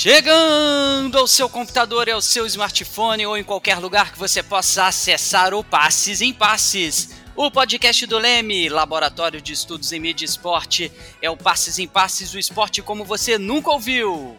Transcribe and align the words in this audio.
Chegando 0.00 1.18
ao 1.18 1.26
seu 1.26 1.48
computador 1.48 2.08
ao 2.08 2.22
seu 2.22 2.46
smartphone 2.46 3.26
ou 3.26 3.36
em 3.36 3.42
qualquer 3.42 3.80
lugar 3.80 4.12
que 4.12 4.18
você 4.18 4.44
possa 4.44 4.86
acessar 4.86 5.52
o 5.52 5.64
Passes 5.64 6.20
em 6.20 6.32
Passes. 6.32 7.16
O 7.34 7.50
podcast 7.50 8.06
do 8.06 8.16
Leme, 8.16 8.68
Laboratório 8.68 9.42
de 9.42 9.52
Estudos 9.52 9.92
em 9.92 9.98
Mídia 9.98 10.24
e 10.24 10.28
Esporte, 10.28 10.92
é 11.20 11.28
o 11.28 11.36
Passes 11.36 11.80
em 11.80 11.88
Passes, 11.88 12.32
o 12.32 12.38
esporte 12.38 12.80
como 12.80 13.04
você 13.04 13.38
nunca 13.38 13.72
ouviu. 13.72 14.38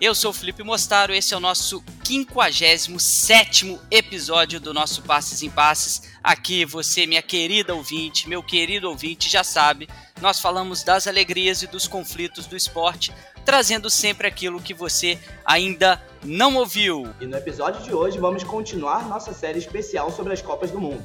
Eu 0.00 0.14
sou 0.14 0.30
o 0.30 0.34
Felipe 0.34 0.62
Mostaro, 0.62 1.12
esse 1.12 1.34
é 1.34 1.36
o 1.36 1.40
nosso 1.40 1.84
57 2.02 3.78
episódio 3.90 4.58
do 4.58 4.72
nosso 4.72 5.02
Passes 5.02 5.42
em 5.42 5.50
Passes. 5.50 6.10
Aqui 6.24 6.64
você, 6.64 7.06
minha 7.06 7.20
querida 7.20 7.74
ouvinte, 7.74 8.26
meu 8.26 8.42
querido 8.42 8.88
ouvinte, 8.88 9.28
já 9.28 9.44
sabe, 9.44 9.86
nós 10.18 10.40
falamos 10.40 10.82
das 10.82 11.06
alegrias 11.06 11.62
e 11.62 11.66
dos 11.66 11.86
conflitos 11.86 12.46
do 12.46 12.56
esporte, 12.56 13.12
trazendo 13.50 13.90
sempre 13.90 14.28
aquilo 14.28 14.62
que 14.62 14.72
você 14.72 15.18
ainda 15.44 16.00
não 16.22 16.54
ouviu. 16.54 17.12
E 17.20 17.26
no 17.26 17.36
episódio 17.36 17.82
de 17.82 17.92
hoje 17.92 18.16
vamos 18.16 18.44
continuar 18.44 19.08
nossa 19.08 19.32
série 19.32 19.58
especial 19.58 20.12
sobre 20.12 20.32
as 20.32 20.40
Copas 20.40 20.70
do 20.70 20.80
Mundo. 20.80 21.02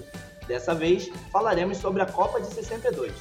Dessa 0.48 0.76
vez 0.76 1.10
falaremos 1.32 1.80
sobre 1.80 2.04
a 2.04 2.06
Copa 2.06 2.40
de 2.40 2.54
62. 2.54 3.12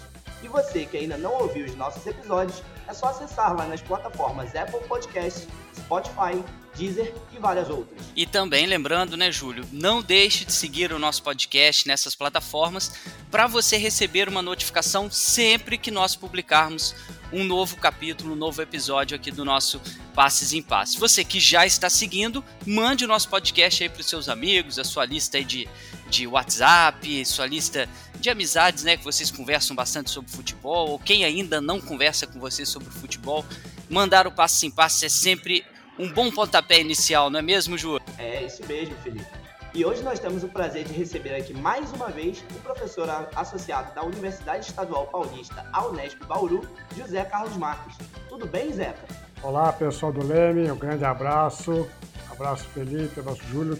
E 0.42 0.48
você 0.48 0.84
que 0.84 0.98
ainda 0.98 1.16
não 1.16 1.33
ouviu 1.41 1.64
os 1.64 1.74
nossos 1.74 2.06
episódios, 2.06 2.62
é 2.87 2.92
só 2.92 3.06
acessar 3.06 3.56
lá 3.56 3.64
nas 3.64 3.80
plataformas 3.80 4.55
Apple 4.55 4.87
Podcasts, 4.87 5.48
Spotify, 5.75 6.45
Deezer 6.77 7.14
e 7.33 7.38
várias 7.38 7.70
outras. 7.70 7.98
E 8.14 8.27
também 8.27 8.66
lembrando, 8.66 9.16
né, 9.16 9.33
Júlio, 9.33 9.64
não 9.72 10.02
deixe 10.02 10.45
de 10.45 10.52
seguir 10.52 10.92
o 10.92 10.98
nosso 10.98 11.22
podcast 11.22 11.88
nessas 11.88 12.14
plataformas 12.14 12.92
para 13.30 13.47
você 13.47 13.78
receber 13.78 14.28
uma 14.28 14.42
notificação 14.42 15.11
sempre 15.11 15.78
que 15.78 15.91
nós 15.91 16.14
publicarmos 16.14 16.94
um 17.33 17.44
novo 17.44 17.77
capítulo, 17.77 18.33
um 18.33 18.36
novo 18.36 18.61
episódio 18.62 19.17
aqui 19.17 19.30
do 19.30 19.44
nosso 19.44 19.80
Passes 20.14 20.53
em 20.53 20.62
Passes. 20.62 20.97
Você 20.97 21.25
que 21.25 21.41
já 21.41 21.66
está 21.66 21.91
seguindo, 21.91 22.44
mande 22.66 23.05
o 23.05 23.08
nosso 23.08 23.28
podcast 23.28 23.83
aí 23.83 23.89
para 23.89 24.00
os 24.00 24.06
seus 24.06 24.28
amigos, 24.28 24.78
a 24.78 24.84
sua 24.84 25.05
lista 25.05 25.36
aí 25.36 25.44
de, 25.44 25.69
de 26.08 26.27
WhatsApp, 26.27 27.25
sua 27.25 27.47
lista 27.47 27.89
de 28.20 28.31
amizades, 28.31 28.84
né, 28.84 28.97
que 28.97 29.05
vocês 29.05 29.31
conversam 29.31 29.75
bastante 29.75 30.11
sobre 30.11 30.31
futebol, 30.31 30.91
ou 30.91 30.98
quem 30.98 31.25
ainda 31.25 31.61
não 31.61 31.81
conversa 31.81 32.27
com 32.27 32.39
você 32.39 32.64
sobre 32.64 32.91
futebol, 32.91 33.44
mandar 33.88 34.27
o 34.27 34.33
Passes 34.33 34.62
em 34.62 34.70
Passes 34.70 35.03
é 35.03 35.09
sempre 35.09 35.64
um 35.98 36.11
bom 36.11 36.31
pontapé 36.31 36.81
inicial, 36.81 37.31
não 37.31 37.38
é 37.38 37.42
mesmo, 37.42 37.77
Ju? 37.78 38.00
É 38.19 38.44
isso 38.44 38.64
mesmo, 38.66 38.94
Felipe. 39.03 39.27
E 39.75 39.84
hoje 39.84 40.05
nós 40.05 40.20
temos 40.20 40.44
o 40.44 40.48
prazer 40.48 40.84
de 40.84 40.92
receber 40.92 41.34
aqui 41.34 41.53
mais 41.53 41.92
uma 41.92 42.08
vez 42.08 42.44
o 42.55 42.61
professor 42.61 43.08
associado 43.34 43.92
da 43.92 44.05
Universidade 44.05 44.66
Estadual 44.66 45.08
Paulista, 45.08 45.66
a 45.72 45.84
Unesp 45.86 46.25
Bauru, 46.27 46.61
José 46.97 47.25
Carlos 47.25 47.56
Marques. 47.56 47.98
Tudo 48.28 48.47
bem, 48.47 48.72
Zeca? 48.72 49.03
Olá, 49.42 49.72
pessoal 49.72 50.12
do 50.12 50.25
Leme, 50.25 50.70
um 50.70 50.77
grande 50.78 51.05
abraço. 51.05 51.89
Abraço, 52.31 52.69
Felipe, 52.69 53.19
abraço, 53.19 53.42
Júlio. 53.50 53.77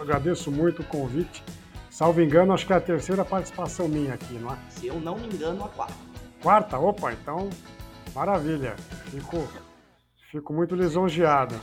Agradeço 0.00 0.50
muito 0.50 0.82
o 0.82 0.84
convite. 0.84 1.44
Salvo 1.90 2.20
engano, 2.20 2.52
acho 2.52 2.66
que 2.66 2.72
é 2.72 2.76
a 2.76 2.80
terceira 2.80 3.24
participação 3.24 3.86
minha 3.86 4.14
aqui, 4.14 4.34
não 4.34 4.52
é? 4.52 4.58
Se 4.68 4.88
eu 4.88 4.98
não 4.98 5.16
me 5.16 5.28
engano, 5.28 5.64
a 5.64 5.68
quarta. 5.68 5.94
Quarta? 6.42 6.76
Opa, 6.76 7.12
então, 7.12 7.48
maravilha. 8.12 8.74
Fico, 9.12 9.48
fico 10.30 10.52
muito 10.52 10.74
lisonjeado. 10.74 11.58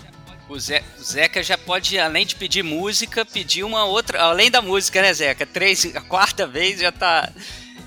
O, 0.50 0.60
Ze 0.60 0.84
o 0.98 1.02
Zeca 1.02 1.42
já 1.42 1.58
pode, 1.58 1.98
além 1.98 2.26
de 2.26 2.36
pedir 2.36 2.64
música, 2.64 3.26
pedir 3.26 3.64
uma 3.64 3.86
outra. 3.86 4.22
Além 4.22 4.52
da 4.52 4.62
música, 4.62 5.02
né, 5.02 5.14
Zeca? 5.14 5.46
Três, 5.46 5.96
a 5.96 6.02
quarta 6.02 6.46
vez 6.46 6.80
já 6.80 6.92
tá. 6.92 7.32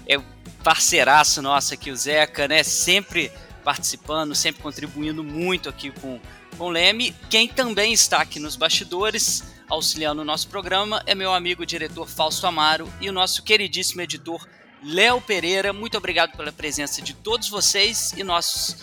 É 0.08 0.18
parceiraço 0.62 1.42
nosso 1.42 1.74
aqui, 1.74 1.90
o 1.90 1.96
Zeca, 1.96 2.48
né? 2.48 2.62
Sempre 2.62 3.30
participando, 3.62 4.34
sempre 4.34 4.62
contribuindo 4.62 5.22
muito 5.22 5.68
aqui 5.68 5.90
com, 5.90 6.20
com 6.56 6.64
o 6.64 6.70
Leme. 6.70 7.14
Quem 7.28 7.48
também 7.48 7.92
está 7.92 8.20
aqui 8.20 8.38
nos 8.38 8.56
bastidores, 8.56 9.44
auxiliando 9.68 10.22
o 10.22 10.24
nosso 10.24 10.48
programa, 10.48 11.02
é 11.04 11.14
meu 11.14 11.32
amigo 11.32 11.62
o 11.62 11.66
diretor 11.66 12.08
Fausto 12.08 12.46
Amaro 12.46 12.88
e 13.00 13.08
o 13.08 13.12
nosso 13.12 13.42
queridíssimo 13.42 14.00
editor 14.02 14.46
Léo 14.82 15.20
Pereira. 15.20 15.72
Muito 15.72 15.98
obrigado 15.98 16.36
pela 16.36 16.52
presença 16.52 17.02
de 17.02 17.12
todos 17.12 17.48
vocês 17.48 18.12
e 18.16 18.22
nossos 18.22 18.76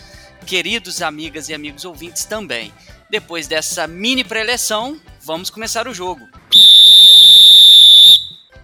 queridos 0.44 1.02
amigas 1.02 1.48
e 1.48 1.54
amigos 1.54 1.84
ouvintes 1.84 2.24
também. 2.24 2.72
Depois 3.10 3.48
dessa 3.48 3.86
mini 3.86 4.22
preleção, 4.22 5.00
vamos 5.22 5.50
começar 5.50 5.88
o 5.88 5.94
jogo. 5.94 6.28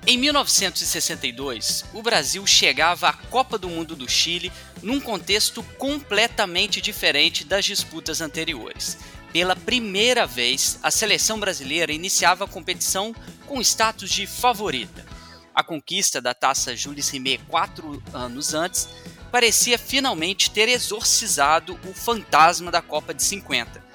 Em 0.07 0.17
1962, 0.17 1.85
o 1.95 2.03
Brasil 2.03 2.47
chegava 2.47 3.09
à 3.09 3.13
Copa 3.13 3.57
do 3.57 3.69
Mundo 3.69 3.95
do 3.95 4.09
Chile 4.09 4.51
num 4.83 5.01
contexto 5.01 5.63
completamente 5.79 6.81
diferente 6.81 7.45
das 7.45 7.65
disputas 7.65 8.21
anteriores. 8.21 8.99
Pela 9.33 9.55
primeira 9.55 10.27
vez, 10.27 10.79
a 10.83 10.91
seleção 10.91 11.39
brasileira 11.39 11.93
iniciava 11.93 12.45
a 12.45 12.49
competição 12.49 13.15
com 13.47 13.61
status 13.61 14.11
de 14.11 14.27
favorita. 14.27 15.07
A 15.55 15.63
conquista 15.63 16.21
da 16.21 16.35
taça 16.35 16.75
Jules 16.75 17.09
Rimet 17.11 17.45
quatro 17.47 18.03
anos 18.13 18.55
antes 18.55 18.89
parecia 19.31 19.79
finalmente 19.79 20.51
ter 20.51 20.69
exorcizado 20.69 21.79
o 21.85 21.95
fantasma 21.95 22.71
da 22.71 22.83
Copa 22.83 23.15
de 23.15 23.23
50 23.23 23.91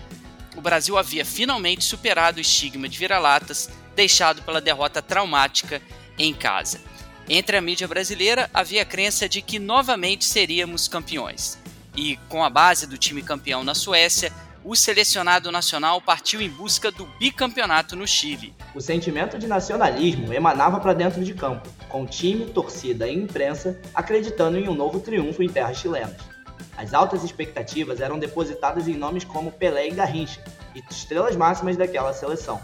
o 0.55 0.61
Brasil 0.61 0.97
havia 0.97 1.25
finalmente 1.25 1.83
superado 1.83 2.37
o 2.37 2.41
estigma 2.41 2.87
de 2.87 2.97
vira-latas 2.97 3.69
deixado 3.95 4.41
pela 4.41 4.61
derrota 4.61 5.01
traumática 5.01 5.81
em 6.17 6.33
casa. 6.33 6.79
Entre 7.27 7.57
a 7.57 7.61
mídia 7.61 7.87
brasileira 7.87 8.49
havia 8.53 8.83
a 8.83 8.85
crença 8.85 9.27
de 9.27 9.41
que 9.41 9.59
novamente 9.59 10.25
seríamos 10.25 10.87
campeões. 10.87 11.57
E 11.95 12.17
com 12.29 12.43
a 12.43 12.49
base 12.49 12.87
do 12.87 12.97
time 12.97 13.21
campeão 13.21 13.63
na 13.63 13.73
Suécia, 13.73 14.31
o 14.63 14.75
selecionado 14.75 15.51
nacional 15.51 16.01
partiu 16.01 16.41
em 16.41 16.49
busca 16.49 16.91
do 16.91 17.05
bicampeonato 17.19 17.95
no 17.95 18.07
Chile. 18.07 18.53
O 18.73 18.81
sentimento 18.81 19.37
de 19.37 19.47
nacionalismo 19.47 20.33
emanava 20.33 20.79
para 20.79 20.93
dentro 20.93 21.23
de 21.23 21.33
campo, 21.33 21.69
com 21.89 22.05
time, 22.05 22.45
torcida 22.45 23.07
e 23.07 23.13
imprensa 23.13 23.79
acreditando 23.93 24.57
em 24.57 24.67
um 24.67 24.73
novo 24.73 24.99
triunfo 24.99 25.43
em 25.43 25.49
terras 25.49 25.77
chilenas. 25.77 26.17
As 26.77 26.93
altas 26.93 27.23
expectativas 27.23 28.01
eram 28.01 28.19
depositadas 28.19 28.87
em 28.87 28.95
nomes 28.95 29.23
como 29.23 29.51
Pelé 29.51 29.87
e 29.87 29.91
Garrincha, 29.91 30.43
estrelas 30.89 31.35
máximas 31.35 31.77
daquela 31.77 32.13
seleção. 32.13 32.61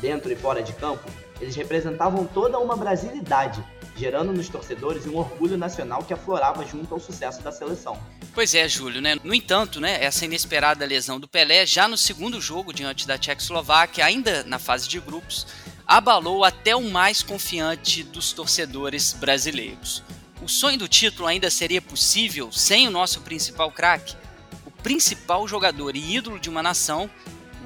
Dentro 0.00 0.32
e 0.32 0.36
fora 0.36 0.62
de 0.62 0.72
campo, 0.72 1.08
eles 1.40 1.54
representavam 1.54 2.26
toda 2.26 2.58
uma 2.58 2.76
brasilidade, 2.76 3.62
gerando 3.96 4.32
nos 4.32 4.48
torcedores 4.48 5.06
um 5.06 5.16
orgulho 5.16 5.56
nacional 5.56 6.02
que 6.02 6.12
aflorava 6.12 6.66
junto 6.66 6.92
ao 6.92 7.00
sucesso 7.00 7.42
da 7.42 7.52
seleção. 7.52 7.98
Pois 8.34 8.54
é, 8.54 8.68
Júlio, 8.68 9.00
né? 9.00 9.16
No 9.24 9.32
entanto, 9.32 9.80
né, 9.80 10.02
essa 10.04 10.24
inesperada 10.24 10.84
lesão 10.84 11.18
do 11.18 11.26
Pelé, 11.26 11.64
já 11.64 11.88
no 11.88 11.96
segundo 11.96 12.40
jogo 12.40 12.72
diante 12.72 13.06
da 13.06 13.16
Tchecoslováquia, 13.16 14.04
ainda 14.04 14.44
na 14.44 14.58
fase 14.58 14.88
de 14.88 15.00
grupos, 15.00 15.46
abalou 15.86 16.44
até 16.44 16.74
o 16.74 16.82
mais 16.82 17.22
confiante 17.22 18.02
dos 18.02 18.32
torcedores 18.32 19.12
brasileiros. 19.12 20.02
O 20.42 20.48
sonho 20.48 20.78
do 20.78 20.88
título 20.88 21.28
ainda 21.28 21.48
seria 21.50 21.80
possível 21.80 22.50
sem 22.50 22.88
o 22.88 22.90
nosso 22.90 23.20
principal 23.20 23.70
craque? 23.70 24.16
O 24.64 24.70
principal 24.70 25.46
jogador 25.46 25.94
e 25.94 26.16
ídolo 26.16 26.40
de 26.40 26.50
uma 26.50 26.62
nação, 26.62 27.08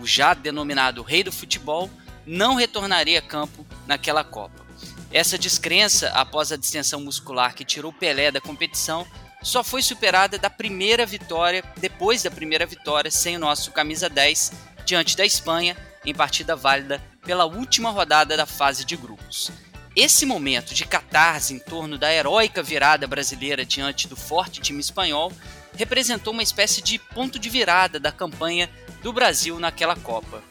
o 0.00 0.06
já 0.06 0.34
denominado 0.34 1.02
rei 1.02 1.24
do 1.24 1.32
futebol, 1.32 1.90
não 2.26 2.54
retornaria 2.54 3.18
a 3.18 3.22
campo 3.22 3.66
naquela 3.86 4.22
Copa. 4.22 4.66
Essa 5.10 5.38
descrença, 5.38 6.10
após 6.10 6.52
a 6.52 6.56
distensão 6.56 7.00
muscular 7.00 7.54
que 7.54 7.64
tirou 7.64 7.92
Pelé 7.92 8.30
da 8.30 8.40
competição, 8.40 9.06
só 9.42 9.64
foi 9.64 9.82
superada 9.82 10.38
da 10.38 10.50
primeira 10.50 11.06
vitória, 11.06 11.64
depois 11.78 12.22
da 12.22 12.30
primeira 12.30 12.66
vitória 12.66 13.10
sem 13.10 13.36
o 13.36 13.40
nosso 13.40 13.72
camisa 13.72 14.08
10 14.08 14.52
diante 14.84 15.16
da 15.16 15.24
Espanha 15.24 15.76
em 16.04 16.14
partida 16.14 16.54
válida 16.54 17.02
pela 17.22 17.44
última 17.44 17.90
rodada 17.90 18.36
da 18.36 18.46
fase 18.46 18.84
de 18.84 18.96
grupos. 18.96 19.50
Esse 19.94 20.24
momento 20.24 20.72
de 20.72 20.84
catarse 20.84 21.52
em 21.52 21.58
torno 21.58 21.98
da 21.98 22.12
heróica 22.12 22.62
virada 22.62 23.06
brasileira 23.06 23.64
diante 23.64 24.06
do 24.06 24.16
forte 24.16 24.60
time 24.60 24.80
espanhol 24.80 25.32
representou 25.74 26.32
uma 26.32 26.42
espécie 26.42 26.80
de 26.80 26.98
ponto 26.98 27.38
de 27.38 27.48
virada 27.48 27.98
da 27.98 28.12
campanha 28.12 28.70
do 29.02 29.12
Brasil 29.12 29.58
naquela 29.58 29.96
Copa. 29.96 30.42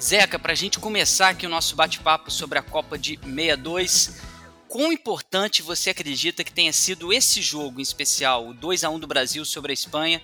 Zeca, 0.00 0.38
para 0.38 0.52
a 0.52 0.56
gente 0.56 0.78
começar 0.78 1.30
aqui 1.30 1.46
o 1.46 1.50
nosso 1.50 1.74
bate-papo 1.74 2.30
sobre 2.30 2.58
a 2.58 2.62
Copa 2.62 2.96
de 2.96 3.18
62, 3.18 4.20
quão 4.68 4.92
importante 4.92 5.60
você 5.60 5.90
acredita 5.90 6.44
que 6.44 6.52
tenha 6.52 6.72
sido 6.72 7.12
esse 7.12 7.42
jogo 7.42 7.80
em 7.80 7.82
especial, 7.82 8.48
o 8.48 8.54
2 8.54 8.84
a 8.84 8.90
1 8.90 9.00
do 9.00 9.06
Brasil 9.06 9.44
sobre 9.44 9.72
a 9.72 9.74
Espanha, 9.74 10.22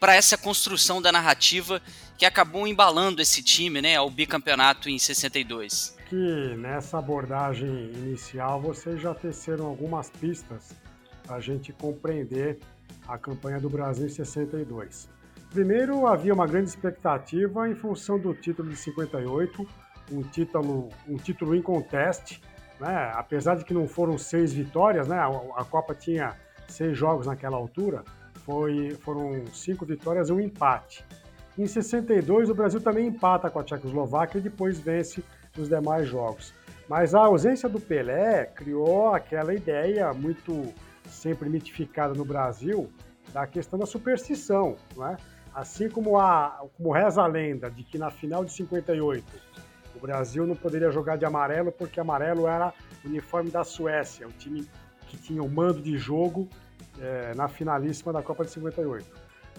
para 0.00 0.16
essa 0.16 0.36
construção 0.36 1.00
da 1.00 1.12
narrativa 1.12 1.80
que 2.22 2.26
acabou 2.26 2.68
embalando 2.68 3.20
esse 3.20 3.42
time 3.42 3.82
né, 3.82 3.96
ao 3.96 4.08
bicampeonato 4.08 4.88
em 4.88 4.96
62? 4.96 5.96
que 6.08 6.54
nessa 6.56 6.98
abordagem 6.98 7.68
inicial 7.94 8.60
vocês 8.60 9.00
já 9.00 9.12
teceram 9.12 9.66
algumas 9.66 10.08
pistas 10.08 10.72
para 11.26 11.34
a 11.34 11.40
gente 11.40 11.72
compreender 11.72 12.60
a 13.08 13.18
campanha 13.18 13.58
do 13.58 13.68
Brasil 13.68 14.06
em 14.06 14.08
62. 14.08 15.08
Primeiro, 15.50 16.06
havia 16.06 16.32
uma 16.32 16.46
grande 16.46 16.68
expectativa 16.68 17.68
em 17.68 17.74
função 17.74 18.20
do 18.20 18.32
título 18.34 18.68
de 18.68 18.76
58, 18.76 19.66
um 20.12 20.22
título, 20.22 20.90
um 21.08 21.16
título 21.16 21.56
em 21.56 21.62
conteste, 21.62 22.40
né? 22.78 23.10
apesar 23.16 23.56
de 23.56 23.64
que 23.64 23.74
não 23.74 23.88
foram 23.88 24.16
seis 24.16 24.52
vitórias, 24.52 25.08
né? 25.08 25.18
a, 25.18 25.64
Copa 25.64 25.92
tinha 25.92 26.36
seis 26.68 26.96
jogos 26.96 27.26
naquela 27.26 27.56
altura, 27.56 28.04
foi, 28.46 28.90
foram 29.00 29.44
cinco 29.52 29.84
vitórias 29.84 30.28
e 30.28 30.32
um 30.32 30.38
empate. 30.38 31.04
Em 31.58 31.66
62, 31.66 32.48
o 32.48 32.54
Brasil 32.54 32.80
também 32.80 33.06
empata 33.06 33.50
com 33.50 33.58
a 33.58 33.64
Tchecoslováquia 33.64 34.38
e 34.38 34.42
depois 34.42 34.78
vence 34.78 35.22
os 35.58 35.68
demais 35.68 36.08
jogos. 36.08 36.54
Mas 36.88 37.14
a 37.14 37.20
ausência 37.20 37.68
do 37.68 37.80
Pelé 37.80 38.46
criou 38.46 39.14
aquela 39.14 39.54
ideia 39.54 40.12
muito 40.12 40.72
sempre 41.06 41.48
mitificada 41.48 42.14
no 42.14 42.24
Brasil 42.24 42.90
da 43.32 43.46
questão 43.46 43.78
da 43.78 43.86
superstição, 43.86 44.76
não 44.96 45.06
é? 45.06 45.16
Assim 45.54 45.88
como, 45.88 46.18
a, 46.18 46.64
como 46.76 46.92
reza 46.92 47.22
a 47.22 47.26
lenda 47.26 47.70
de 47.70 47.82
que 47.82 47.98
na 47.98 48.10
final 48.10 48.44
de 48.44 48.52
58 48.52 49.24
o 49.94 50.00
Brasil 50.00 50.46
não 50.46 50.56
poderia 50.56 50.90
jogar 50.90 51.16
de 51.16 51.26
amarelo 51.26 51.70
porque 51.70 52.00
amarelo 52.00 52.48
era 52.48 52.72
o 53.04 53.08
uniforme 53.08 53.50
da 53.50 53.62
Suécia, 53.62 54.26
o 54.26 54.32
time 54.32 54.66
que 55.08 55.16
tinha 55.18 55.42
o 55.42 55.50
mando 55.50 55.82
de 55.82 55.98
jogo 55.98 56.48
é, 56.98 57.34
na 57.34 57.48
finalíssima 57.48 58.12
da 58.12 58.22
Copa 58.22 58.44
de 58.44 58.50
58. 58.52 59.06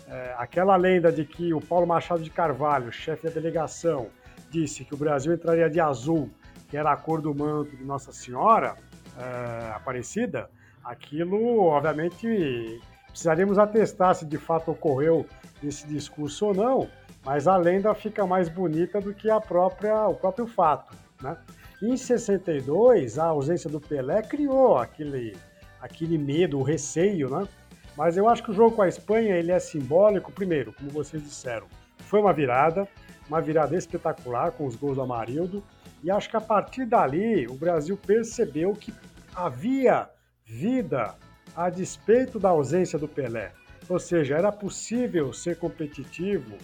É, 0.08 0.36
aquela 0.38 0.76
lenda 0.76 1.12
de 1.12 1.26
que 1.26 1.54
o 1.54 1.62
Paulo 1.62 1.88
Machado 1.88 2.22
de 2.22 2.30
Carvalho, 2.30 2.92
chefe 2.92 3.24
da 3.24 3.34
delegação, 3.34 4.08
disse 4.50 4.84
que 4.86 4.94
o 4.94 4.98
Brasil 4.98 5.34
entraria 5.34 5.70
de 5.70 5.80
azul, 5.80 6.30
que 6.70 6.78
era 6.78 6.92
a 6.92 6.98
cor 6.98 7.22
do 7.22 7.34
manto 7.34 7.76
de 7.76 7.84
Nossa 7.84 8.12
Senhora 8.12 8.76
é, 9.18 9.72
Aparecida, 9.76 10.50
aquilo, 10.84 11.60
obviamente, 11.60 12.82
precisaríamos 13.08 13.58
atestar 13.58 14.16
se 14.16 14.26
de 14.26 14.38
fato 14.38 14.72
ocorreu 14.72 15.26
esse 15.64 15.88
discurso 15.88 16.48
ou 16.48 16.54
não, 16.54 16.90
mas 17.24 17.48
a 17.48 17.56
lenda 17.56 17.94
fica 17.96 18.26
mais 18.28 18.50
bonita 18.50 19.00
do 19.00 19.14
que 19.14 19.30
a 19.30 19.40
própria, 19.40 20.08
o 20.08 20.16
próprio 20.16 20.46
fato. 20.46 20.96
Né? 21.22 21.38
Em 21.82 21.96
62, 21.96 23.18
a 23.18 23.26
ausência 23.26 23.70
do 23.70 23.80
Pelé 23.80 24.22
criou 24.22 24.78
aquele, 24.78 25.36
aquele 25.82 26.18
medo, 26.18 26.60
o 26.60 26.64
receio, 26.64 27.30
né? 27.30 27.48
Mas 27.96 28.18
eu 28.18 28.28
acho 28.28 28.44
que 28.44 28.52
o 28.52 28.54
jogo 28.54 28.76
com 28.76 28.82
a 28.82 28.88
Espanha 28.88 29.36
ele 29.36 29.52
é 29.52 29.60
simbólico, 29.60 30.32
primeiro, 30.32 30.74
como 30.74 30.90
vocês 30.90 31.24
disseram, 31.24 31.68
foi 32.00 32.20
uma 32.20 32.34
virada, 32.34 32.88
uma 33.28 33.42
virada 33.42 33.76
espetacular 33.76 34.52
com 34.52 34.66
os 34.66 34.76
gols 34.76 34.96
do 34.96 35.04
Amarildo, 35.04 35.64
e 36.04 36.12
acho 36.12 36.30
que 36.30 36.38
a 36.38 36.42
partir 36.42 36.86
dali 36.86 37.48
o 37.48 37.54
Brasil 37.54 37.98
percebeu 37.98 38.74
que 38.74 38.94
havia 39.34 40.10
vida 40.46 41.16
a 41.56 41.70
despeito 41.70 42.40
da 42.40 42.50
ausência 42.50 43.00
do 43.00 43.08
Pelé. 43.08 43.52
Ou 43.88 44.00
seja, 44.00 44.38
era 44.38 44.52
possível 44.52 45.32
ser 45.34 45.58
competitivo, 45.58 46.58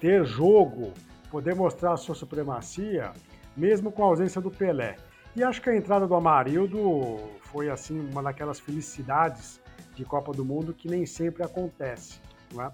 ter 0.00 0.24
jogo, 0.24 0.92
poder 1.30 1.54
mostrar 1.54 1.92
a 1.92 1.96
sua 1.96 2.14
supremacia, 2.14 3.12
mesmo 3.56 3.90
com 3.90 4.02
a 4.02 4.06
ausência 4.06 4.40
do 4.40 4.50
Pelé. 4.50 4.96
E 5.34 5.42
acho 5.42 5.62
que 5.62 5.70
a 5.70 5.76
entrada 5.76 6.06
do 6.06 6.14
Amarildo 6.14 7.18
foi 7.40 7.70
assim 7.70 7.98
uma 7.98 8.22
daquelas 8.22 8.60
felicidades 8.60 9.61
de 10.02 10.08
Copa 10.08 10.32
do 10.32 10.44
Mundo 10.44 10.74
que 10.74 10.88
nem 10.88 11.06
sempre 11.06 11.42
acontece. 11.42 12.20
É? 12.58 12.70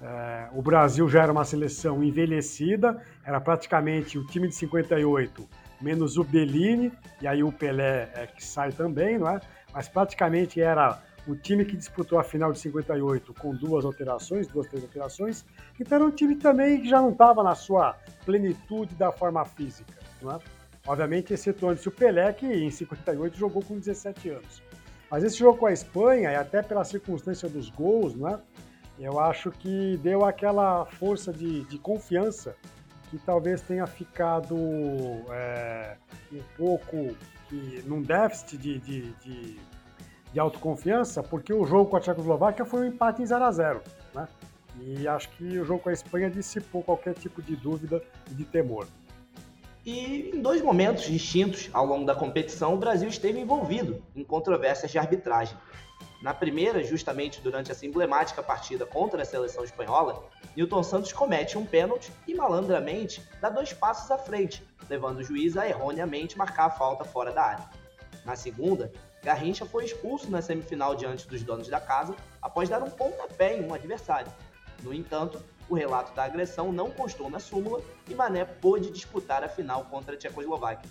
É, 0.00 0.48
o 0.54 0.62
Brasil 0.62 1.08
já 1.08 1.24
era 1.24 1.32
uma 1.32 1.44
seleção 1.44 2.02
envelhecida, 2.02 3.02
era 3.24 3.40
praticamente 3.40 4.16
o 4.16 4.24
time 4.24 4.48
de 4.48 4.54
58 4.54 5.48
menos 5.80 6.16
o 6.16 6.24
Bellini, 6.24 6.92
e 7.22 7.26
aí 7.26 7.42
o 7.42 7.52
Pelé 7.52 8.10
é, 8.14 8.26
que 8.26 8.44
sai 8.44 8.72
também, 8.72 9.18
não 9.18 9.28
é? 9.28 9.40
mas 9.72 9.88
praticamente 9.88 10.60
era 10.60 11.00
o 11.26 11.36
time 11.36 11.64
que 11.64 11.76
disputou 11.76 12.18
a 12.18 12.24
final 12.24 12.52
de 12.52 12.58
58 12.58 13.34
com 13.34 13.54
duas 13.54 13.84
alterações, 13.84 14.46
duas, 14.48 14.66
três 14.66 14.82
alterações, 14.82 15.44
então 15.78 15.96
era 15.96 16.04
um 16.04 16.10
time 16.10 16.34
também 16.36 16.80
que 16.80 16.88
já 16.88 17.00
não 17.00 17.10
estava 17.10 17.42
na 17.42 17.54
sua 17.54 17.96
plenitude 18.24 18.94
da 18.94 19.12
forma 19.12 19.44
física. 19.44 19.92
Não 20.22 20.32
é? 20.32 20.38
Obviamente, 20.86 21.34
excetuando-se 21.34 21.86
o 21.86 21.92
Pelé, 21.92 22.32
que 22.32 22.46
em 22.46 22.70
58 22.70 23.36
jogou 23.36 23.62
com 23.62 23.78
17 23.78 24.30
anos. 24.30 24.62
Mas 25.10 25.24
esse 25.24 25.38
jogo 25.38 25.58
com 25.58 25.66
a 25.66 25.72
Espanha, 25.72 26.30
e 26.30 26.36
até 26.36 26.62
pela 26.62 26.84
circunstância 26.84 27.48
dos 27.48 27.70
gols, 27.70 28.14
né, 28.14 28.38
eu 28.98 29.18
acho 29.18 29.50
que 29.50 29.96
deu 30.02 30.24
aquela 30.24 30.84
força 30.84 31.32
de, 31.32 31.64
de 31.64 31.78
confiança 31.78 32.54
que 33.10 33.18
talvez 33.18 33.62
tenha 33.62 33.86
ficado 33.86 34.56
é, 35.30 35.96
um 36.32 36.42
pouco 36.56 37.14
que, 37.48 37.82
num 37.86 38.02
déficit 38.02 38.58
de, 38.58 38.78
de, 38.78 39.12
de, 39.14 39.60
de, 40.32 40.40
autoconfiança, 40.40 41.22
porque 41.22 41.52
o 41.54 41.64
jogo 41.64 41.90
com 41.90 41.96
a 41.96 42.00
Tchecoslováquia 42.00 42.66
foi 42.66 42.82
um 42.82 42.84
empate 42.84 43.22
em 43.22 43.26
0 43.26 43.44
a 43.44 43.50
0 43.50 43.82
né? 44.14 44.28
E 44.80 45.08
acho 45.08 45.28
que 45.30 45.58
o 45.58 45.64
jogo 45.64 45.80
com 45.80 45.88
a 45.88 45.92
Espanha 45.92 46.30
dissipou 46.30 46.82
qualquer 46.82 47.14
tipo 47.14 47.42
de 47.42 47.56
dúvida 47.56 48.02
e 48.30 48.34
de 48.34 48.44
temor. 48.44 48.86
E 49.90 50.32
em 50.34 50.42
dois 50.42 50.60
momentos 50.60 51.04
distintos 51.04 51.70
ao 51.72 51.86
longo 51.86 52.04
da 52.04 52.14
competição, 52.14 52.74
o 52.74 52.76
Brasil 52.76 53.08
esteve 53.08 53.40
envolvido 53.40 54.04
em 54.14 54.22
controvérsias 54.22 54.92
de 54.92 54.98
arbitragem. 54.98 55.56
Na 56.20 56.34
primeira, 56.34 56.84
justamente 56.84 57.40
durante 57.40 57.72
essa 57.72 57.86
emblemática 57.86 58.42
partida 58.42 58.84
contra 58.84 59.22
a 59.22 59.24
seleção 59.24 59.64
espanhola, 59.64 60.28
Newton 60.54 60.82
Santos 60.82 61.10
comete 61.10 61.56
um 61.56 61.64
pênalti 61.64 62.12
e 62.26 62.34
malandramente 62.34 63.22
dá 63.40 63.48
dois 63.48 63.72
passos 63.72 64.10
à 64.10 64.18
frente, 64.18 64.62
levando 64.90 65.20
o 65.20 65.24
juiz 65.24 65.56
a 65.56 65.66
erroneamente 65.66 66.36
marcar 66.36 66.66
a 66.66 66.70
falta 66.70 67.02
fora 67.02 67.32
da 67.32 67.42
área. 67.42 67.70
Na 68.26 68.36
segunda, 68.36 68.92
Garrincha 69.22 69.64
foi 69.64 69.86
expulso 69.86 70.30
na 70.30 70.42
semifinal 70.42 70.94
diante 70.96 71.26
dos 71.26 71.42
donos 71.42 71.66
da 71.66 71.80
casa 71.80 72.14
após 72.42 72.68
dar 72.68 72.82
um 72.82 72.90
pontapé 72.90 73.56
em 73.56 73.64
um 73.64 73.72
adversário. 73.72 74.30
No 74.82 74.92
entanto, 74.92 75.42
o 75.68 75.74
relato 75.74 76.14
da 76.14 76.24
agressão 76.24 76.72
não 76.72 76.90
constou 76.90 77.28
na 77.28 77.38
súmula 77.38 77.80
e 78.08 78.14
Mané 78.14 78.44
pôde 78.44 78.90
disputar 78.90 79.44
a 79.44 79.48
final 79.48 79.84
contra 79.84 80.14
a 80.14 80.18
Tchecoslováquia. 80.18 80.90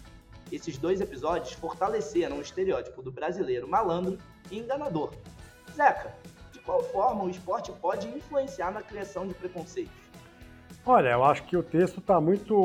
Esses 0.52 0.78
dois 0.78 1.02
episódios 1.02 1.54
fortaleceram 1.54 2.38
o 2.38 2.42
estereótipo 2.42 3.02
do 3.02 3.12
brasileiro 3.12 3.68
malandro 3.68 4.18
e 4.50 4.60
enganador. 4.60 5.12
Zeca, 5.76 6.14
de 6.52 6.60
qual 6.60 6.82
forma 6.84 7.24
o 7.26 7.30
esporte 7.30 7.72
pode 7.74 8.08
influenciar 8.08 8.72
na 8.72 8.82
criação 8.82 9.28
de 9.28 9.34
preconceitos? 9.34 9.94
Olha, 10.86 11.10
eu 11.10 11.24
acho 11.24 11.44
que 11.44 11.58
o 11.58 11.64
texto 11.64 12.00
está 12.00 12.22
muito. 12.22 12.56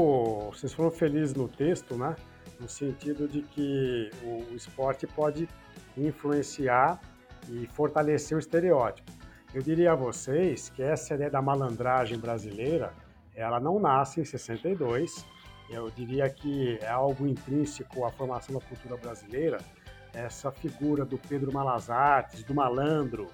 Vocês 0.53 0.73
foram 0.73 0.93
felizes 0.93 1.35
no 1.35 1.49
texto, 1.49 1.97
né? 1.97 2.15
No 2.61 2.69
sentido 2.69 3.27
de 3.27 3.43
que 3.43 4.11
o 4.23 4.55
esporte 4.55 5.09
pode 5.09 5.49
influenciar 5.97 7.01
e 7.49 7.67
fortalecer 7.67 8.37
o 8.37 8.39
estereótipo. 8.39 9.11
Eu 9.55 9.61
diria 9.61 9.93
a 9.93 9.95
vocês 9.95 10.71
que 10.71 10.83
essa 10.83 11.15
ideia 11.15 11.31
da 11.31 11.43
malandragem 11.43 12.19
brasileira, 12.19 12.95
ela 13.35 13.61
não 13.61 13.79
nasce 13.79 14.19
em 14.19 14.25
62. 14.25 15.27
Eu 15.69 15.91
diria 15.91 16.29
que 16.31 16.79
é 16.81 16.89
algo 16.89 17.27
intrínseco 17.27 18.07
à 18.07 18.11
formação 18.11 18.59
da 18.59 18.65
cultura 18.65 18.97
brasileira. 18.97 19.59
Essa 20.15 20.51
figura 20.51 21.05
do 21.05 21.19
Pedro 21.19 21.53
Malazartes, 21.53 22.43
do 22.45 22.55
malandro, 22.55 23.27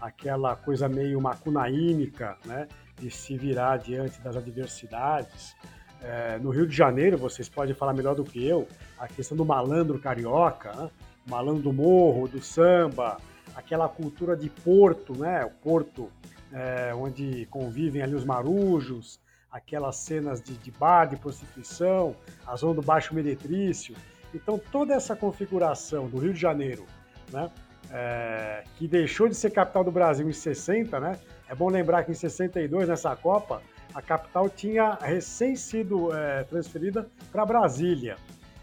aquela 0.00 0.56
coisa 0.56 0.88
meio 0.88 1.20
macunaímica, 1.20 2.38
né, 2.46 2.66
de 2.98 3.10
se 3.10 3.36
virar 3.36 3.76
diante 3.76 4.18
das 4.22 4.34
adversidades. 4.34 5.54
É, 6.00 6.38
no 6.38 6.50
Rio 6.50 6.66
de 6.66 6.74
Janeiro, 6.74 7.18
vocês 7.18 7.50
podem 7.50 7.74
falar 7.74 7.92
melhor 7.92 8.14
do 8.14 8.24
que 8.24 8.46
eu, 8.46 8.66
a 8.98 9.06
questão 9.08 9.36
do 9.36 9.44
malandro 9.44 9.98
carioca, 9.98 10.72
né? 10.72 10.90
malandro 11.28 11.62
do 11.62 11.72
morro, 11.72 12.28
do 12.28 12.40
samba, 12.42 13.18
aquela 13.56 13.88
cultura 13.88 14.36
de 14.36 14.50
porto, 14.50 15.16
né? 15.16 15.42
O 15.46 15.50
porto 15.50 16.12
é, 16.52 16.94
onde 16.94 17.46
convivem 17.46 18.02
ali 18.02 18.14
os 18.14 18.24
marujos, 18.24 19.18
aquelas 19.50 19.96
cenas 19.96 20.42
de, 20.42 20.54
de 20.58 20.70
bar, 20.70 21.06
de 21.06 21.16
prostituição, 21.16 22.14
a 22.46 22.54
zona 22.54 22.74
do 22.74 22.82
Baixo 22.82 23.14
Meretrício. 23.14 23.96
Então, 24.34 24.60
toda 24.70 24.92
essa 24.92 25.16
configuração 25.16 26.06
do 26.06 26.18
Rio 26.18 26.34
de 26.34 26.40
Janeiro, 26.40 26.84
né? 27.32 27.50
É, 27.90 28.64
que 28.76 28.86
deixou 28.86 29.28
de 29.28 29.34
ser 29.34 29.50
capital 29.50 29.84
do 29.84 29.92
Brasil 29.92 30.28
em 30.28 30.32
60, 30.32 31.00
né? 31.00 31.18
É 31.48 31.54
bom 31.54 31.70
lembrar 31.70 32.04
que 32.04 32.10
em 32.10 32.14
62, 32.14 32.88
nessa 32.88 33.14
Copa, 33.16 33.62
a 33.94 34.02
capital 34.02 34.50
tinha 34.50 34.98
recém 35.00 35.56
sido 35.56 36.14
é, 36.14 36.42
transferida 36.44 37.08
para 37.30 37.46
Brasília. 37.46 38.16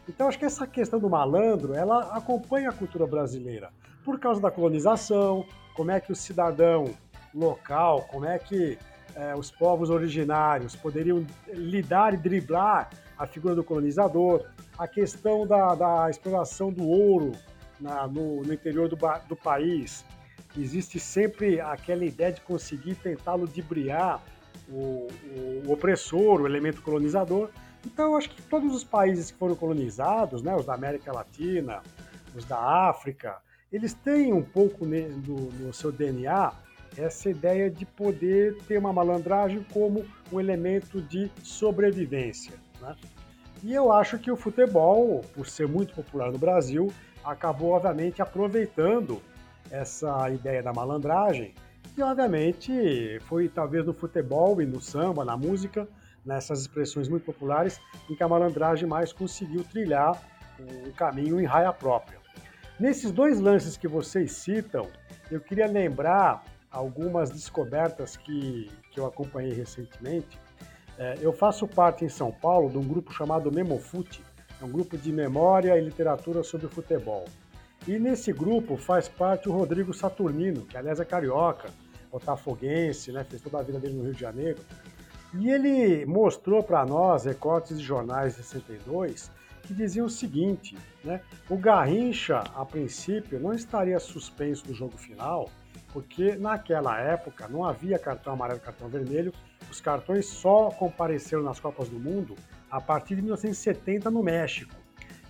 Então, 0.08 0.28
acho 0.28 0.38
que 0.38 0.46
essa 0.46 0.68
questão 0.68 1.00
do 1.00 1.10
malandro, 1.10 1.74
ela 1.74 2.16
acompanha 2.16 2.70
a 2.70 2.74
cultura 2.74 3.08
brasileira 3.08 3.72
por 4.04 4.20
causa 4.20 4.42
da 4.42 4.52
colonização, 4.52 5.46
como 5.76 5.92
é 5.92 6.00
que 6.00 6.12
o 6.12 6.16
cidadão 6.16 6.94
local, 7.34 8.08
como 8.12 8.26
é 8.26 8.38
que 8.38 8.78
é, 9.16 9.36
os 9.36 9.52
povos 9.52 9.90
originários 9.90 10.76
poderiam 10.76 11.26
lidar 11.48 12.14
e 12.14 12.18
driblar 12.18 12.90
a 13.18 13.28
figura 13.28 13.56
do 13.56 13.64
colonizador, 13.64 14.46
a 14.78 14.88
questão 14.88 15.46
da, 15.46 15.76
da 15.76 16.10
exploração 16.10 16.72
do 16.72 16.88
ouro 16.88 17.32
na, 17.80 18.08
no, 18.08 18.42
no, 18.42 18.54
interior 18.54 18.88
do, 18.90 18.98
do 19.28 19.36
país. 19.36 20.04
Existe 20.58 21.00
sempre 21.00 21.60
aquela 21.60 22.06
ideia 22.06 22.32
de 22.32 22.42
conseguir 22.42 22.96
tentar 22.96 23.36
ludibriar 23.36 24.22
o, 24.70 25.08
o, 25.08 25.64
o 25.68 25.72
opressor, 25.72 26.42
o 26.42 26.48
elemento 26.48 26.82
colonizador. 26.82 27.50
Então, 27.86 28.16
acho 28.16 28.30
que 28.30 28.42
todos 28.44 28.74
os 28.74 28.84
países 28.84 29.32
que 29.32 29.38
foram 29.38 29.56
colonizados, 29.56 30.42
né, 30.42 30.56
os 30.56 30.66
da 30.66 30.74
América 30.74 31.12
Latina, 31.12 31.82
os 32.36 32.46
da 32.46 32.58
África, 32.58 33.38
eles 33.74 33.94
têm 33.96 34.32
um 34.32 34.44
pouco 34.44 34.86
no, 34.86 35.50
no 35.50 35.74
seu 35.74 35.92
DNA 35.92 36.54
essa 36.96 37.28
ideia 37.28 37.72
de 37.72 37.88
poder 37.88 38.56
ter 38.68 38.78
uma 38.78 38.94
malandragem 38.94 39.66
como 39.74 40.06
um 40.32 40.40
elemento 40.40 41.02
de 41.02 41.32
sobrevivência. 41.42 42.54
Né? 42.80 42.96
E 43.64 43.74
eu 43.74 43.92
acho 43.92 44.20
que 44.20 44.32
o 44.32 44.36
futebol, 44.36 45.22
por 45.34 45.48
ser 45.48 45.68
muito 45.68 45.96
popular 45.96 46.32
no 46.32 46.38
Brasil, 46.38 46.94
acabou, 47.24 47.72
obviamente, 47.72 48.22
aproveitando 48.22 49.20
essa 49.72 50.30
ideia 50.30 50.62
da 50.62 50.72
malandragem 50.72 51.56
E, 51.98 52.02
obviamente, 52.02 53.20
foi 53.28 53.48
talvez 53.48 53.86
no 53.86 53.94
futebol 53.94 54.62
e 54.62 54.66
no 54.66 54.82
samba, 54.82 55.24
na 55.24 55.38
música, 55.38 55.88
nessas 56.26 56.62
expressões 56.62 57.08
muito 57.08 57.24
populares, 57.24 57.80
em 58.10 58.16
que 58.16 58.24
a 58.24 58.28
malandragem 58.28 58.88
mais 58.88 59.14
conseguiu 59.14 59.64
trilhar 59.64 60.20
um 60.60 60.92
caminho 60.92 61.40
em 61.40 61.46
raia 61.46 61.72
própria. 61.72 62.23
Nesses 62.80 63.12
dois 63.12 63.40
lances 63.40 63.78
que 63.78 63.88
vocês 63.88 64.32
citam, 64.32 64.88
eu 65.30 65.40
queria 65.40 65.68
lembrar 65.68 66.44
algumas 66.72 67.30
descobertas 67.30 68.18
que, 68.18 68.70
que 68.92 69.00
eu 69.00 69.06
acompanhei 69.06 69.54
recentemente. 69.54 70.40
É, 70.98 71.18
eu 71.22 71.32
faço 71.32 71.68
parte 71.68 72.04
em 72.04 72.10
São 72.10 72.32
Paulo 72.32 72.70
de 72.70 72.78
um 72.78 72.84
grupo 72.84 73.14
chamado 73.14 73.52
Memofute, 73.52 74.24
é 74.60 74.66
um 74.66 74.72
grupo 74.72 74.98
de 74.98 75.12
memória 75.12 75.78
e 75.78 75.82
literatura 75.82 76.44
sobre 76.44 76.68
futebol. 76.68 77.26
E 77.88 78.00
nesse 78.00 78.32
grupo 78.34 78.76
faz 78.76 79.08
parte 79.08 79.50
o 79.50 79.52
Rodrigo 79.52 79.94
Saturnino, 79.94 80.66
que 80.66 80.78
aliás 80.78 81.00
é 81.00 81.06
carioca, 81.06 81.70
botafoguense, 82.12 83.12
né, 83.12 83.24
fez 83.24 83.42
toda 83.42 83.60
a 83.60 83.64
vida 83.64 83.80
dele 83.80 83.96
no 83.96 84.04
Rio 84.04 84.14
de 84.14 84.22
Janeiro. 84.22 84.60
E 85.36 85.50
ele 85.50 86.06
mostrou 86.06 86.64
para 86.64 86.86
nós 86.86 87.26
recortes 87.26 87.78
de 87.78 87.84
jornais 87.84 88.36
de 88.36 88.44
62 88.44 89.32
que 89.64 89.74
diziam 89.74 90.06
o 90.06 90.10
seguinte, 90.10 90.78
né, 91.04 91.22
o 91.50 91.58
Garrincha, 91.58 92.44
a 92.56 92.66
princípio, 92.66 93.40
não 93.40 93.54
estaria 93.54 94.00
suspenso 94.00 94.66
do 94.66 94.74
jogo 94.74 94.98
final, 94.98 95.50
porque 95.92 96.36
naquela 96.36 97.00
época 97.00 97.48
não 97.48 97.64
havia 97.64 97.98
cartão 97.98 98.34
amarelo 98.34 98.60
e 98.60 98.62
cartão 98.62 98.90
vermelho, 98.90 99.34
os 99.72 99.80
cartões 99.80 100.26
só 100.28 100.70
compareceram 100.70 101.44
nas 101.44 101.60
Copas 101.60 101.90
do 101.90 102.00
Mundo 102.00 102.36
a 102.70 102.82
partir 102.82 103.16
de 103.16 103.22
1970 103.22 104.12
no 104.12 104.22
México. 104.22 104.74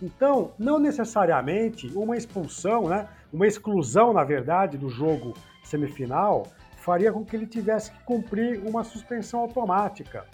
Então, 0.02 0.54
não 0.58 0.80
necessariamente 0.80 1.88
uma 1.96 2.18
expulsão, 2.18 2.90
né, 2.90 3.08
uma 3.32 3.48
exclusão, 3.48 4.12
na 4.14 4.24
verdade, 4.24 4.78
do 4.78 4.90
jogo 4.90 5.34
semifinal 5.64 6.48
faria 6.78 7.14
com 7.14 7.24
que 7.24 7.36
ele 7.36 7.48
tivesse 7.48 7.92
que 7.92 8.04
cumprir 8.04 8.60
uma 8.68 8.84
suspensão 8.84 9.40
automática. 9.40 10.26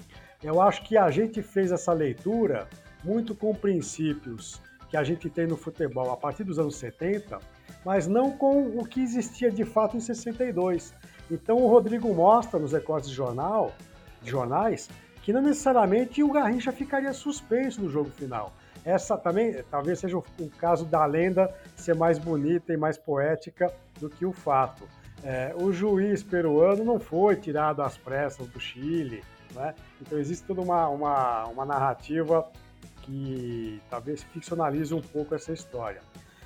Eu 0.41 0.61
acho 0.61 0.83
que 0.83 0.97
a 0.97 1.11
gente 1.11 1.43
fez 1.43 1.71
essa 1.71 1.93
leitura 1.93 2.67
muito 3.03 3.35
com 3.35 3.53
princípios 3.53 4.61
que 4.89 4.97
a 4.97 5.03
gente 5.03 5.29
tem 5.29 5.45
no 5.45 5.55
futebol 5.55 6.11
a 6.11 6.17
partir 6.17 6.43
dos 6.43 6.57
anos 6.57 6.75
70, 6.77 7.39
mas 7.85 8.07
não 8.07 8.31
com 8.31 8.77
o 8.77 8.85
que 8.85 9.01
existia 9.01 9.51
de 9.51 9.63
fato 9.63 9.95
em 9.95 9.99
62. 9.99 10.93
Então 11.29 11.57
o 11.57 11.67
Rodrigo 11.67 12.13
mostra 12.13 12.59
nos 12.59 12.73
recortes 12.73 13.09
de 13.09 13.15
jornal, 13.15 13.73
de 14.21 14.31
jornais 14.31 14.89
que 15.21 15.33
não 15.33 15.41
necessariamente 15.41 16.23
o 16.23 16.31
Garrincha 16.31 16.71
ficaria 16.71 17.13
suspenso 17.13 17.81
no 17.81 17.89
jogo 17.89 18.09
final. 18.09 18.53
Essa 18.83 19.17
também 19.17 19.63
talvez 19.69 19.99
seja 19.99 20.17
o, 20.17 20.23
o 20.39 20.49
caso 20.49 20.85
da 20.85 21.05
lenda 21.05 21.53
ser 21.75 21.93
mais 21.93 22.17
bonita 22.17 22.73
e 22.73 22.77
mais 22.77 22.97
poética 22.97 23.71
do 23.99 24.09
que 24.09 24.25
o 24.25 24.31
fato. 24.31 24.87
É, 25.23 25.53
o 25.61 25.71
juiz 25.71 26.23
peruano 26.23 26.83
não 26.83 26.99
foi 26.99 27.35
tirado 27.35 27.81
às 27.81 27.97
pressas 27.97 28.47
do 28.47 28.59
Chile, 28.59 29.21
né? 29.53 29.75
então 30.01 30.17
existe 30.17 30.47
toda 30.47 30.61
uma, 30.61 30.87
uma, 30.87 31.45
uma 31.45 31.65
narrativa 31.65 32.49
que 33.09 33.81
talvez 33.89 34.21
ficcionalize 34.21 34.93
um 34.93 35.01
pouco 35.01 35.33
essa 35.33 35.51
história. 35.51 36.01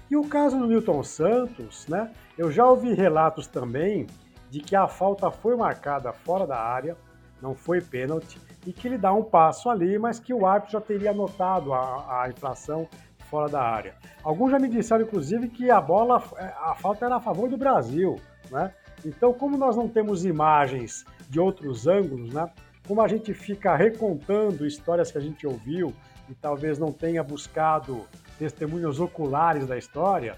E 0.10 0.15
o 0.15 0.24
caso 0.24 0.58
do 0.58 0.65
Newton 0.65 1.03
Santos, 1.03 1.88
né? 1.88 2.12
Eu 2.38 2.51
já 2.51 2.65
ouvi 2.65 2.93
relatos 2.93 3.48
também 3.48 4.08
de 4.50 4.60
que 4.60 4.75
a 4.75 4.88
falta 4.88 5.29
foi 5.29 5.58
marcada 5.58 6.13
fora 6.13 6.48
da 6.48 6.58
área, 6.58 6.96
não 7.41 7.53
foi 7.53 7.82
pênalti, 7.82 8.39
e 8.65 8.72
que 8.72 8.88
ele 8.88 8.98
dá 8.98 9.12
um 9.12 9.24
passo 9.24 9.70
ali, 9.70 10.00
mas 10.00 10.20
que 10.20 10.34
o 10.34 10.46
árbitro 10.46 10.74
já 10.74 10.82
teria 10.82 11.13
notado 11.13 11.74
a, 11.74 12.24
a 12.24 12.29
infração 12.29 12.88
fora 13.29 13.50
da 13.50 13.62
área. 13.62 13.96
Alguns 14.24 14.51
já 14.51 14.60
me 14.60 14.70
disseram, 14.70 15.03
inclusive, 15.03 15.50
que 15.50 15.70
a 15.70 15.82
bola, 15.82 16.24
a 16.62 16.75
falta 16.75 17.05
era 17.05 17.15
a 17.17 17.20
favor 17.20 17.50
do 17.50 17.58
Brasil, 17.58 18.22
né? 18.50 18.74
Então, 19.03 19.34
como 19.34 19.58
nós 19.58 19.75
não 19.75 19.89
temos 19.89 20.24
imagens 20.24 21.03
de 21.27 21.39
outros 21.39 21.88
ângulos, 21.88 22.34
né? 22.34 22.50
Como 22.88 23.01
a 23.01 23.08
gente 23.08 23.34
fica 23.34 23.75
recontando 23.75 24.65
histórias 24.65 25.12
que 25.12 25.17
a 25.17 25.22
gente 25.22 25.46
ouviu 25.46 25.93
e 26.33 26.35
talvez 26.35 26.79
não 26.79 26.91
tenha 26.91 27.23
buscado 27.23 28.07
testemunhos 28.39 28.99
oculares 28.99 29.67
da 29.67 29.77
história, 29.77 30.35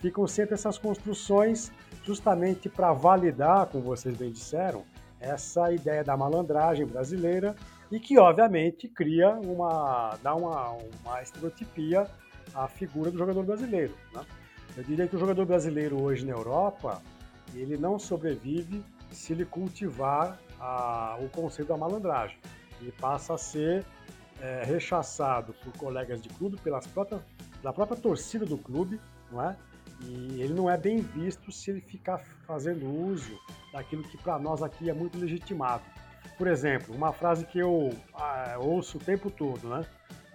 ficam 0.00 0.26
sempre 0.26 0.54
essas 0.54 0.76
construções 0.76 1.70
justamente 2.04 2.68
para 2.68 2.92
validar, 2.92 3.66
como 3.66 3.84
vocês 3.84 4.16
bem 4.16 4.32
disseram, 4.32 4.84
essa 5.20 5.72
ideia 5.72 6.02
da 6.02 6.16
malandragem 6.16 6.84
brasileira 6.84 7.54
e 7.92 8.00
que, 8.00 8.18
obviamente, 8.18 8.88
cria 8.88 9.30
uma. 9.30 10.18
dá 10.20 10.34
uma, 10.34 10.72
uma 11.04 11.22
estereotipia 11.22 12.08
à 12.52 12.66
figura 12.66 13.12
do 13.12 13.16
jogador 13.16 13.44
brasileiro. 13.44 13.94
Né? 14.12 14.26
Eu 14.76 14.82
diria 14.82 15.06
que 15.06 15.14
o 15.14 15.18
jogador 15.18 15.46
brasileiro 15.46 16.02
hoje 16.02 16.26
na 16.26 16.32
Europa 16.32 17.00
ele 17.54 17.76
não 17.76 18.00
sobrevive 18.00 18.84
se 19.12 19.32
ele 19.32 19.44
cultivar 19.44 20.38
a, 20.58 21.16
o 21.20 21.28
conceito 21.28 21.68
da 21.68 21.76
malandragem. 21.76 22.36
Ele 22.80 22.92
passa 22.92 23.34
a 23.34 23.38
ser 23.38 23.84
é, 24.40 24.62
rechaçado 24.64 25.54
por 25.54 25.72
colegas 25.74 26.20
de 26.20 26.28
clube, 26.28 26.56
pelas 26.58 26.86
próprias, 26.86 27.22
pela 27.60 27.72
própria 27.72 27.96
torcida 27.96 28.44
do 28.44 28.58
clube, 28.58 29.00
não 29.30 29.42
é? 29.42 29.56
E 30.02 30.42
ele 30.42 30.52
não 30.52 30.68
é 30.68 30.76
bem 30.76 31.00
visto 31.00 31.50
se 31.50 31.70
ele 31.70 31.80
ficar 31.80 32.18
fazendo 32.46 32.86
uso 32.86 33.38
daquilo 33.72 34.02
que 34.02 34.18
para 34.18 34.38
nós 34.38 34.62
aqui 34.62 34.90
é 34.90 34.92
muito 34.92 35.18
legitimado. 35.18 35.82
Por 36.36 36.46
exemplo, 36.46 36.94
uma 36.94 37.12
frase 37.12 37.46
que 37.46 37.58
eu 37.58 37.90
ah, 38.14 38.56
ouço 38.58 38.98
o 38.98 39.00
tempo 39.00 39.30
todo, 39.30 39.68
né? 39.68 39.86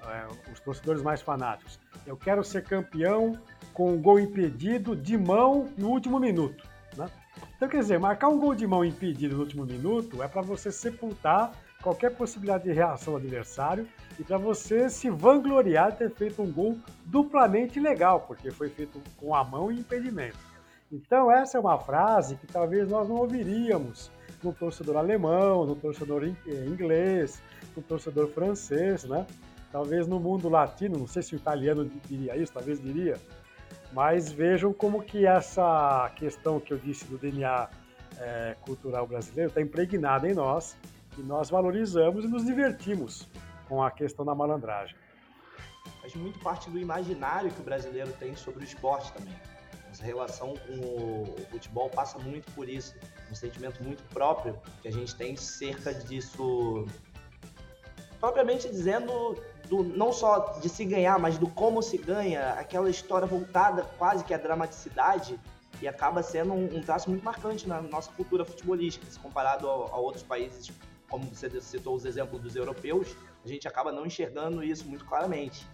É, 0.04 0.52
os 0.52 0.60
torcedores 0.60 1.04
mais 1.04 1.22
fanáticos. 1.22 1.80
Eu 2.08 2.18
quero 2.18 2.44
ser 2.44 2.64
campeão 2.64 3.40
com 3.72 3.94
um 3.94 4.02
gol 4.02 4.20
impedido 4.20 4.96
de 4.96 5.16
mão 5.16 5.70
no 5.78 5.90
último 5.90 6.20
minuto. 6.20 6.68
Né? 6.98 7.08
Então, 7.56 7.70
quer 7.70 7.80
dizer, 7.80 8.00
marcar 8.00 8.30
um 8.30 8.40
gol 8.40 8.56
de 8.56 8.66
mão 8.66 8.84
impedido 8.84 9.36
no 9.36 9.44
último 9.44 9.64
minuto 9.64 10.24
é 10.24 10.28
para 10.28 10.42
você 10.42 10.72
sepultar 10.72 11.52
qualquer 11.82 12.12
possibilidade 12.16 12.64
de 12.64 12.72
reação 12.72 13.14
do 13.14 13.18
adversário 13.18 13.88
e 14.20 14.24
para 14.24 14.38
você 14.38 14.90
se 14.90 15.10
vangloriar 15.10 15.92
de 15.92 15.98
ter 15.98 16.12
feito 16.12 16.42
um 16.42 16.52
gol 16.52 16.78
duplamente 17.06 17.80
legal, 17.80 18.22
porque 18.22 18.52
foi 18.52 18.70
feito 18.70 19.02
com 19.18 19.34
a 19.36 19.44
mão 19.44 19.72
e 19.72 19.80
impedimento. 19.80 20.38
Então, 20.92 21.32
essa 21.32 21.58
é 21.58 21.62
uma 21.62 21.80
frase 21.80 22.36
que 22.36 22.48
talvez 22.48 22.88
nós 22.90 23.08
não 23.08 23.16
ouviríamos 23.16 24.12
no 24.44 24.52
torcedor 24.54 24.98
alemão, 24.98 25.66
no 25.66 25.76
torcedor 25.76 26.24
eh, 26.24 26.66
inglês, 26.66 27.42
no 27.76 27.82
torcedor 27.82 28.28
francês, 28.30 29.04
né? 29.06 29.26
Talvez 29.72 30.06
no 30.06 30.20
mundo 30.20 30.50
latino, 30.50 30.98
não 30.98 31.08
sei 31.08 31.22
se 31.22 31.34
o 31.34 31.38
italiano 31.38 31.90
diria 32.06 32.36
isso, 32.36 32.52
talvez 32.52 32.82
diria, 32.82 33.18
mas 33.94 34.32
vejam 34.32 34.74
como 34.74 35.02
que 35.02 35.26
essa 35.26 36.12
questão 36.16 36.60
que 36.60 36.74
eu 36.74 36.78
disse 36.78 37.06
do 37.06 37.18
DNA 37.18 37.70
é, 38.18 38.50
eh, 38.52 38.56
cultural 38.62 39.08
brasileiro 39.08 39.50
está 39.50 39.62
impregnada 39.62 40.28
em 40.28 40.34
nós 40.34 40.76
e 41.18 41.22
nós 41.22 41.50
valorizamos 41.50 42.24
e 42.24 42.28
nos 42.28 42.46
divertimos 42.46 43.28
com 43.68 43.84
a 43.84 43.92
questão 43.92 44.26
da 44.26 44.36
malandragem. 44.36 44.96
Faz 46.02 46.16
muito 46.16 46.40
parte 46.40 46.70
do 46.70 46.80
imaginário 46.80 47.52
que 47.52 47.62
o 47.62 47.64
brasileiro 47.64 48.12
tem 48.14 48.36
sobre 48.36 48.64
o 48.64 48.64
esporte 48.64 49.12
também. 49.14 49.36
Essa 49.92 50.04
relação 50.04 50.56
com 50.56 50.74
o 50.74 51.46
futebol 51.50 51.90
passa 51.90 52.18
muito 52.18 52.50
por 52.54 52.68
isso, 52.68 52.96
um 53.30 53.36
sentimento 53.36 53.84
muito 53.84 54.02
próprio 54.14 54.60
que 54.82 54.88
a 54.88 54.92
gente 54.92 55.14
tem 55.16 55.36
cerca 55.36 55.94
disso, 55.94 56.86
propriamente 58.20 58.70
dizendo, 58.70 59.38
do, 59.68 59.84
não 59.84 60.14
só 60.14 60.60
de 60.60 60.70
se 60.70 60.86
ganhar, 60.86 61.20
mas 61.20 61.38
do 61.38 61.48
como 61.48 61.82
se 61.82 61.98
ganha, 61.98 62.54
aquela 62.54 62.90
história 62.90 63.28
voltada 63.28 63.84
quase 63.98 64.24
que 64.24 64.34
à 64.34 64.38
dramaticidade 64.38 65.38
e 65.82 65.88
acaba 65.88 66.24
sendo 66.24 66.54
um, 66.54 66.78
um 66.78 66.82
traço 66.82 67.10
muito 67.10 67.24
marcante 67.24 67.68
na 67.68 67.82
nossa 67.82 68.12
cultura 68.14 68.46
futebolística, 68.46 69.06
se 69.06 69.20
comparado 69.20 69.70
a, 69.70 69.74
a 69.74 69.98
outros 69.98 70.24
países 70.24 70.72
como 71.12 71.26
você 71.26 71.62
citou 71.62 71.96
os 71.96 72.06
exemplos 72.06 72.42
dos 72.42 72.56
europeus, 72.56 73.10
a 73.44 73.48
gente 73.48 73.68
acaba 73.68 73.92
não 73.92 74.06
enxergando 74.06 74.64
isso 74.64 74.86
muito 74.86 75.04
claramente. 75.04 75.68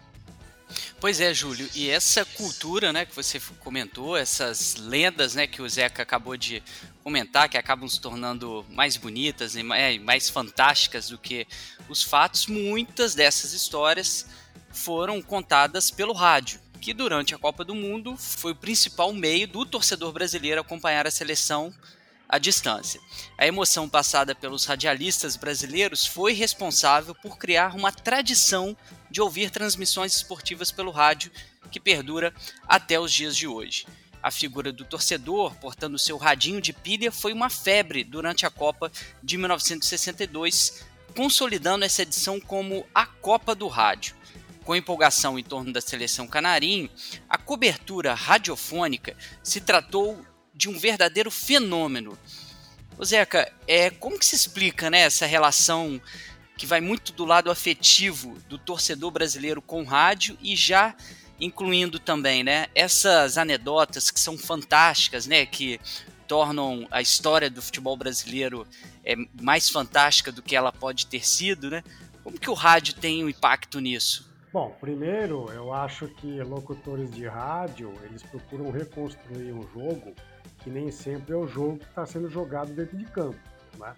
Pois 0.99 1.21
é, 1.21 1.31
Júlio, 1.33 1.69
e 1.75 1.89
essa 1.89 2.25
cultura, 2.25 2.91
né, 2.91 3.05
que 3.05 3.15
você 3.15 3.39
comentou, 3.59 4.17
essas 4.17 4.75
lendas, 4.75 5.35
né, 5.35 5.45
que 5.45 5.61
o 5.61 5.69
Zeca 5.69 6.01
acabou 6.01 6.35
de 6.35 6.61
comentar, 7.03 7.47
que 7.47 7.57
acabam 7.57 7.87
se 7.87 8.01
tornando 8.01 8.65
mais 8.69 8.97
bonitas 8.97 9.55
e 9.55 9.63
mais 9.63 10.29
fantásticas 10.29 11.09
do 11.09 11.17
que 11.17 11.47
os 11.87 12.01
fatos, 12.01 12.47
muitas 12.47 13.13
dessas 13.13 13.53
histórias 13.53 14.27
foram 14.71 15.21
contadas 15.21 15.91
pelo 15.91 16.13
rádio, 16.13 16.59
que 16.81 16.93
durante 16.93 17.33
a 17.33 17.37
Copa 17.37 17.63
do 17.63 17.75
Mundo 17.75 18.17
foi 18.17 18.51
o 18.51 18.55
principal 18.55 19.13
meio 19.13 19.47
do 19.47 19.65
torcedor 19.65 20.11
brasileiro 20.11 20.59
acompanhar 20.59 21.07
a 21.07 21.11
seleção 21.11 21.73
à 22.27 22.37
distância. 22.37 22.99
A 23.37 23.47
emoção 23.47 23.87
passada 23.87 24.35
pelos 24.35 24.65
radialistas 24.65 25.35
brasileiros 25.35 26.05
foi 26.05 26.33
responsável 26.33 27.15
por 27.15 27.37
criar 27.37 27.75
uma 27.75 27.91
tradição 27.91 28.75
de 29.09 29.21
ouvir 29.21 29.49
transmissões 29.49 30.15
esportivas 30.15 30.71
pelo 30.71 30.91
rádio 30.91 31.31
que 31.71 31.79
perdura 31.79 32.33
até 32.67 32.99
os 32.99 33.13
dias 33.13 33.35
de 33.35 33.47
hoje. 33.47 33.85
A 34.21 34.31
figura 34.31 34.71
do 34.71 34.83
torcedor 34.83 35.55
portando 35.55 35.97
seu 35.97 36.17
radinho 36.17 36.59
de 36.59 36.73
pilha 36.73 37.11
foi 37.11 37.33
uma 37.33 37.49
febre 37.49 38.03
durante 38.03 38.45
a 38.45 38.49
Copa 38.49 38.91
de 39.23 39.37
1962, 39.37 40.83
consolidando 41.15 41.85
essa 41.85 42.01
edição 42.01 42.39
como 42.39 42.85
a 42.93 43.05
Copa 43.05 43.55
do 43.55 43.67
Rádio. 43.67 44.15
Com 44.65 44.75
empolgação 44.75 45.39
em 45.39 45.43
torno 45.43 45.71
da 45.71 45.79
seleção 45.79 46.27
canarim, 46.27 46.89
a 47.29 47.37
cobertura 47.37 48.13
radiofônica 48.13 49.15
se 49.41 49.61
tratou 49.61 50.21
de 50.57 50.67
um 50.67 50.77
verdadeiro 50.77 51.29
fenômeno. 51.29 52.17
Ô 52.97 53.05
Zeca, 53.05 53.51
é, 53.67 53.91
como 53.91 54.17
que 54.17 54.25
se 54.25 54.35
explica 54.35 54.89
né, 54.89 55.01
essa 55.01 55.27
relação 55.27 56.01
que 56.57 56.65
vai 56.65 56.81
muito 56.81 57.13
do 57.13 57.23
lado 57.23 57.51
afetivo 57.51 58.35
do 58.49 58.57
torcedor 58.57 59.11
brasileiro 59.11 59.61
com 59.61 59.83
o 59.83 59.85
rádio 59.85 60.35
e 60.41 60.55
já 60.55 60.95
incluindo 61.39 61.99
também 61.99 62.43
né, 62.43 62.65
essas 62.73 63.37
anedotas 63.37 64.09
que 64.09 64.19
são 64.19 64.35
fantásticas, 64.35 65.27
né, 65.27 65.45
que 65.45 65.79
tornam 66.27 66.87
a 66.89 66.99
história 66.99 67.51
do 67.51 67.61
futebol 67.61 67.95
brasileiro 67.95 68.65
é, 69.05 69.15
mais 69.39 69.69
fantástica 69.69 70.31
do 70.31 70.41
que 70.41 70.55
ela 70.55 70.71
pode 70.71 71.05
ter 71.05 71.25
sido, 71.25 71.69
né? 71.69 71.83
Como 72.23 72.37
que 72.37 72.49
o 72.49 72.53
rádio 72.53 72.95
tem 72.95 73.23
um 73.23 73.29
impacto 73.29 73.79
nisso? 73.79 74.29
Bom, 74.51 74.75
primeiro, 74.81 75.49
eu 75.53 75.71
acho 75.71 76.07
que 76.07 76.41
locutores 76.41 77.09
de 77.11 77.27
rádio, 77.27 77.93
eles 78.03 78.23
procuram 78.23 78.71
reconstruir 78.71 79.53
um 79.53 79.61
jogo 79.71 80.13
que 80.67 80.71
nem 80.71 80.91
sempre 80.91 81.33
é 81.33 81.37
o 81.37 81.47
jogo 81.47 81.77
que 81.77 81.85
está 81.85 82.05
sendo 82.05 82.29
jogado 82.29 82.73
dentro 82.73 82.97
de 82.97 83.05
campo. 83.05 83.39
Né? 83.79 83.95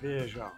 Veja, 0.00 0.50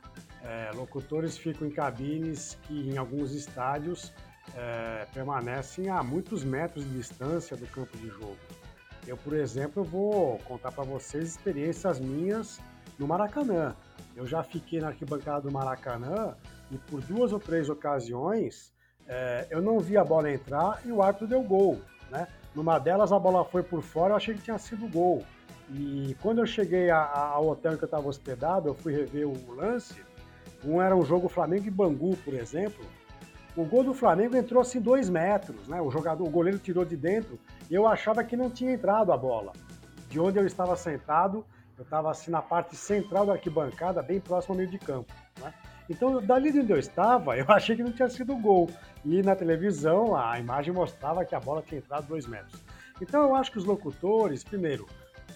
é, 0.43 0.71
locutores 0.75 1.37
ficam 1.37 1.69
em 1.69 1.71
cabines 1.71 2.57
que 2.63 2.89
em 2.89 2.97
alguns 2.97 3.33
estádios 3.33 4.11
é, 4.57 5.07
permanecem 5.13 5.91
a 5.91 6.03
muitos 6.03 6.43
metros 6.45 6.83
de 6.83 6.97
distância 6.97 7.55
do 7.59 7.67
campo 7.67 7.95
de 7.99 8.09
jogo. 8.09 8.39
Eu, 9.07 9.19
por 9.19 9.35
exemplo, 9.35 9.85
vou 9.85 10.39
contar 10.49 10.73
para 10.73 10.83
vocês 10.83 11.29
experiências 11.33 12.01
minhas 12.01 12.59
no 12.99 13.07
Maracanã. 13.07 13.77
Eu 14.17 14.27
já 14.27 14.43
fiquei 14.43 14.81
na 14.81 14.89
arquibancada 14.89 15.43
do 15.43 15.53
Maracanã 15.53 16.35
e 16.71 16.79
por 16.79 17.03
duas 17.03 17.35
ou 17.35 17.39
três 17.39 17.69
ocasiões 17.69 18.73
é, 19.07 19.47
eu 19.51 19.61
não 19.61 19.79
vi 19.79 19.99
a 19.99 20.05
bola 20.05 20.33
entrar 20.33 20.81
e 20.87 20.91
o 20.91 21.03
árbitro 21.03 21.27
deu 21.27 21.43
gol. 21.43 21.83
Né? 22.11 22.27
Numa 22.55 22.79
delas 22.79 23.13
a 23.13 23.19
bola 23.19 23.45
foi 23.45 23.63
por 23.63 23.83
fora, 23.83 24.13
eu 24.13 24.17
achei 24.17 24.35
que 24.35 24.41
tinha 24.41 24.57
sido 24.57 24.89
gol. 24.89 25.23
E 25.71 26.17
quando 26.21 26.39
eu 26.39 26.47
cheguei 26.47 26.91
a, 26.91 26.99
a, 26.99 27.29
ao 27.29 27.49
hotel 27.49 27.77
que 27.77 27.85
eu 27.85 27.87
estava 27.87 28.09
hospedado, 28.09 28.69
eu 28.69 28.75
fui 28.75 28.95
rever 28.95 29.27
o 29.27 29.55
lance. 29.55 29.95
Um 30.65 30.81
era 30.81 30.95
um 30.95 31.05
jogo 31.05 31.29
Flamengo 31.29 31.67
e 31.67 31.71
Bangu, 31.71 32.17
por 32.19 32.35
exemplo. 32.35 32.85
O 33.57 33.65
gol 33.65 33.85
do 33.85 33.95
Flamengo 33.95 34.37
entrou 34.37 34.61
assim 34.61 34.81
dois 34.81 35.09
metros, 35.09 35.69
né? 35.69 35.81
O 35.81 35.91
jogador, 35.91 36.27
o 36.27 36.31
goleiro 36.31 36.59
tirou 36.59 36.85
de 36.85 36.97
dentro 36.97 37.39
e 37.71 37.75
eu 37.75 37.87
achava 37.87 38.25
que 38.25 38.37
não 38.37 38.51
tinha 38.51 38.73
entrado 38.73 39.13
a 39.13 39.17
bola. 39.17 39.53
De 40.09 40.19
onde 40.19 40.39
eu 40.39 40.47
estava 40.47 40.77
sentado, 40.77 41.45
eu 41.79 41.85
estava 41.85 42.11
assim 42.11 42.31
na 42.31 42.43
parte 42.43 42.77
central 42.77 43.27
da 43.27 43.33
arquibancada, 43.33 44.03
bem 44.03 44.21
próximo 44.21 44.55
ao 44.55 44.59
meio 44.59 44.71
de 44.71 44.79
campo. 44.79 45.13
Né? 45.41 45.53
Então, 45.89 46.21
dali 46.21 46.51
de 46.51 46.61
onde 46.61 46.73
eu 46.73 46.79
estava, 46.79 47.37
eu 47.39 47.47
achei 47.49 47.77
que 47.77 47.83
não 47.83 47.93
tinha 47.93 48.09
sido 48.09 48.37
gol. 48.37 48.69
E 49.05 49.23
na 49.23 49.37
televisão, 49.37 50.17
a 50.17 50.39
imagem 50.39 50.73
mostrava 50.73 51.25
que 51.25 51.35
a 51.35 51.41
bola 51.41 51.63
tinha 51.63 51.79
entrado 51.79 52.07
dois 52.07 52.27
metros. 52.27 52.63
Então, 53.01 53.23
eu 53.23 53.35
acho 53.35 53.53
que 53.53 53.59
os 53.59 53.65
locutores, 53.65 54.43
primeiro, 54.43 54.87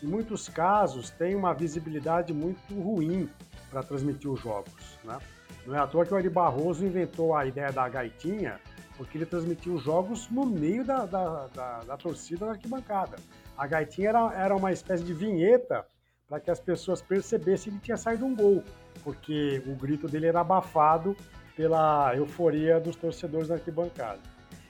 em 0.03 0.07
muitos 0.07 0.49
casos, 0.49 1.11
têm 1.11 1.35
uma 1.35 1.53
visibilidade 1.53 2.33
muito 2.33 2.75
ruim 2.75 3.29
para 3.71 3.83
transmitir 3.83 4.31
os 4.31 4.41
jogos. 4.41 4.99
Né? 5.05 5.19
Não 5.67 5.75
é 5.75 5.79
à 5.79 5.87
toa 5.87 6.07
que 6.07 6.13
o 6.13 6.17
Ari 6.17 6.29
Barroso 6.29 6.85
inventou 6.85 7.35
a 7.35 7.47
ideia 7.47 7.71
da 7.73 7.89
gaitinha, 7.89 8.61
porque 8.97 9.19
ele 9.19 9.27
transmitia 9.27 9.73
os 9.73 9.83
jogos 9.83 10.29
no 10.31 10.47
meio 10.47 10.85
da, 10.85 11.05
da, 11.05 11.47
da, 11.49 11.81
da 11.81 11.97
torcida 11.97 12.47
na 12.47 12.53
arquibancada. 12.53 13.17
A 13.57 13.67
gaitinha 13.67 14.09
era, 14.11 14.35
era 14.35 14.57
uma 14.57 14.73
espécie 14.73 15.05
de 15.05 15.13
vinheta 15.13 15.87
para 16.29 16.41
que 16.41 16.51
as 16.51 16.61
pessoas 16.61 17.01
percebessem 17.01 17.73
que 17.75 17.81
tinha 17.81 17.97
saído 17.97 18.25
um 18.25 18.35
gol, 18.35 18.63
porque 19.03 19.63
o 19.67 19.75
grito 19.75 20.07
dele 20.07 20.27
era 20.27 20.41
abafado 20.41 21.17
pela 21.57 22.15
euforia 22.15 22.79
dos 22.79 22.97
torcedores 22.97 23.49
da 23.49 23.55
arquibancada. 23.55 24.21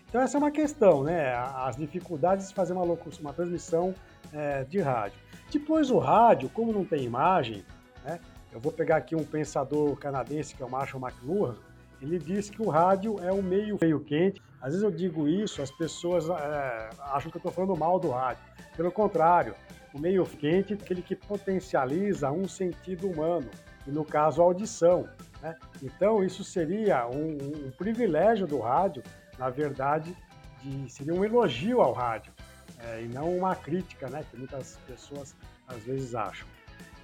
Então 0.08 0.22
essa 0.22 0.36
é 0.36 0.38
uma 0.38 0.50
questão, 0.50 1.04
né? 1.04 1.34
As 1.34 1.76
dificuldades 1.76 2.48
de 2.48 2.54
fazer 2.54 2.72
uma, 2.72 2.82
uma 2.82 3.32
transmissão 3.34 3.94
é, 4.32 4.64
de 4.64 4.80
rádio. 4.80 5.18
Depois 5.50 5.90
o 5.90 5.98
rádio, 5.98 6.48
como 6.50 6.72
não 6.72 6.84
tem 6.84 7.04
imagem, 7.04 7.64
né? 8.04 8.20
Eu 8.52 8.60
vou 8.60 8.72
pegar 8.72 8.96
aqui 8.96 9.14
um 9.14 9.24
pensador 9.24 9.94
canadense 9.96 10.54
que 10.54 10.62
é 10.62 10.66
o 10.66 10.70
Marshall 10.70 11.02
McLuhan. 11.02 11.56
Ele 12.00 12.18
diz 12.18 12.48
que 12.48 12.62
o 12.62 12.68
rádio 12.68 13.16
é 13.22 13.32
um 13.32 13.42
meio, 13.42 13.76
meio 13.80 14.00
quente. 14.00 14.40
Às 14.60 14.70
vezes 14.70 14.82
eu 14.82 14.90
digo 14.90 15.28
isso, 15.28 15.60
as 15.60 15.70
pessoas 15.70 16.28
é, 16.28 16.90
acham 17.00 17.30
que 17.30 17.36
eu 17.36 17.40
estou 17.40 17.52
falando 17.52 17.76
mal 17.76 17.98
do 17.98 18.10
rádio. 18.10 18.42
Pelo 18.76 18.90
contrário, 18.90 19.54
o 19.92 19.98
meio 19.98 20.24
quente 20.24 20.72
é 20.72 20.76
aquele 20.76 21.02
que 21.02 21.14
potencializa 21.14 22.30
um 22.30 22.48
sentido 22.48 23.08
humano, 23.08 23.50
e 23.86 23.90
no 23.90 24.04
caso 24.04 24.40
a 24.40 24.44
audição. 24.44 25.08
Né? 25.42 25.56
Então 25.82 26.22
isso 26.22 26.44
seria 26.44 27.06
um, 27.06 27.36
um, 27.66 27.70
privilégio 27.70 28.46
do 28.46 28.58
rádio, 28.58 29.02
na 29.38 29.50
verdade, 29.50 30.16
de, 30.62 30.90
seria 30.90 31.14
um 31.14 31.24
elogio 31.24 31.80
ao 31.80 31.92
rádio, 31.92 32.32
é, 32.80 33.02
e 33.02 33.08
não 33.08 33.36
uma 33.36 33.54
crítica, 33.54 34.08
né, 34.08 34.24
que 34.30 34.36
muitas 34.36 34.78
pessoas 34.86 35.34
às 35.66 35.82
vezes 35.82 36.14
acham. 36.14 36.46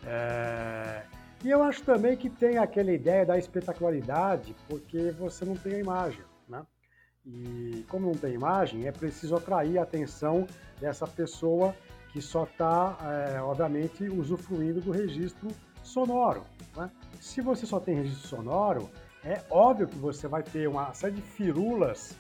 É, 0.07 1.03
e 1.43 1.51
eu 1.51 1.63
acho 1.63 1.83
também 1.83 2.17
que 2.17 2.31
tem 2.31 2.59
aquela 2.59 2.93
ideia 2.93 3.25
da 3.27 3.39
espetacularidade, 3.39 4.55
porque 4.69 5.11
você 5.13 5.45
não 5.45 5.57
tem 5.57 5.75
a 5.75 5.79
imagem, 5.79 6.25
né? 6.49 6.65
E 7.27 7.85
como 7.89 8.07
não 8.07 8.15
tem 8.15 8.35
imagem, 8.35 8.87
é 8.87 8.93
preciso 8.93 9.37
atrair 9.37 9.79
a 9.79 9.83
atenção 9.83 10.47
dessa 10.81 11.07
pessoa 11.07 11.75
que 12.13 12.21
só 12.23 12.45
está, 12.45 12.97
é, 13.03 13.43
obviamente, 13.43 14.05
usufruindo 14.09 14.81
do 14.81 14.91
registro 14.91 15.49
sonoro. 15.83 16.45
Né? 16.77 16.91
Se 17.21 17.41
você 17.41 17.67
só 17.67 17.81
tem 17.81 17.97
registro 17.97 18.29
sonoro, 18.29 18.91
é 19.25 19.43
óbvio 19.51 19.89
que 19.89 19.99
você 19.99 20.29
vai 20.29 20.43
ter 20.43 20.69
uma 20.69 20.93
série 20.95 21.17
de 21.17 21.23
firulas 21.23 22.17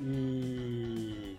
e, 0.00 1.36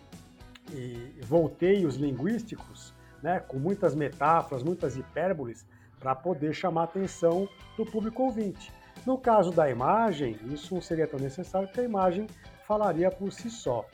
e 0.72 1.20
volteios 1.24 1.96
linguísticos, 1.96 2.94
né, 3.22 3.40
com 3.40 3.58
muitas 3.58 3.96
metáforas, 3.96 4.64
muitas 4.64 4.96
hipérboles, 4.96 5.66
para 6.00 6.14
poder 6.14 6.54
chamar 6.54 6.82
a 6.82 6.86
atenção 6.86 7.48
do 7.78 7.86
público 7.86 8.24
ouvinte. 8.24 8.72
No 9.06 9.18
caso 9.18 9.52
da 9.52 9.70
imagem, 9.70 10.38
isso 10.46 10.74
não 10.74 10.82
seria 10.82 11.08
tão 11.08 11.20
necessário, 11.20 11.68
porque 11.68 11.82
a 11.82 11.86
imagem 11.86 12.28
falaria 12.68 13.10
por 13.10 13.32
si 13.32 13.50
só. 13.50 13.86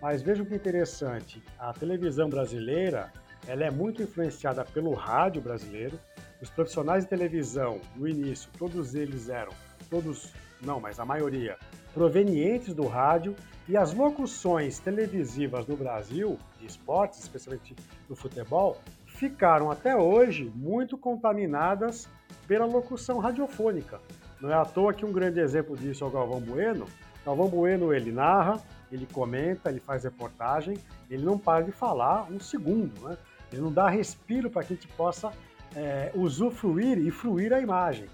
Mas 0.00 0.22
vejam 0.22 0.46
que 0.46 0.54
interessante, 0.54 1.42
a 1.58 1.72
televisão 1.72 2.28
brasileira 2.28 3.12
ela 3.46 3.64
é 3.64 3.70
muito 3.70 4.02
influenciada 4.02 4.64
pelo 4.64 4.92
rádio 4.94 5.40
brasileiro. 5.40 5.98
Os 6.40 6.50
profissionais 6.50 7.04
de 7.04 7.10
televisão, 7.10 7.80
no 7.96 8.06
início, 8.06 8.50
todos 8.58 8.94
eles 8.94 9.28
eram, 9.28 9.52
todos 9.90 10.32
não, 10.60 10.80
mas 10.80 11.00
a 11.00 11.04
maioria, 11.04 11.56
provenientes 11.94 12.74
do 12.74 12.86
rádio 12.86 13.34
e 13.68 13.76
as 13.76 13.92
locuções 13.92 14.78
televisivas 14.78 15.66
no 15.66 15.76
Brasil, 15.76 16.38
de 16.58 16.66
esportes, 16.66 17.20
especialmente 17.20 17.76
no 18.08 18.16
futebol, 18.16 18.80
ficaram 19.04 19.70
até 19.70 19.94
hoje 19.94 20.50
muito 20.54 20.96
contaminadas 20.96 22.08
pela 22.46 22.64
locução 22.64 23.18
radiofônica. 23.18 24.00
Não 24.40 24.50
é 24.50 24.54
à 24.54 24.64
toa 24.64 24.94
que 24.94 25.04
um 25.04 25.12
grande 25.12 25.38
exemplo 25.38 25.76
disso 25.76 26.02
é 26.02 26.06
o 26.06 26.10
Galvão 26.10 26.40
Bueno. 26.40 26.86
Galvão 27.26 27.48
Bueno 27.48 27.92
ele 27.92 28.10
narra, 28.10 28.58
ele 28.90 29.06
comenta, 29.12 29.68
ele 29.68 29.80
faz 29.80 30.04
reportagem, 30.04 30.78
ele 31.10 31.22
não 31.22 31.36
para 31.36 31.64
de 31.64 31.72
falar 31.72 32.26
um 32.30 32.40
segundo, 32.40 33.06
né? 33.06 33.18
Ele 33.52 33.60
não 33.60 33.72
dá 33.72 33.88
respiro 33.88 34.50
para 34.50 34.62
que 34.62 34.72
a 34.72 34.76
gente 34.76 34.88
possa 34.88 35.32
é, 35.74 36.10
usufruir 36.14 36.98
e 36.98 37.10
fruir 37.10 37.52
a 37.52 37.60
imagem. 37.60 38.06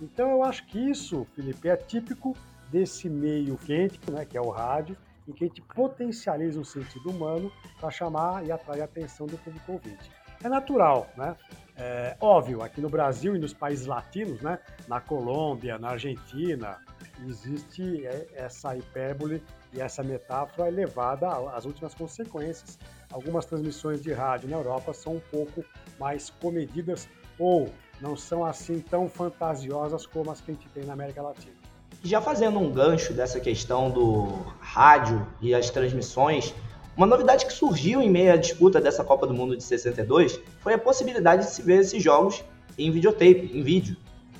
Então 0.00 0.30
eu 0.30 0.44
acho 0.44 0.66
que 0.66 0.78
isso, 0.78 1.26
Felipe, 1.34 1.68
é 1.68 1.76
típico 1.76 2.36
desse 2.70 3.08
meio 3.08 3.56
quente, 3.58 3.98
né, 4.10 4.24
que 4.24 4.36
é 4.36 4.40
o 4.40 4.50
rádio, 4.50 4.96
em 5.26 5.32
que 5.32 5.44
a 5.44 5.46
gente 5.46 5.62
potencializa 5.62 6.60
o 6.60 6.64
sentido 6.64 7.10
humano 7.10 7.52
para 7.78 7.90
chamar 7.90 8.44
e 8.44 8.52
atrair 8.52 8.82
a 8.82 8.84
atenção 8.84 9.26
do 9.26 9.36
público 9.38 9.72
ouvinte. 9.72 10.10
É 10.42 10.48
natural, 10.48 11.08
né? 11.16 11.36
É, 11.76 12.16
óbvio, 12.20 12.62
aqui 12.62 12.80
no 12.80 12.88
Brasil 12.88 13.36
e 13.36 13.38
nos 13.38 13.52
países 13.52 13.86
latinos, 13.86 14.40
né, 14.40 14.58
na 14.88 15.00
Colômbia, 15.00 15.78
na 15.78 15.90
Argentina, 15.90 16.78
existe 17.26 18.06
é, 18.06 18.26
essa 18.34 18.76
hipérbole 18.76 19.42
e 19.72 19.80
essa 19.80 20.02
metáfora 20.02 20.68
é 20.68 20.70
levada 20.70 21.28
às 21.54 21.64
últimas 21.64 21.94
consequências. 21.94 22.78
Algumas 23.12 23.46
transmissões 23.46 24.02
de 24.02 24.12
rádio 24.12 24.48
na 24.48 24.56
Europa 24.56 24.92
são 24.92 25.16
um 25.16 25.20
pouco 25.20 25.64
mais 25.98 26.30
comedidas 26.30 27.08
ou 27.38 27.70
não 28.00 28.16
são 28.16 28.44
assim 28.44 28.80
tão 28.80 29.08
fantasiosas 29.08 30.06
como 30.06 30.30
as 30.30 30.40
que 30.40 30.50
a 30.50 30.54
gente 30.54 30.68
tem 30.70 30.84
na 30.84 30.94
América 30.94 31.22
Latina. 31.22 31.59
Já 32.02 32.18
fazendo 32.18 32.58
um 32.58 32.72
gancho 32.72 33.12
dessa 33.12 33.38
questão 33.38 33.90
do 33.90 34.28
rádio 34.58 35.26
e 35.38 35.54
as 35.54 35.68
transmissões, 35.68 36.54
uma 36.96 37.06
novidade 37.06 37.44
que 37.44 37.52
surgiu 37.52 38.00
em 38.00 38.08
meio 38.08 38.32
à 38.32 38.36
disputa 38.36 38.80
dessa 38.80 39.04
Copa 39.04 39.26
do 39.26 39.34
Mundo 39.34 39.54
de 39.54 39.62
62 39.62 40.40
foi 40.60 40.72
a 40.72 40.78
possibilidade 40.78 41.44
de 41.44 41.50
se 41.50 41.60
ver 41.60 41.80
esses 41.80 42.02
jogos 42.02 42.42
em 42.78 42.90
videotape, 42.90 43.50
em 43.52 43.62
vídeo. 43.62 43.98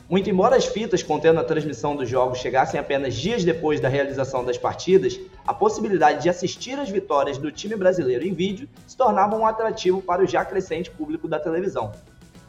Muito 0.08 0.30
embora 0.30 0.56
as 0.56 0.64
fitas 0.64 1.02
contendo 1.02 1.38
a 1.38 1.44
transmissão 1.44 1.94
dos 1.94 2.08
jogos 2.08 2.38
chegassem 2.38 2.80
apenas 2.80 3.14
dias 3.14 3.44
depois 3.44 3.78
da 3.78 3.88
realização 3.88 4.42
das 4.42 4.56
partidas, 4.56 5.20
a 5.46 5.52
possibilidade 5.52 6.22
de 6.22 6.30
assistir 6.30 6.80
às 6.80 6.88
vitórias 6.88 7.36
do 7.36 7.52
time 7.52 7.76
brasileiro 7.76 8.26
em 8.26 8.32
vídeo 8.32 8.70
se 8.86 8.96
tornava 8.96 9.36
um 9.36 9.46
atrativo 9.46 10.00
para 10.00 10.22
o 10.22 10.26
já 10.26 10.46
crescente 10.46 10.90
público 10.90 11.28
da 11.28 11.38
televisão. 11.38 11.92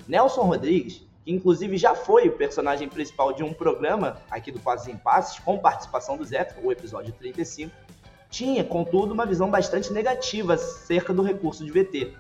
Nelson 0.08 0.44
Rodrigues, 0.44 1.06
que 1.24 1.32
inclusive 1.32 1.78
já 1.78 1.94
foi 1.94 2.28
o 2.28 2.32
personagem 2.32 2.88
principal 2.88 3.34
de 3.34 3.44
um 3.44 3.54
programa 3.54 4.18
aqui 4.30 4.52
do 4.52 4.60
Quase 4.60 4.92
Impasses, 4.92 5.40
com 5.40 5.58
participação 5.58 6.18
do 6.18 6.26
Zeca, 6.26 6.56
o 6.64 6.72
episódio 6.72 7.14
35, 7.14 7.72
tinha, 8.30 8.64
contudo, 8.64 9.14
uma 9.14 9.26
visão 9.26 9.50
bastante 9.50 9.92
negativa 9.92 10.54
acerca 10.54 11.14
do 11.14 11.22
recurso 11.22 11.66
de 11.66 11.72
VT. 11.72 12.14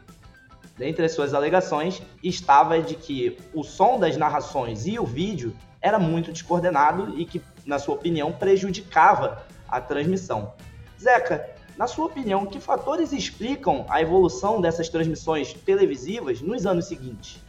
Dentre 0.77 1.05
as 1.05 1.13
suas 1.13 1.33
alegações 1.33 2.01
estava 2.23 2.81
de 2.81 2.95
que 2.95 3.37
o 3.53 3.63
som 3.63 3.99
das 3.99 4.17
narrações 4.17 4.85
e 4.85 4.99
o 4.99 5.05
vídeo 5.05 5.55
era 5.81 5.97
muito 5.97 6.31
descoordenado 6.31 7.17
e 7.17 7.25
que, 7.25 7.41
na 7.65 7.79
sua 7.79 7.95
opinião, 7.95 8.31
prejudicava 8.31 9.45
a 9.67 9.79
transmissão. 9.79 10.53
Zeca, 10.99 11.49
na 11.77 11.87
sua 11.87 12.05
opinião, 12.05 12.45
que 12.45 12.59
fatores 12.59 13.11
explicam 13.13 13.85
a 13.89 14.01
evolução 14.01 14.61
dessas 14.61 14.89
transmissões 14.89 15.53
televisivas 15.53 16.41
nos 16.41 16.65
anos 16.65 16.85
seguintes? 16.85 17.39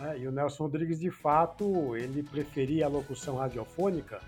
É, 0.00 0.18
e 0.18 0.26
o 0.26 0.32
Nelson 0.32 0.64
Rodrigues, 0.64 0.98
de 0.98 1.10
fato, 1.10 1.96
ele 1.96 2.22
preferia 2.22 2.86
a 2.86 2.88
locução 2.88 3.36
radiofônica 3.36 4.20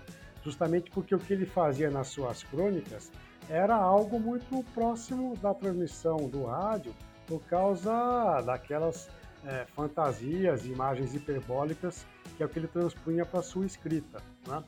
justamente 0.43 0.89
porque 0.91 1.13
o 1.13 1.19
que 1.19 1.33
ele 1.33 1.45
fazia 1.45 1.91
nas 1.91 2.07
suas 2.07 2.41
crônicas 2.43 3.11
era 3.49 3.75
algo 3.75 4.17
muito 4.19 4.63
próximo 4.73 5.35
da 5.37 5.53
transmissão 5.53 6.29
do 6.29 6.45
rádio 6.45 6.93
por 7.25 7.41
causa 7.43 8.41
daquelas 8.45 9.09
é, 9.45 9.65
fantasias, 9.65 10.65
imagens 10.65 11.13
hiperbólicas 11.13 12.05
que 12.37 12.43
é 12.43 12.45
o 12.45 12.49
que 12.49 12.59
ele 12.59 12.67
transpunha 12.67 13.25
para 13.25 13.39
a 13.39 13.43
sua 13.43 13.65
escrita. 13.65 14.21
Né? 14.47 14.63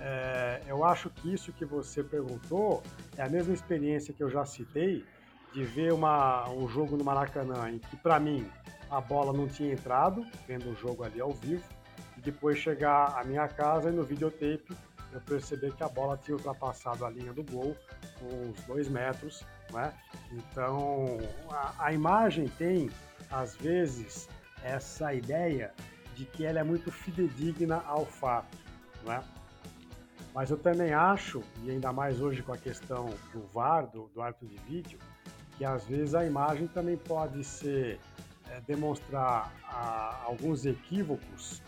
É, 0.00 0.62
eu 0.66 0.84
acho 0.84 1.10
que 1.10 1.34
isso 1.34 1.52
que 1.52 1.64
você 1.64 2.02
perguntou 2.02 2.82
é 3.16 3.22
a 3.22 3.28
mesma 3.28 3.52
experiência 3.52 4.14
que 4.14 4.22
eu 4.22 4.30
já 4.30 4.44
citei 4.44 5.04
de 5.52 5.64
ver 5.64 5.92
uma, 5.92 6.48
um 6.50 6.68
jogo 6.68 6.96
no 6.96 7.04
Maracanã 7.04 7.70
em 7.70 7.78
que, 7.78 7.96
para 7.96 8.18
mim, 8.20 8.48
a 8.90 9.00
bola 9.00 9.32
não 9.32 9.48
tinha 9.48 9.72
entrado, 9.72 10.26
vendo 10.46 10.70
o 10.70 10.74
jogo 10.74 11.04
ali 11.04 11.20
ao 11.20 11.32
vivo, 11.32 11.64
e 12.16 12.20
depois 12.20 12.58
chegar 12.58 13.18
à 13.18 13.24
minha 13.24 13.46
casa 13.48 13.90
e 13.90 13.92
no 13.92 14.02
videotape 14.02 14.76
eu 15.12 15.20
perceber 15.22 15.74
que 15.74 15.82
a 15.82 15.88
bola 15.88 16.18
tinha 16.18 16.36
ultrapassado 16.36 17.04
a 17.04 17.10
linha 17.10 17.32
do 17.32 17.42
gol 17.42 17.74
uns 18.22 18.62
dois 18.64 18.88
metros, 18.88 19.42
né? 19.72 19.94
Então 20.32 21.18
a, 21.50 21.86
a 21.86 21.92
imagem 21.92 22.46
tem 22.58 22.90
às 23.30 23.56
vezes 23.56 24.28
essa 24.62 25.14
ideia 25.14 25.72
de 26.14 26.24
que 26.24 26.44
ela 26.44 26.58
é 26.58 26.62
muito 26.62 26.90
fidedigna 26.90 27.82
ao 27.86 28.04
fato, 28.04 28.56
né? 29.04 29.22
Mas 30.34 30.50
eu 30.50 30.58
também 30.58 30.92
acho, 30.92 31.42
e 31.64 31.70
ainda 31.70 31.92
mais 31.92 32.20
hoje 32.20 32.42
com 32.42 32.52
a 32.52 32.58
questão 32.58 33.06
do 33.32 33.46
VAR, 33.46 33.86
do, 33.86 34.08
do 34.08 34.20
árbitro 34.20 34.46
de 34.46 34.56
vídeo, 34.58 34.98
que 35.58 35.64
às 35.64 35.84
vezes 35.84 36.14
a 36.14 36.24
imagem 36.24 36.68
também 36.68 36.96
pode 36.96 37.42
ser 37.42 37.98
é, 38.48 38.60
demonstrar 38.60 39.52
a, 39.64 40.22
alguns 40.24 40.64
equívocos 40.64 41.60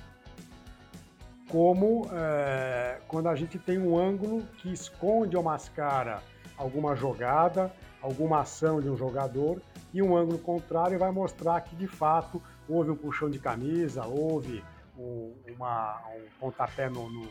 como 1.50 2.08
é, 2.12 3.00
quando 3.08 3.28
a 3.28 3.34
gente 3.34 3.58
tem 3.58 3.76
um 3.76 3.98
ângulo 3.98 4.42
que 4.58 4.72
esconde 4.72 5.36
ou 5.36 5.42
mascara 5.42 6.22
alguma 6.56 6.94
jogada, 6.94 7.72
alguma 8.00 8.42
ação 8.42 8.80
de 8.80 8.88
um 8.88 8.96
jogador, 8.96 9.60
e 9.92 10.00
um 10.00 10.16
ângulo 10.16 10.38
contrário 10.38 10.96
vai 10.96 11.10
mostrar 11.10 11.60
que 11.62 11.74
de 11.74 11.88
fato 11.88 12.40
houve 12.68 12.90
um 12.90 12.96
puxão 12.96 13.28
de 13.28 13.40
camisa, 13.40 14.06
houve 14.06 14.62
um, 14.96 15.34
uma, 15.48 16.00
um 16.14 16.28
pontapé 16.38 16.88
no, 16.88 17.10
no, 17.10 17.22
no 17.22 17.28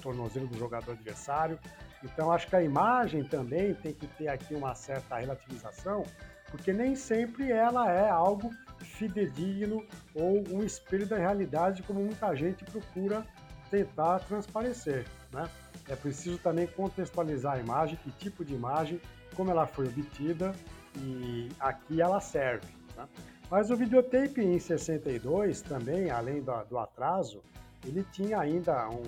tornozelo 0.00 0.46
do 0.46 0.58
jogador 0.58 0.92
adversário. 0.92 1.58
Então 2.04 2.30
acho 2.30 2.46
que 2.46 2.54
a 2.54 2.62
imagem 2.62 3.24
também 3.24 3.74
tem 3.74 3.92
que 3.92 4.06
ter 4.06 4.28
aqui 4.28 4.54
uma 4.54 4.74
certa 4.74 5.16
relativização, 5.16 6.04
porque 6.50 6.72
nem 6.72 6.94
sempre 6.94 7.50
ela 7.50 7.90
é 7.90 8.08
algo 8.08 8.50
fidedigno 8.78 9.84
ou 10.14 10.44
um 10.50 10.62
espelho 10.62 11.06
da 11.06 11.16
realidade, 11.16 11.82
como 11.82 12.00
muita 12.00 12.34
gente 12.34 12.64
procura 12.64 13.26
tentar 13.70 14.20
transparecer. 14.20 15.06
Né? 15.32 15.48
É 15.88 15.96
preciso 15.96 16.38
também 16.38 16.66
contextualizar 16.66 17.54
a 17.54 17.58
imagem, 17.58 17.96
que 17.96 18.10
tipo 18.12 18.44
de 18.44 18.54
imagem, 18.54 19.00
como 19.34 19.50
ela 19.50 19.66
foi 19.66 19.86
obtida 19.86 20.52
e 20.98 21.48
aqui 21.58 22.00
ela 22.00 22.20
serve. 22.20 22.68
Né? 22.96 23.08
Mas 23.50 23.70
o 23.70 23.76
videotape 23.76 24.40
em 24.40 24.58
62 24.58 25.62
também, 25.62 26.10
além 26.10 26.42
do, 26.42 26.52
do 26.64 26.78
atraso, 26.78 27.42
ele 27.84 28.04
tinha 28.12 28.38
ainda 28.38 28.88
um, 28.88 29.02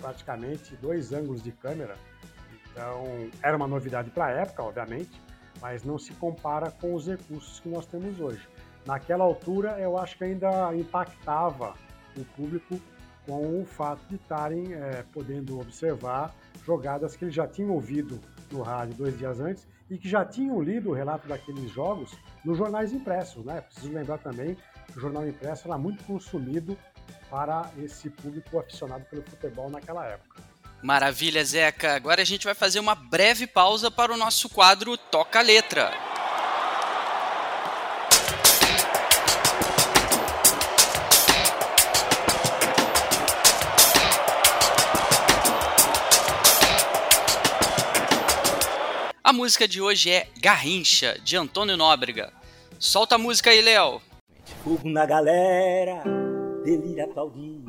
praticamente 0.00 0.74
dois 0.76 1.12
ângulos 1.12 1.42
de 1.42 1.52
câmera. 1.52 1.96
Então 2.70 3.30
era 3.42 3.56
uma 3.56 3.66
novidade 3.66 4.10
para 4.10 4.26
a 4.26 4.30
época, 4.30 4.62
obviamente, 4.62 5.20
mas 5.60 5.84
não 5.84 5.98
se 5.98 6.12
compara 6.14 6.70
com 6.70 6.94
os 6.94 7.06
recursos 7.06 7.60
que 7.60 7.68
nós 7.68 7.86
temos 7.86 8.18
hoje. 8.20 8.48
Naquela 8.86 9.24
altura, 9.24 9.78
eu 9.78 9.98
acho 9.98 10.16
que 10.16 10.24
ainda 10.24 10.74
impactava 10.74 11.74
o 12.16 12.24
público 12.24 12.80
com 13.26 13.60
o 13.60 13.64
fato 13.64 14.04
de 14.08 14.16
estarem 14.16 14.72
é, 14.72 15.04
podendo 15.12 15.60
observar 15.60 16.34
jogadas 16.64 17.14
que 17.14 17.24
eles 17.24 17.34
já 17.34 17.46
tinham 17.46 17.70
ouvido 17.70 18.20
no 18.50 18.62
rádio 18.62 18.94
dois 18.94 19.16
dias 19.18 19.38
antes 19.38 19.68
e 19.90 19.98
que 19.98 20.08
já 20.08 20.24
tinham 20.24 20.60
lido 20.62 20.90
o 20.90 20.92
relato 20.92 21.28
daqueles 21.28 21.70
jogos 21.70 22.16
nos 22.44 22.56
jornais 22.56 22.92
impressos. 22.92 23.44
Né? 23.44 23.60
Preciso 23.60 23.92
lembrar 23.92 24.18
também 24.18 24.56
que 24.86 24.98
o 24.98 25.00
jornal 25.00 25.26
impresso 25.28 25.68
era 25.68 25.76
muito 25.76 26.02
consumido 26.04 26.76
para 27.28 27.70
esse 27.78 28.10
público 28.10 28.58
aficionado 28.58 29.04
pelo 29.04 29.22
futebol 29.22 29.70
naquela 29.70 30.06
época. 30.06 30.42
Maravilha, 30.82 31.44
Zeca. 31.44 31.94
Agora 31.94 32.22
a 32.22 32.24
gente 32.24 32.44
vai 32.44 32.54
fazer 32.54 32.80
uma 32.80 32.94
breve 32.94 33.46
pausa 33.46 33.90
para 33.90 34.12
o 34.12 34.16
nosso 34.16 34.48
quadro 34.48 34.96
Toca 34.96 35.40
Letra. 35.42 35.92
A 49.22 49.32
música 49.32 49.68
de 49.68 49.80
hoje 49.80 50.10
é 50.10 50.26
Garrincha, 50.40 51.16
de 51.22 51.36
Antônio 51.36 51.76
Nóbrega. 51.76 52.32
Solta 52.80 53.14
a 53.14 53.18
música 53.18 53.50
aí, 53.50 53.60
Léo. 53.60 54.02
Fogo 54.64 54.88
na 54.88 55.06
galera, 55.06 56.02
delira 56.64 57.04
aplaudir. 57.04 57.62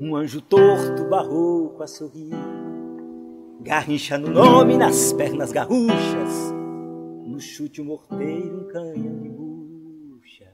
Um 0.00 0.16
anjo 0.16 0.40
torto 0.40 1.04
barrou 1.08 1.76
a 1.80 1.86
sorrir. 1.86 2.34
Garrincha 3.60 4.18
no 4.18 4.28
nome, 4.28 4.76
nas 4.76 5.12
pernas 5.12 5.52
garruchas. 5.52 6.52
No 7.24 7.38
chute 7.38 7.80
um 7.80 7.84
morteiro, 7.84 8.62
um 8.62 8.68
canhão 8.68 9.20
de 9.20 9.28
bucha. 9.28 10.50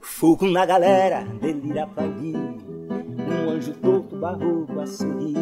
Fogo 0.00 0.46
na 0.46 0.64
galera, 0.64 1.24
delira 1.40 1.82
aplaudir. 1.84 2.36
Um 2.36 3.50
anjo 3.50 3.74
torto 3.74 4.16
barrou 4.16 4.66
a 4.80 4.86
sorrir. 4.86 5.34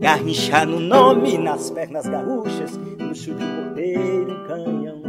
Garrincha 0.00 0.66
no 0.66 0.80
nome, 0.80 1.38
nas 1.38 1.70
pernas 1.70 2.08
garruchas, 2.08 2.76
no 2.76 3.14
chute 3.14 3.44
porteiro, 3.44 4.32
um 4.32 4.46
canhão, 4.48 5.00
buchas. 5.00 5.01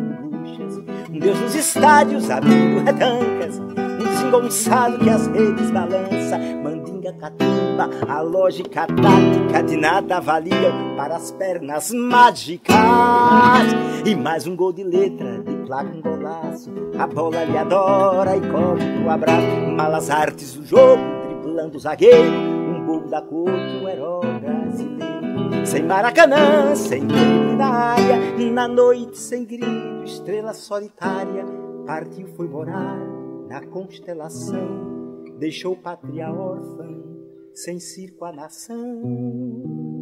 Um 1.13 1.19
Deus 1.19 1.39
nos 1.39 1.53
estádios, 1.53 2.27
abrindo 2.27 2.83
retancas, 2.83 3.59
um 3.59 4.03
desengonçado 4.03 4.97
que 4.97 5.11
as 5.11 5.27
redes 5.27 5.69
balança. 5.69 6.39
Mandinga, 6.39 7.13
catimba, 7.13 7.87
a 8.09 8.21
lógica 8.21 8.87
tática 8.87 9.61
de 9.61 9.77
nada 9.77 10.19
valia 10.19 10.73
para 10.97 11.17
as 11.17 11.29
pernas 11.29 11.91
mágicas. 11.91 12.75
E 14.03 14.15
mais 14.15 14.47
um 14.47 14.55
gol 14.55 14.73
de 14.73 14.83
letra, 14.83 15.37
de 15.43 15.55
placa 15.67 15.95
um 15.95 16.01
golaço. 16.01 16.71
A 16.97 17.05
bola 17.05 17.43
lhe 17.43 17.59
adora 17.59 18.35
e 18.35 18.41
corre 18.49 18.99
pro 18.99 19.11
abraço. 19.11 19.71
Malas 19.77 20.09
artes 20.09 20.55
do 20.55 20.65
jogo, 20.65 21.03
driblando 21.27 21.77
o 21.77 21.79
zagueiro 21.79 22.63
povo 22.85 23.07
da 23.07 23.21
corte, 23.21 23.77
um 23.81 23.89
herói 23.89 24.39
brasileiro. 24.39 25.65
Sem 25.65 25.83
Maracanã, 25.83 26.75
sem 26.75 27.01
luminária, 27.53 28.51
na 28.51 28.67
noite 28.67 29.17
sem 29.17 29.45
grito, 29.45 30.03
estrela 30.03 30.53
solitária, 30.53 31.45
partiu, 31.85 32.27
foi 32.35 32.47
morar 32.47 32.97
na 33.47 33.61
constelação, 33.67 35.23
deixou 35.37 35.75
pátria 35.75 36.31
órfã, 36.31 36.87
sem 37.53 37.79
circo 37.79 38.25
a 38.25 38.31
nação. 38.31 39.92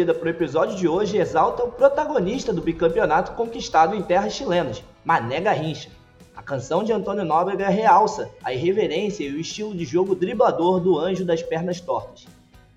Escolhida 0.00 0.14
para 0.14 0.26
o 0.26 0.30
episódio 0.30 0.76
de 0.76 0.88
hoje 0.88 1.18
exalta 1.18 1.62
o 1.62 1.72
protagonista 1.72 2.52
do 2.52 2.62
bicampeonato 2.62 3.32
conquistado 3.32 3.94
em 3.94 4.02
terras 4.02 4.32
chilenas, 4.32 4.82
Mané 5.04 5.40
Garrincha. 5.40 5.90
A 6.34 6.42
canção 6.42 6.82
de 6.82 6.92
Antônio 6.92 7.24
Nóbrega 7.24 7.68
realça 7.68 8.30
a 8.42 8.52
irreverência 8.52 9.24
e 9.24 9.34
o 9.34 9.40
estilo 9.40 9.74
de 9.74 9.84
jogo 9.84 10.14
driblador 10.14 10.80
do 10.80 10.98
anjo 10.98 11.24
das 11.24 11.42
pernas 11.42 11.80
tortas. 11.80 12.26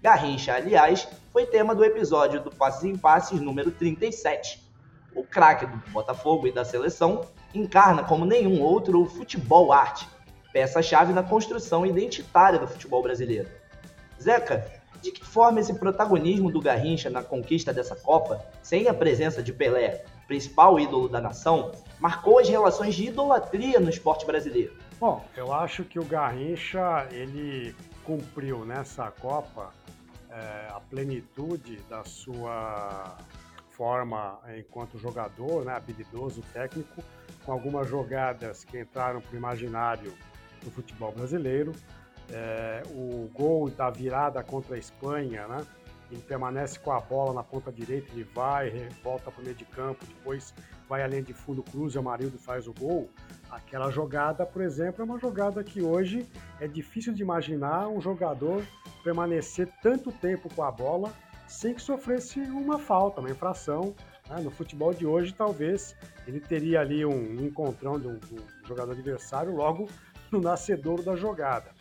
Garrincha, 0.02 0.54
aliás, 0.54 1.08
foi 1.32 1.46
tema 1.46 1.74
do 1.74 1.86
episódio 1.86 2.42
do 2.42 2.52
Passes 2.52 2.84
em 2.84 2.98
Passes 2.98 3.40
número 3.40 3.72
37. 3.72 4.62
O 5.16 5.24
craque 5.24 5.66
do 5.66 5.78
Botafogo 5.92 6.48
e 6.48 6.52
da 6.52 6.66
seleção 6.66 7.22
encarna 7.54 8.04
como 8.04 8.26
nenhum 8.26 8.62
outro 8.62 9.02
o 9.02 9.06
futebol 9.06 9.72
arte, 9.72 10.08
peça-chave 10.52 11.14
na 11.14 11.24
construção 11.24 11.86
identitária 11.86 12.60
do 12.60 12.68
futebol 12.68 13.02
brasileiro. 13.02 13.48
Zeca, 14.22 14.83
de 15.04 15.12
que 15.12 15.24
forma 15.24 15.60
esse 15.60 15.74
protagonismo 15.74 16.50
do 16.50 16.62
Garrincha 16.62 17.10
na 17.10 17.22
conquista 17.22 17.74
dessa 17.74 17.94
Copa, 17.94 18.42
sem 18.62 18.88
a 18.88 18.94
presença 18.94 19.44
de 19.44 19.52
Pelé, 19.52 20.06
principal 20.28 20.80
ídolo 20.80 21.10
da 21.10 21.20
nação, 21.20 21.74
marcou 22.00 22.40
as 22.40 22.48
relações 22.48 22.96
de 22.96 23.08
idolatria 23.08 23.82
no 23.82 23.90
esporte 23.90 24.26
brasileiro? 24.26 24.74
Bom, 24.98 25.22
eu 25.36 25.52
acho 25.52 25.84
que 25.84 26.00
o 26.00 26.06
Garrincha 26.06 27.06
ele 27.12 27.76
cumpriu 28.06 28.64
nessa 28.64 29.12
Copa 29.12 29.72
é, 30.30 30.70
a 30.70 30.80
plenitude 30.80 31.82
da 31.90 32.06
sua 32.06 33.18
forma 33.72 34.40
enquanto 34.58 34.98
jogador, 34.98 35.66
né, 35.66 35.74
habilidoso, 35.74 36.42
técnico, 36.54 37.04
com 37.46 37.52
algumas 37.52 37.90
jogadas 37.90 38.64
que 38.64 38.80
entraram 38.80 39.20
para 39.20 39.34
o 39.34 39.38
imaginário 39.38 40.14
do 40.64 40.72
futebol 40.72 41.12
brasileiro. 41.12 41.74
É, 42.34 42.82
o 42.90 43.30
gol 43.34 43.70
da 43.70 43.90
virada 43.90 44.44
contra 44.44 44.76
a 44.76 44.80
Espanha, 44.80 45.48
né? 45.48 45.66
Ele 46.12 46.22
permanece 46.22 46.80
com 46.80 46.92
a 46.92 47.00
bola 47.00 47.34
na 47.34 47.44
ponta 47.44 47.72
direita, 47.72 48.12
ele 48.12 48.24
vai, 48.24 48.90
volta 49.04 49.32
para 49.32 49.42
o 49.42 49.44
meio 49.44 49.56
de 49.56 49.66
campo, 49.66 50.06
depois 50.06 50.54
vai 50.88 51.02
além 51.02 51.24
de 51.24 51.34
fundo, 51.34 51.64
cruza, 51.64 52.00
o 52.00 52.04
Marildo 52.04 52.38
faz 52.38 52.68
o 52.68 52.74
gol. 52.74 53.10
Aquela 53.50 53.90
jogada, 53.90 54.46
por 54.46 54.62
exemplo, 54.62 55.02
é 55.02 55.06
uma 55.06 55.20
jogada 55.20 55.64
que 55.64 55.82
hoje 55.82 56.28
é 56.60 56.68
difícil 56.68 57.14
de 57.14 57.22
imaginar 57.22 57.88
um 57.88 58.02
jogador 58.02 58.64
permanecer 59.04 59.68
tanto 59.82 60.12
tempo 60.12 60.54
com 60.54 60.64
a 60.64 60.72
bola 60.72 61.12
sem 61.48 61.74
que 61.74 61.82
sofresse 61.82 62.40
uma 62.40 62.80
falta, 62.80 63.20
uma 63.20 63.30
infração. 63.30 63.96
Né? 64.30 64.42
No 64.42 64.50
futebol 64.50 64.94
de 64.94 65.06
hoje, 65.06 65.34
talvez 65.34 65.96
ele 66.28 66.40
teria 66.40 66.82
ali 66.82 67.06
um 67.06 67.46
encontrão 67.46 68.00
do, 68.00 68.18
do 68.18 68.44
jogador 68.68 68.92
adversário 68.92 69.56
logo 69.56 69.88
no 70.32 70.42
nascedouro 70.42 71.04
da 71.04 71.16
jogada. 71.16 71.72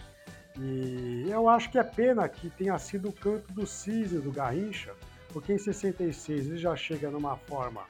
E 0.59 1.27
eu 1.29 1.49
acho 1.49 1.71
que 1.71 1.79
é 1.79 1.83
pena 1.83 2.29
que 2.29 2.51
tenha 2.51 2.79
sido 2.79 3.09
o 3.09 3.13
canto 3.13 3.53
do 3.53 3.67
cisne 3.67 4.21
do 4.21 4.31
Garrincha, 4.31 4.95
porque 5.33 5.53
em 5.53 5.59
66 5.59 6.47
ele 6.47 6.59
já 6.59 6.77
chega 6.77 7.11
numa 7.11 7.37
forma 7.37 7.83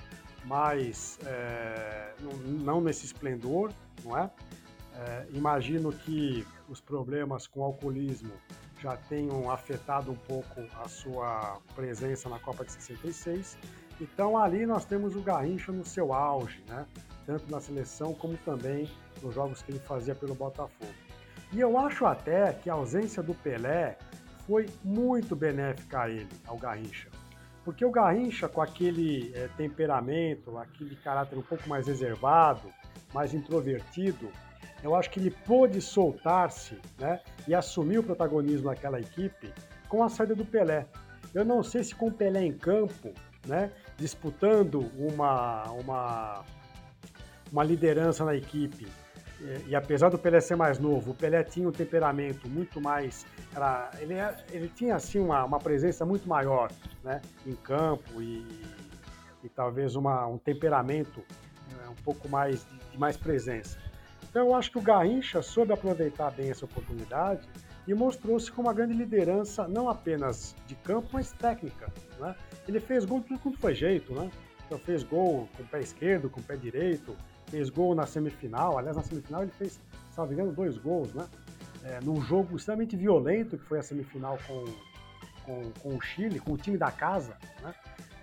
mais. 0.45 1.19
É, 1.27 2.13
não 2.47 2.81
nesse 2.81 3.07
esplendor, 3.07 3.73
não 4.05 4.17
é? 4.17 4.31
é? 4.95 5.27
Imagino 5.33 5.93
que 5.93 6.47
os 6.69 6.81
problemas 6.81 7.47
com 7.47 7.61
o 7.61 7.65
alcoolismo 7.65 8.33
já 8.81 8.97
tenham 8.97 9.51
afetado 9.51 10.11
um 10.11 10.17
pouco 10.17 10.61
a 10.83 10.89
sua 10.89 11.59
presença 11.75 12.29
na 12.29 12.39
Copa 12.39 12.65
de 12.65 12.73
66. 12.73 13.59
Então 14.01 14.37
ali 14.37 14.67
nós 14.67 14.85
temos 14.85 15.15
o 15.15 15.21
Garrincha 15.21 15.71
no 15.71 15.85
seu 15.85 16.13
auge, 16.13 16.63
né? 16.69 16.87
tanto 17.25 17.51
na 17.51 17.61
seleção 17.61 18.13
como 18.15 18.37
também 18.39 18.91
nos 19.23 19.35
jogos 19.35 19.63
que 19.63 19.71
ele 19.71 19.79
fazia 19.79 20.15
pelo 20.15 20.35
Botafogo. 20.35 20.93
E 21.53 21.61
eu 21.61 21.79
acho 21.79 22.07
até 22.07 22.53
que 22.53 22.71
a 22.71 22.75
ausência 22.75 23.23
do 23.23 23.35
Pelé 23.35 23.99
foi 24.47 24.67
muito 24.83 25.37
benéfica 25.37 26.03
a 26.03 26.11
ele, 26.11 26.29
ao 26.47 26.57
Garrincha. 26.57 27.09
Porque 27.65 27.85
o 27.85 27.91
Garrincha, 27.91 28.49
com 28.49 28.61
aquele 28.61 29.33
é, 29.35 29.49
temperamento, 29.57 30.57
aquele 30.59 30.97
caráter 30.97 31.39
um 31.39 31.43
pouco 31.43 31.69
mais 31.69 31.87
reservado, 31.87 32.69
mais 33.13 33.35
introvertido, 33.35 34.31
eu 34.83 34.97
acho 34.97 35.11
que 35.11 35.21
ele 35.21 35.31
pôde 35.31 35.81
soltar-se 35.81 36.77
né, 36.99 37.21
e 37.47 37.55
assumir 37.55 37.99
o 37.99 38.03
protagonismo 38.03 38.69
daquela 38.69 38.99
equipe 38.99 39.53
com 39.89 40.03
a 40.03 40.09
saída 40.09 40.35
do 40.35 40.45
Pelé. 40.45 40.87
Eu 41.33 41.45
não 41.45 41.63
sei 41.63 41.85
se 41.85 41.95
com 41.95 42.09
o 42.09 42.13
Pelé 42.13 42.45
em 42.45 42.53
campo, 42.53 43.13
né, 43.47 43.71
disputando 43.97 44.91
uma, 44.97 45.71
uma, 45.71 46.45
uma 47.53 47.63
liderança 47.63 48.25
na 48.25 48.35
equipe, 48.35 48.89
e, 49.43 49.71
e, 49.71 49.75
apesar 49.75 50.09
do 50.09 50.19
Pelé 50.19 50.41
ser 50.41 50.57
mais 50.57 50.79
novo, 50.79 51.11
o 51.11 51.15
Pelé 51.15 51.43
tinha 51.43 51.69
um 51.69 51.73
temperamento 51.73 52.49
muito 52.49 52.81
mais. 52.81 53.27
Era, 53.55 53.91
ele, 53.99 54.15
ele 54.53 54.69
tinha 54.69 54.95
assim 54.95 55.19
uma, 55.19 55.45
uma 55.45 55.59
presença 55.59 56.07
muito 56.07 56.29
maior 56.29 56.71
né, 57.03 57.21
em 57.45 57.55
campo 57.55 58.23
e, 58.23 58.47
e 59.43 59.49
talvez 59.49 59.97
uma, 59.97 60.27
um 60.27 60.39
temperamento 60.39 61.25
né, 61.73 61.89
um 61.91 62.03
pouco 62.05 62.29
mais 62.29 62.65
de, 62.65 62.93
de, 62.93 62.99
mais 62.99 63.17
presença. 63.17 63.79
Então 64.31 64.47
eu 64.47 64.55
acho 64.55 64.71
que 64.71 64.79
o 64.79 64.83
Garrincha 64.83 65.43
soube 65.43 65.73
aproveitar 65.73 66.31
bem 66.31 66.51
essa 66.51 66.65
oportunidade 66.65 67.49
e 67.87 67.93
mostrou-se 67.93 68.51
com 68.51 68.63
uma 68.63 68.73
grande 68.73 68.95
liderança, 68.95 69.67
não 69.67 69.89
apenas 69.89 70.55
de 70.67 70.77
campo, 70.77 71.09
mas 71.13 71.33
técnica. 71.33 71.93
Né? 72.21 72.35
Ele 72.69 72.79
fez 72.79 73.05
gol 73.05 73.21
de 73.21 73.27
tudo 73.27 73.41
quanto 73.41 73.59
foi 73.59 73.75
jeito, 73.75 74.15
né? 74.15 74.31
Então 74.67 74.79
fez 74.79 75.03
gol 75.03 75.49
com 75.57 75.63
o 75.65 75.67
pé 75.67 75.81
esquerdo, 75.81 76.31
com 76.31 76.41
o 76.41 76.43
pé 76.43 76.57
direito, 76.57 77.15
fez 77.53 77.69
gol 77.69 77.95
na 77.95 78.07
semifinal. 78.07 78.79
Aliás, 78.79 78.97
na 78.97 79.03
semifinal 79.03 79.43
ele 79.43 79.53
fez, 79.53 79.79
me 80.17 80.33
engano, 80.33 80.53
dois 80.53 80.79
gols, 80.79 81.13
né? 81.13 81.29
É, 81.85 82.01
num 82.03 82.21
jogo 82.23 82.57
extremamente 82.57 82.97
violento, 82.97 83.59
que 83.59 83.65
foi 83.65 83.79
a 83.79 83.83
semifinal 83.83 84.39
com, 84.47 84.65
com, 85.45 85.71
com 85.81 85.97
o 85.97 86.01
Chile, 86.01 86.41
com 86.41 86.53
o 86.53 86.57
time 86.57 86.79
da 86.79 86.91
casa, 86.91 87.37
né? 87.61 87.75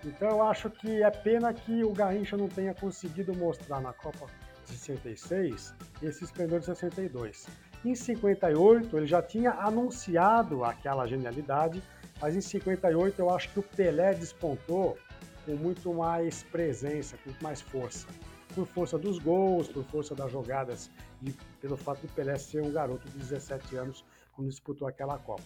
Então 0.04 0.30
eu 0.30 0.44
acho 0.44 0.70
que 0.70 1.04
é 1.04 1.12
pena 1.12 1.54
que 1.54 1.84
o 1.84 1.92
Garrincha 1.92 2.38
não 2.38 2.48
tenha 2.48 2.74
conseguido 2.74 3.36
mostrar 3.36 3.82
na 3.82 3.94
Copa 3.94 4.26
de 4.65 4.74
66 4.78 5.76
esse 6.02 6.24
esplendor 6.24 6.60
de 6.62 6.65
62. 6.65 7.48
Em 7.84 7.94
58 7.94 8.98
ele 8.98 9.08
já 9.08 9.22
tinha 9.22 9.52
anunciado 9.52 10.63
aquela 10.63 11.06
genialidade, 11.06 11.84
mas 12.22 12.36
em 12.36 12.42
58 12.42 13.20
eu 13.20 13.30
acho 13.30 13.50
que 13.50 13.60
o 13.60 13.63
Pelé 13.63 14.13
despontou 14.13 14.98
com 15.46 15.56
muito 15.56 15.94
mais 15.94 16.44
presença, 16.44 17.18
com 17.18 17.30
muito 17.30 17.44
mais 17.44 17.60
força. 17.60 18.08
Por 18.55 18.65
força 18.67 18.97
dos 18.97 19.19
gols, 19.19 19.67
por 19.67 19.83
força 19.85 20.15
das 20.15 20.31
jogadas 20.31 20.89
e 21.21 21.31
pelo 21.62 21.77
fato 21.77 22.01
do 22.01 22.13
Pelé 22.13 22.38
ser 22.38 22.62
um 22.62 22.71
garoto 22.71 23.07
de 23.09 23.17
17 23.17 23.75
anos 23.75 24.03
quando 24.33 24.49
disputou 24.49 24.88
aquela 24.88 25.17
Copa. 25.17 25.43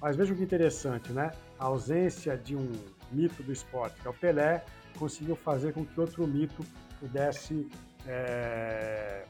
Mas 0.00 0.16
veja 0.16 0.34
que 0.34 0.42
interessante, 0.42 1.12
né? 1.12 1.30
A 1.58 1.66
ausência 1.66 2.36
de 2.36 2.56
um 2.56 2.70
mito 3.10 3.42
do 3.42 3.52
esporte, 3.52 4.00
que 4.00 4.06
é 4.06 4.10
o 4.10 4.14
Pelé, 4.14 4.64
conseguiu 4.98 5.36
fazer 5.36 5.72
com 5.72 5.84
que 5.84 6.00
outro 6.00 6.26
mito 6.26 6.64
pudesse 7.00 7.68
é, 8.06 9.24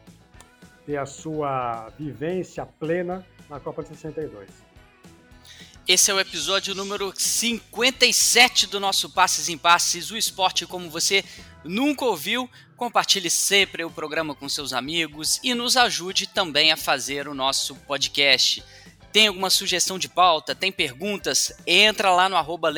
ter 0.85 0.97
a 0.97 1.07
sua 1.07 1.89
vivência 1.99 2.67
plena 2.67 3.25
na 3.49 3.61
Copa 3.61 3.83
de 3.83 3.91
62. 3.91 4.72
Esse 5.87 6.13
é 6.13 6.15
o 6.15 6.21
episódio 6.21 6.77
número 6.77 7.13
57 7.17 8.69
do 8.69 8.79
nosso 8.79 9.11
Passes 9.11 9.49
em 9.49 9.59
Passes, 9.59 10.13
o 10.13 10.17
esporte 10.17 10.65
como 10.65 10.89
você 10.89 11.25
nunca 11.65 12.05
ouviu. 12.05 12.49
Compartilhe 12.77 13.29
sempre 13.29 13.83
o 13.83 13.91
programa 13.91 14.33
com 14.33 14.49
seus 14.49 14.73
amigos 14.73 15.41
e 15.43 15.55
nos 15.55 15.77
ajude 15.77 16.29
também 16.29 16.71
a 16.71 16.77
fazer 16.77 17.27
o 17.27 17.35
nosso 17.35 17.75
podcast. 17.75 18.63
Tem 19.13 19.27
alguma 19.27 19.51
sugestão 19.51 19.99
de 19.99 20.09
pauta? 20.09 20.55
Tem 20.55 20.71
perguntas? 20.71 21.53
Entra 21.67 22.13
lá 22.13 22.29
no 22.29 22.37
arroba 22.37 22.73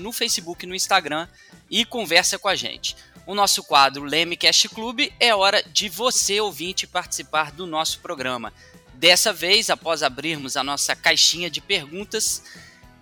no 0.00 0.12
Facebook 0.12 0.64
e 0.64 0.68
no 0.68 0.74
Instagram 0.74 1.28
e 1.70 1.84
conversa 1.84 2.40
com 2.40 2.48
a 2.48 2.56
gente. 2.56 2.96
O 3.24 3.36
nosso 3.36 3.62
quadro 3.62 4.02
Leme 4.02 4.36
Cast 4.36 4.68
Club 4.68 5.12
é 5.20 5.32
hora 5.32 5.62
de 5.62 5.88
você, 5.88 6.40
ouvinte, 6.40 6.88
participar 6.88 7.52
do 7.52 7.68
nosso 7.68 8.00
programa. 8.00 8.52
Dessa 8.94 9.32
vez, 9.32 9.70
após 9.70 10.02
abrirmos 10.02 10.56
a 10.56 10.62
nossa 10.62 10.94
caixinha 10.94 11.50
de 11.50 11.60
perguntas, 11.60 12.42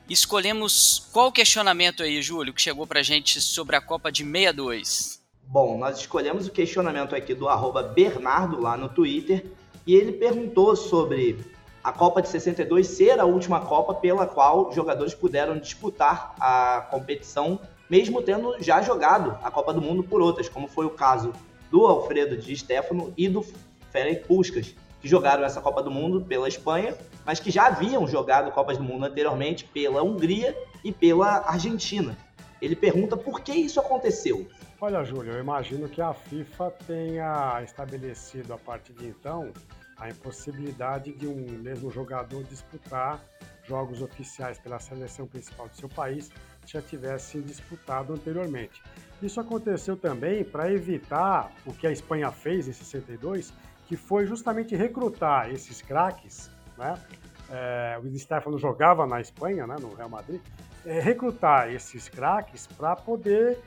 escolhemos 0.09 1.09
qual 1.13 1.31
questionamento 1.31 2.03
aí, 2.03 2.23
Júlio, 2.23 2.55
que 2.55 2.63
chegou 2.63 2.87
pra 2.87 3.03
gente 3.03 3.41
sobre 3.41 3.77
a 3.77 3.81
Copa 3.81 4.11
de 4.11 4.25
62. 4.25 5.21
Bom, 5.45 5.77
nós 5.79 5.99
escolhemos 5.99 6.47
o 6.47 6.51
questionamento 6.51 7.15
aqui 7.15 7.35
do 7.35 7.47
Bernardo 7.95 8.61
lá 8.61 8.77
no 8.77 8.89
Twitter 8.89 9.45
e 9.87 9.95
ele 9.95 10.13
perguntou 10.13 10.77
sobre 10.77 11.45
a 11.83 11.93
Copa 11.93 12.23
de 12.23 12.29
62 12.29 12.87
ser 12.87 13.19
a 13.19 13.25
última 13.25 13.61
Copa 13.61 13.95
pela 13.95 14.27
qual 14.27 14.73
jogadores 14.73 15.15
puderam 15.15 15.59
disputar 15.59 16.35
a 16.39 16.87
competição, 16.91 17.59
mesmo 17.89 18.23
tendo 18.23 18.55
já 18.63 18.83
jogado 18.83 19.37
a 19.43 19.51
Copa 19.51 19.73
do 19.73 19.81
Mundo 19.81 20.03
por 20.03 20.21
outras, 20.21 20.49
como 20.49 20.69
foi 20.69 20.87
o 20.87 20.91
caso 20.91 21.33
do 21.71 21.87
Alfredo 21.87 22.37
Di 22.37 22.57
Stefano 22.57 23.13
e 23.17 23.29
do 23.29 23.45
Ferenc 23.91 24.27
Puskas, 24.27 24.75
que 25.01 25.09
jogaram 25.09 25.45
essa 25.45 25.61
Copa 25.61 25.83
do 25.83 25.91
Mundo 25.91 26.21
pela 26.21 26.49
Espanha, 26.49 26.95
mas 27.25 27.41
que 27.41 27.51
já 27.51 27.67
haviam 27.67 28.07
jogado 28.07 28.51
Copas 28.53 28.79
do 28.79 28.85
Mundo 28.85 29.05
anteriormente 29.05 29.65
pela 29.65 30.03
Hungria 30.03 30.57
e 30.85 30.93
pela 30.93 31.49
Argentina. 31.49 32.17
Ele 32.61 32.77
pergunta 32.77 33.17
por 33.17 33.41
que 33.41 33.53
isso 33.53 33.81
aconteceu. 33.81 34.47
Olha, 34.81 35.03
Júlio, 35.05 35.33
eu 35.33 35.41
imagino 35.41 35.89
que 35.89 36.01
a 36.01 36.13
FIFA 36.13 36.71
tenha 36.87 37.63
estabelecido 37.63 38.53
a 38.53 38.59
partir 38.59 38.93
de 38.93 39.07
então 39.07 39.53
a 39.97 40.09
impossibilidade 40.09 41.13
de 41.13 41.27
um 41.27 41.47
mesmo 41.59 41.91
jogador 41.91 42.43
disputar 42.45 43.21
jogos 43.65 44.01
oficiais 44.01 44.59
pela 44.59 44.79
seleção 44.79 45.27
principal 45.27 45.69
de 45.69 45.77
seu 45.77 45.89
país 45.89 46.31
que 46.65 46.73
já 46.73 46.81
tivessem 46.81 47.43
disputado 47.43 48.13
anteriormente. 48.13 48.83
Isso 49.23 49.39
aconteceu 49.39 49.97
também 49.97 50.43
para 50.43 50.73
evitar 50.73 51.53
o 51.67 51.73
que 51.73 51.87
a 51.87 51.93
Espanha 51.93 52.33
fez 52.33 52.67
em 52.67 52.73
62, 52.73 53.53
que 53.91 53.97
foi 53.97 54.25
justamente 54.25 54.77
recrutar 54.77 55.51
esses 55.51 55.83
craques, 55.83 56.49
né? 56.79 56.95
É, 57.51 57.99
o 58.01 58.17
Stefano 58.17 58.57
jogava 58.57 59.05
na 59.05 59.21
Espanha, 59.21 59.67
né, 59.67 59.75
no 59.81 59.93
Real 59.97 60.09
Madrid, 60.09 60.41
é, 60.87 61.01
recrutar 61.01 61.73
esses 61.73 62.09
craques 62.09 62.69
para 62.69 62.95
poder 62.95 63.59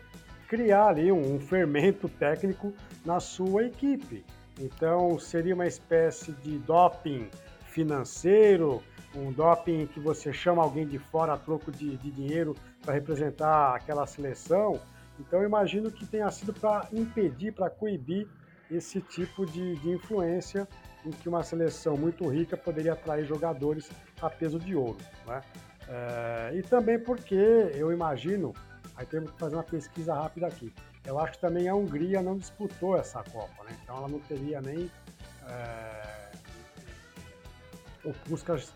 criar 0.47 0.87
ali 0.87 1.11
um, 1.11 1.35
um 1.35 1.41
fermento 1.41 2.07
técnico 2.07 2.73
na 3.05 3.19
sua 3.19 3.65
equipe. 3.65 4.23
Então, 4.57 5.19
seria 5.19 5.53
uma 5.53 5.67
espécie 5.67 6.31
de 6.31 6.57
doping 6.59 7.29
financeiro, 7.65 8.81
um 9.13 9.29
doping 9.29 9.87
que 9.87 9.99
você 9.99 10.31
chama 10.31 10.63
alguém 10.63 10.87
de 10.87 10.99
fora 10.99 11.33
a 11.33 11.37
troco 11.37 11.69
de, 11.69 11.97
de 11.97 12.11
dinheiro 12.11 12.55
para 12.81 12.93
representar 12.93 13.75
aquela 13.75 14.07
seleção. 14.07 14.79
Então, 15.19 15.43
imagino 15.43 15.91
que 15.91 16.05
tenha 16.05 16.31
sido 16.31 16.53
para 16.53 16.87
impedir, 16.93 17.51
para 17.51 17.69
coibir 17.69 18.25
esse 18.75 19.01
tipo 19.01 19.45
de, 19.45 19.75
de 19.77 19.89
influência 19.89 20.67
em 21.05 21.11
que 21.11 21.27
uma 21.27 21.43
seleção 21.43 21.97
muito 21.97 22.27
rica 22.27 22.55
poderia 22.55 22.93
atrair 22.93 23.25
jogadores 23.25 23.89
a 24.21 24.29
peso 24.29 24.59
de 24.59 24.75
ouro. 24.75 24.97
Né? 25.27 25.41
É, 25.87 26.51
e 26.55 26.63
também 26.63 26.97
porque 26.97 27.35
eu 27.73 27.91
imagino, 27.91 28.53
aí 28.95 29.05
temos 29.05 29.31
que 29.31 29.39
fazer 29.39 29.55
uma 29.55 29.63
pesquisa 29.63 30.13
rápida 30.13 30.47
aqui, 30.47 30.73
eu 31.05 31.19
acho 31.19 31.33
que 31.33 31.39
também 31.39 31.67
a 31.67 31.75
Hungria 31.75 32.21
não 32.21 32.37
disputou 32.37 32.97
essa 32.97 33.21
Copa, 33.23 33.63
né? 33.65 33.77
Então 33.83 33.97
ela 33.97 34.07
não 34.07 34.19
teria 34.19 34.61
nem 34.61 34.89
é, 35.49 36.31
o 38.05 38.13
Puskas 38.13 38.73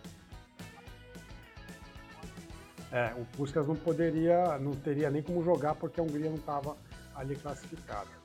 é, 2.91 3.13
o 3.17 3.25
Puskas 3.37 3.67
não 3.67 3.75
poderia, 3.75 4.57
não 4.59 4.71
teria 4.71 5.09
nem 5.09 5.21
como 5.21 5.43
jogar 5.43 5.75
porque 5.75 5.99
a 5.99 6.03
Hungria 6.03 6.29
não 6.29 6.37
estava 6.37 6.75
ali 7.15 7.35
classificada. 7.35 8.16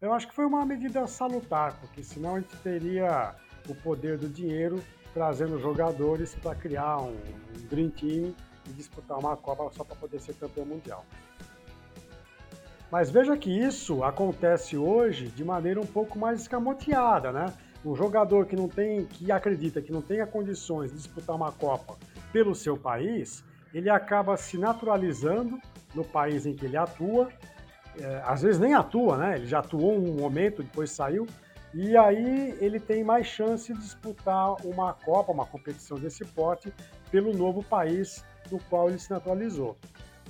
Eu 0.00 0.12
acho 0.12 0.28
que 0.28 0.34
foi 0.34 0.46
uma 0.46 0.64
medida 0.64 1.04
salutar, 1.08 1.76
porque 1.80 2.04
senão 2.04 2.36
a 2.36 2.40
gente 2.40 2.56
teria 2.58 3.34
o 3.68 3.74
poder 3.74 4.16
do 4.16 4.28
dinheiro 4.28 4.80
trazendo 5.12 5.58
jogadores 5.58 6.36
para 6.36 6.54
criar 6.54 6.98
um, 6.98 7.16
um 7.16 7.66
Dream 7.68 7.90
Team 7.90 8.32
e 8.68 8.72
disputar 8.74 9.18
uma 9.18 9.36
Copa 9.36 9.68
só 9.74 9.82
para 9.82 9.96
poder 9.96 10.20
ser 10.20 10.34
campeão 10.34 10.64
mundial. 10.64 11.04
Mas 12.92 13.10
veja 13.10 13.36
que 13.36 13.50
isso 13.50 14.04
acontece 14.04 14.76
hoje 14.76 15.26
de 15.28 15.44
maneira 15.44 15.80
um 15.80 15.86
pouco 15.86 16.16
mais 16.16 16.42
escamoteada, 16.42 17.32
né? 17.32 17.52
Um 17.84 17.96
jogador 17.96 18.46
que 18.46 18.54
não 18.54 18.68
tem, 18.68 19.04
que 19.04 19.32
acredita 19.32 19.82
que 19.82 19.90
não 19.90 20.00
tenha 20.00 20.26
condições 20.28 20.92
de 20.92 20.96
disputar 20.96 21.34
uma 21.34 21.50
Copa 21.50 21.96
pelo 22.32 22.54
seu 22.54 22.76
país, 22.76 23.44
ele 23.74 23.90
acaba 23.90 24.36
se 24.36 24.56
naturalizando 24.56 25.58
no 25.92 26.04
país 26.04 26.46
em 26.46 26.54
que 26.54 26.66
ele 26.66 26.76
atua. 26.76 27.28
É, 28.00 28.22
às 28.24 28.42
vezes 28.42 28.60
nem 28.60 28.74
atua, 28.74 29.16
né? 29.16 29.36
Ele 29.36 29.46
já 29.46 29.58
atuou 29.58 29.96
um 29.96 30.14
momento, 30.14 30.62
depois 30.62 30.90
saiu. 30.90 31.26
E 31.74 31.96
aí 31.96 32.56
ele 32.60 32.80
tem 32.80 33.04
mais 33.04 33.26
chance 33.26 33.72
de 33.72 33.78
disputar 33.78 34.54
uma 34.64 34.92
Copa, 34.94 35.32
uma 35.32 35.44
competição 35.44 35.98
desse 35.98 36.24
porte, 36.24 36.72
pelo 37.10 37.36
novo 37.36 37.62
país 37.62 38.24
no 38.50 38.58
qual 38.64 38.88
ele 38.88 38.98
se 38.98 39.10
naturalizou. 39.10 39.76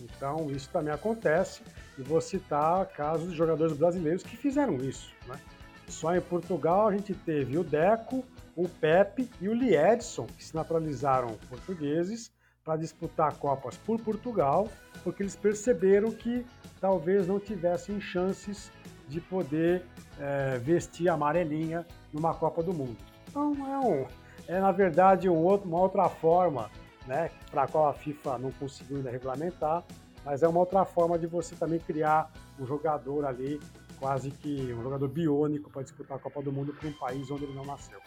Então 0.02 0.50
isso 0.50 0.68
também 0.70 0.92
acontece. 0.92 1.62
E 1.96 2.02
vou 2.02 2.20
citar 2.20 2.86
casos 2.86 3.30
de 3.30 3.36
jogadores 3.36 3.76
brasileiros 3.76 4.22
que 4.22 4.36
fizeram 4.36 4.76
isso. 4.76 5.14
Né? 5.26 5.38
Só 5.86 6.14
em 6.14 6.20
Portugal 6.20 6.88
a 6.88 6.92
gente 6.92 7.14
teve 7.14 7.58
o 7.58 7.64
Deco, 7.64 8.24
o 8.56 8.68
Pepe 8.68 9.30
e 9.40 9.48
o 9.48 9.54
Liedson, 9.54 10.26
que 10.26 10.44
se 10.44 10.54
naturalizaram 10.54 11.38
portugueses 11.48 12.30
para 12.68 12.76
disputar 12.76 13.34
Copas 13.38 13.78
por 13.78 13.98
Portugal, 13.98 14.68
porque 15.02 15.22
eles 15.22 15.34
perceberam 15.34 16.10
que 16.10 16.44
talvez 16.78 17.26
não 17.26 17.40
tivessem 17.40 17.98
chances 17.98 18.70
de 19.08 19.22
poder 19.22 19.86
é, 20.20 20.58
vestir 20.58 21.08
a 21.08 21.14
amarelinha 21.14 21.86
numa 22.12 22.34
Copa 22.34 22.62
do 22.62 22.74
Mundo. 22.74 22.98
Então 23.26 23.54
é, 23.66 23.78
um, 23.78 24.06
é 24.46 24.60
na 24.60 24.70
verdade 24.70 25.30
um 25.30 25.36
outro, 25.36 25.66
uma 25.66 25.80
outra 25.80 26.10
forma 26.10 26.70
né, 27.06 27.30
para 27.50 27.62
a 27.62 27.66
qual 27.66 27.88
a 27.88 27.94
FIFA 27.94 28.36
não 28.36 28.52
conseguiu 28.52 28.98
ainda 28.98 29.10
regulamentar, 29.10 29.82
mas 30.22 30.42
é 30.42 30.48
uma 30.48 30.60
outra 30.60 30.84
forma 30.84 31.18
de 31.18 31.26
você 31.26 31.56
também 31.56 31.78
criar 31.78 32.30
um 32.60 32.66
jogador 32.66 33.24
ali, 33.24 33.58
quase 33.98 34.30
que 34.30 34.74
um 34.74 34.82
jogador 34.82 35.08
biônico 35.08 35.70
para 35.70 35.84
disputar 35.84 36.18
a 36.18 36.20
Copa 36.20 36.42
do 36.42 36.52
Mundo 36.52 36.74
para 36.74 36.86
um 36.86 36.92
país 36.92 37.30
onde 37.30 37.44
ele 37.44 37.54
não 37.54 37.64
nasceu. 37.64 37.98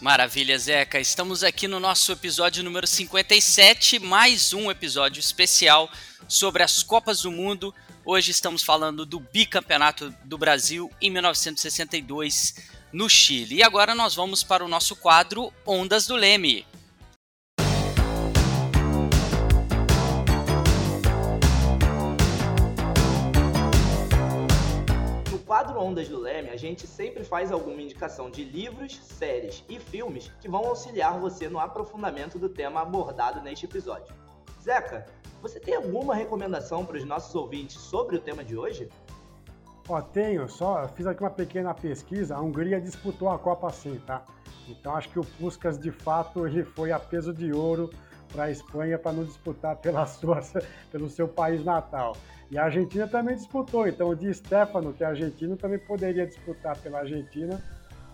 Maravilha, 0.00 0.58
Zeca. 0.58 0.98
Estamos 0.98 1.44
aqui 1.44 1.68
no 1.68 1.78
nosso 1.78 2.10
episódio 2.10 2.64
número 2.64 2.86
57, 2.86 3.98
mais 3.98 4.54
um 4.54 4.70
episódio 4.70 5.20
especial 5.20 5.90
sobre 6.26 6.62
as 6.62 6.82
Copas 6.82 7.20
do 7.20 7.30
Mundo. 7.30 7.74
Hoje 8.02 8.30
estamos 8.30 8.62
falando 8.62 9.04
do 9.04 9.20
bicampeonato 9.20 10.14
do 10.24 10.38
Brasil 10.38 10.90
em 11.02 11.10
1962. 11.10 12.54
no 12.90 13.10
Chile. 13.10 13.56
E 13.56 13.62
agora 13.62 13.94
nós 13.94 14.14
vamos 14.14 14.42
para 14.42 14.64
o 14.64 14.68
nosso 14.68 14.96
quadro 14.96 15.52
Ondas 15.66 16.06
do 16.06 16.16
Leme. 16.16 16.66
No 25.30 25.38
quadro 25.40 25.78
Ondas 25.78 26.08
do 26.08 26.18
Leme, 26.18 26.39
gente 26.60 26.86
sempre 26.86 27.24
faz 27.24 27.50
alguma 27.50 27.80
indicação 27.80 28.30
de 28.30 28.44
livros, 28.44 29.00
séries 29.02 29.64
e 29.68 29.80
filmes 29.80 30.30
que 30.40 30.48
vão 30.48 30.66
auxiliar 30.66 31.18
você 31.18 31.48
no 31.48 31.58
aprofundamento 31.58 32.38
do 32.38 32.48
tema 32.48 32.82
abordado 32.82 33.40
neste 33.40 33.64
episódio. 33.64 34.14
Zeca, 34.62 35.06
você 35.40 35.58
tem 35.58 35.74
alguma 35.74 36.14
recomendação 36.14 36.84
para 36.84 36.98
os 36.98 37.04
nossos 37.04 37.34
ouvintes 37.34 37.80
sobre 37.80 38.16
o 38.16 38.20
tema 38.20 38.44
de 38.44 38.56
hoje? 38.56 38.90
Ó, 39.88 40.02
tenho, 40.02 40.48
só 40.50 40.86
fiz 40.88 41.06
aqui 41.06 41.22
uma 41.22 41.30
pequena 41.30 41.72
pesquisa. 41.72 42.36
A 42.36 42.40
Hungria 42.40 42.78
disputou 42.78 43.30
a 43.30 43.38
Copa 43.38 43.70
sim, 43.70 43.98
tá? 44.06 44.22
Então 44.68 44.94
acho 44.94 45.08
que 45.08 45.18
o 45.18 45.24
Puskas 45.24 45.78
de 45.78 45.90
fato 45.90 46.46
ele 46.46 46.62
foi 46.62 46.92
a 46.92 46.98
peso 46.98 47.32
de 47.32 47.52
ouro 47.52 47.90
para 48.30 48.44
a 48.44 48.50
Espanha 48.50 48.98
para 48.98 49.12
não 49.12 49.24
disputar 49.24 49.76
pela 49.76 50.04
sua, 50.06 50.42
pelo 50.92 51.08
seu 51.08 51.26
país 51.26 51.64
natal. 51.64 52.14
E 52.50 52.58
a 52.58 52.64
Argentina 52.64 53.06
também 53.06 53.36
disputou, 53.36 53.86
então 53.86 54.08
o 54.08 54.16
Di 54.16 54.32
Stefano, 54.34 54.92
que 54.92 55.04
é 55.04 55.06
argentino, 55.06 55.56
também 55.56 55.78
poderia 55.78 56.26
disputar 56.26 56.76
pela 56.78 56.98
Argentina, 56.98 57.62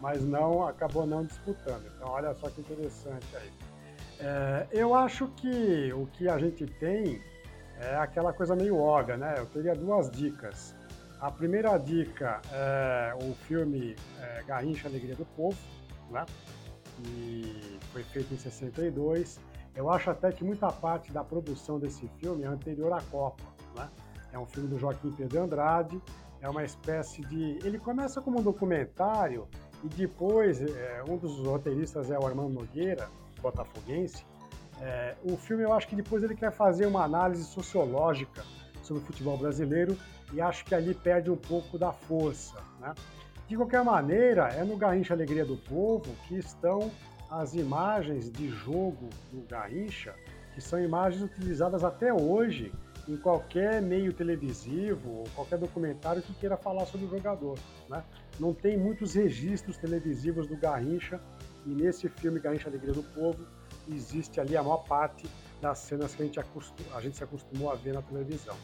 mas 0.01 0.23
não 0.23 0.67
acabou 0.67 1.07
não 1.07 1.25
disputando. 1.25 1.87
Então 1.97 2.09
olha 2.09 2.35
só 2.35 2.51
que 2.51 2.61
interessante 2.61 3.27
aí. 3.35 3.51
É, 4.21 4.67
eu 4.73 4.95
acho 4.95 5.29
que 5.29 5.93
o 5.93 6.07
que 6.07 6.29
a 6.29 6.39
gente 6.39 6.67
tem 6.67 7.21
é 7.81 7.97
aquela 7.97 8.33
coisa 8.33 8.55
meio 8.55 8.79
óbvia, 8.79 9.17
né? 9.17 9.35
Eu 9.39 9.47
teria 9.47 9.75
duas 9.75 10.11
dicas. 10.11 10.75
A 11.19 11.31
primeira 11.31 11.77
dica 11.79 12.41
é 12.53 13.15
o 13.23 13.35
filme 13.47 13.97
é, 14.21 14.43
Garrincha 14.47 14.87
Alegria 14.87 15.15
do 15.15 15.25
Povo, 15.25 15.57
né? 16.11 16.25
que 16.97 17.79
foi 17.93 18.03
feito 18.05 18.33
em 18.35 18.39
62. 18.39 19.41
Eu 19.75 19.91
acho 19.91 20.11
até 20.11 20.33
que 20.33 20.45
muita 20.45 20.71
parte 20.73 21.13
da 21.13 21.23
produção 21.23 21.79
desse 21.79 22.09
filme 22.19 22.45
é 22.45 22.47
anterior 22.47 22.93
à 22.93 23.01
Copa. 23.11 23.56
É 24.37 24.39
um 24.39 24.45
filme 24.45 24.69
do 24.69 24.79
Joaquim 24.79 25.11
Pedro 25.13 25.45
Andrade, 25.45 25.99
é 26.43 26.49
uma 26.49 26.63
espécie 26.63 27.23
de. 27.23 27.59
Ele 27.65 27.79
começa 27.79 28.21
como 28.21 28.39
um 28.39 28.43
documentário 28.43 29.49
e 29.83 29.89
depois 29.89 30.61
é, 30.61 31.03
um 31.09 31.17
dos 31.17 31.39
roteiristas 31.39 32.11
é 32.11 32.19
o 32.19 32.27
Armando 32.27 32.51
Nogueira, 32.51 33.09
botafoguense. 33.41 34.27
É, 34.79 35.15
o 35.25 35.39
filme 35.39 35.63
eu 35.63 35.73
acho 35.73 35.89
que 35.89 35.97
depois 35.97 36.23
ele 36.23 36.35
quer 36.35 36.53
fazer 36.53 36.85
uma 36.85 37.03
análise 37.03 37.45
sociológica 37.45 38.45
sobre 38.83 39.03
o 39.03 39.07
futebol 39.07 39.39
brasileiro 39.39 39.97
e 40.35 40.39
acho 40.39 40.67
que 40.67 40.75
ali 40.75 40.93
perde 40.93 41.31
um 41.31 41.37
pouco 41.37 41.79
da 41.79 41.91
força. 41.91 42.63
Né? 42.79 42.93
De 43.49 43.57
qualquer 43.57 43.83
maneira, 43.83 44.49
é 44.49 44.63
no 44.63 44.77
Garrincha 44.77 45.15
Alegria 45.15 45.47
do 45.47 45.57
Povo 45.57 46.15
que 46.29 46.37
estão 46.37 46.91
as 47.31 47.55
imagens 47.55 48.31
de 48.31 48.51
jogo 48.51 49.09
do 49.33 49.41
Garrincha, 49.49 50.15
que 50.53 50.61
são 50.61 50.79
imagens 50.79 51.23
utilizadas 51.23 51.83
até 51.83 52.13
hoje 52.13 52.71
em 53.09 53.17
qualquer 53.17 53.81
meio 53.81 54.13
televisivo 54.13 55.11
ou 55.11 55.25
qualquer 55.35 55.59
documentário 55.59 56.23
que 56.23 56.35
queira 56.35 56.57
falar 56.57 56.87
sobre 56.87 57.07
o 57.07 57.11
jogador. 57.11 57.59
Né? 57.89 58.03
Não 58.41 58.53
tem 58.53 58.77
muitos 58.77 59.15
registros 59.15 59.77
televisivos 59.77 60.47
do 60.47 60.57
Garrincha 60.57 61.21
e 61.65 61.71
nesse 61.71 62.09
filme 62.09 62.41
Garrincha 62.41 62.69
Alegria 62.69 62.93
do 62.93 63.03
Povo 63.03 63.47
existe 63.89 64.41
ali 64.41 64.57
a 64.57 64.63
maior 64.63 64.85
parte 64.85 65.29
das 65.61 65.79
cenas 65.79 66.15
que 66.15 66.23
a 66.23 66.27
gente, 66.27 66.41
a 66.95 67.01
gente 67.01 67.17
se 67.17 67.25
acostumou 67.25 67.71
a 67.71 67.75
ver 67.75 67.95
na 67.95 68.03
televisão. 68.03 68.57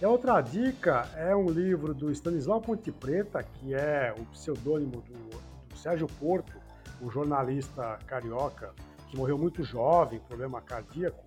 E 0.00 0.04
a 0.04 0.08
outra 0.10 0.40
dica 0.42 1.08
é 1.16 1.34
um 1.34 1.48
livro 1.48 1.94
do 1.94 2.10
Stanislau 2.10 2.60
Ponte 2.60 2.92
Preta, 2.92 3.42
que 3.42 3.74
é 3.74 4.14
o 4.18 4.24
pseudônimo 4.26 5.00
do, 5.00 5.38
do 5.68 5.76
Sérgio 5.78 6.06
Porto, 6.20 6.52
um 7.00 7.10
jornalista 7.10 7.98
carioca 8.06 8.74
que 9.08 9.16
morreu 9.16 9.38
muito 9.38 9.62
jovem, 9.62 10.20
problema 10.20 10.60
cardíaco. 10.60 11.24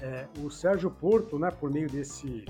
É, 0.00 0.26
o 0.42 0.50
Sérgio 0.50 0.90
Porto, 0.90 1.38
né, 1.38 1.50
por 1.50 1.70
meio 1.70 1.88
desse 1.88 2.44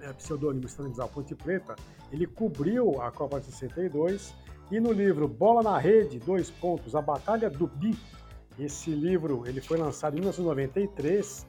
é, 0.00 0.12
pseudônimo 0.14 0.66
Stanislau 0.66 1.08
Ponte 1.08 1.34
Preta, 1.34 1.76
ele 2.10 2.26
cobriu 2.26 3.00
a 3.00 3.10
Copa 3.10 3.38
de 3.38 3.46
62 3.46 4.34
e 4.70 4.80
no 4.80 4.92
livro 4.92 5.28
Bola 5.28 5.62
na 5.62 5.78
Rede, 5.78 6.18
dois 6.18 6.50
pontos, 6.50 6.94
a 6.94 7.02
Batalha 7.02 7.50
do 7.50 7.66
Bi, 7.66 7.96
esse 8.58 8.90
livro 8.90 9.44
ele 9.46 9.60
foi 9.60 9.78
lançado 9.78 10.14
em 10.14 10.20
1993 10.20 11.46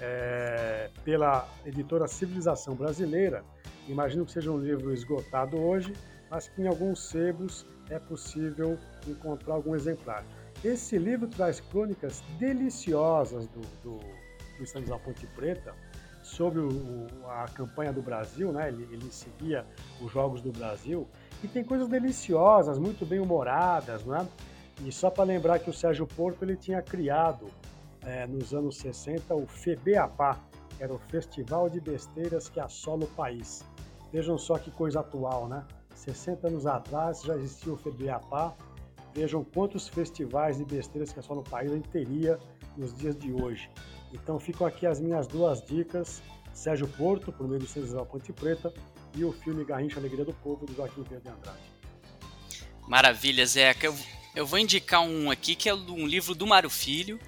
é, 0.00 0.90
pela 1.04 1.48
editora 1.64 2.08
Civilização 2.08 2.74
Brasileira. 2.74 3.44
Imagino 3.86 4.24
que 4.24 4.32
seja 4.32 4.50
um 4.50 4.58
livro 4.58 4.92
esgotado 4.92 5.58
hoje, 5.58 5.92
mas 6.30 6.48
que 6.48 6.62
em 6.62 6.66
alguns 6.66 7.08
sebos 7.08 7.66
é 7.90 7.98
possível 7.98 8.78
encontrar 9.06 9.54
algum 9.54 9.74
exemplar. 9.74 10.24
Esse 10.64 10.96
livro 10.96 11.28
traz 11.28 11.60
crônicas 11.60 12.22
deliciosas 12.38 13.46
do, 13.48 13.60
do, 13.82 14.00
do 14.64 14.68
Stanislau 14.68 14.98
Ponte 14.98 15.26
Preta 15.28 15.74
sobre 16.22 16.58
o, 16.58 17.06
a 17.28 17.46
campanha 17.48 17.92
do 17.92 18.00
Brasil, 18.00 18.50
né? 18.50 18.68
Ele, 18.68 18.88
ele, 18.90 19.10
seguia 19.12 19.64
os 20.00 20.10
jogos 20.10 20.40
do 20.40 20.50
Brasil 20.50 21.06
e 21.42 21.48
tem 21.48 21.62
coisas 21.62 21.86
deliciosas, 21.86 22.78
muito 22.78 23.04
bem 23.04 23.20
humoradas, 23.20 24.04
né? 24.04 24.26
E 24.82 24.90
só 24.90 25.10
para 25.10 25.24
lembrar 25.24 25.58
que 25.58 25.68
o 25.68 25.72
Sérgio 25.72 26.06
Porto 26.06 26.42
ele 26.42 26.56
tinha 26.56 26.82
criado 26.82 27.46
é, 28.02 28.26
nos 28.26 28.54
anos 28.54 28.78
60 28.78 29.34
o 29.34 29.46
FEBEAPA, 29.46 30.40
que 30.70 30.82
era 30.82 30.92
o 30.92 30.98
Festival 30.98 31.68
de 31.68 31.80
Besteiras 31.80 32.48
que 32.48 32.58
assola 32.58 33.04
o 33.04 33.08
país. 33.08 33.62
Vejam 34.10 34.38
só 34.38 34.58
que 34.58 34.70
coisa 34.70 35.00
atual, 35.00 35.46
né? 35.46 35.64
60 35.94 36.48
anos 36.48 36.66
atrás 36.66 37.22
já 37.22 37.36
existia 37.36 37.72
o 37.72 37.76
FEBEAPA. 37.76 38.54
Vejam 39.14 39.44
quantos 39.44 39.86
festivais 39.86 40.56
de 40.56 40.64
besteiras 40.64 41.12
que 41.12 41.20
assolam 41.20 41.42
o 41.42 41.48
país 41.48 41.70
a 41.70 41.74
gente 41.74 41.88
teria 41.90 42.38
nos 42.76 42.92
dias 42.94 43.16
de 43.16 43.32
hoje. 43.32 43.70
Então 44.14 44.38
ficam 44.38 44.66
aqui 44.66 44.86
as 44.86 45.00
minhas 45.00 45.26
duas 45.26 45.62
dicas. 45.62 46.22
Sérgio 46.54 46.86
Porto, 46.86 47.32
por 47.32 47.48
meio 47.48 47.60
do 47.60 47.66
César 47.66 48.04
Ponte 48.06 48.32
Preta, 48.32 48.72
e 49.14 49.24
o 49.24 49.32
filme 49.32 49.64
Garrincha 49.64 49.98
Alegria 49.98 50.24
do 50.24 50.32
Povo, 50.32 50.64
do 50.64 50.74
Joaquim 50.74 51.02
Pedro 51.02 51.24
de 51.24 51.28
Andrade. 51.28 51.58
Maravilha, 52.86 53.44
Zeca. 53.44 53.86
Eu, 53.86 53.96
eu 54.36 54.46
vou 54.46 54.58
indicar 54.58 55.02
um 55.02 55.30
aqui 55.30 55.56
que 55.56 55.68
é 55.68 55.74
um 55.74 56.06
livro 56.06 56.32
do 56.34 56.46
Mário 56.46 56.70
Filho, 56.70 57.18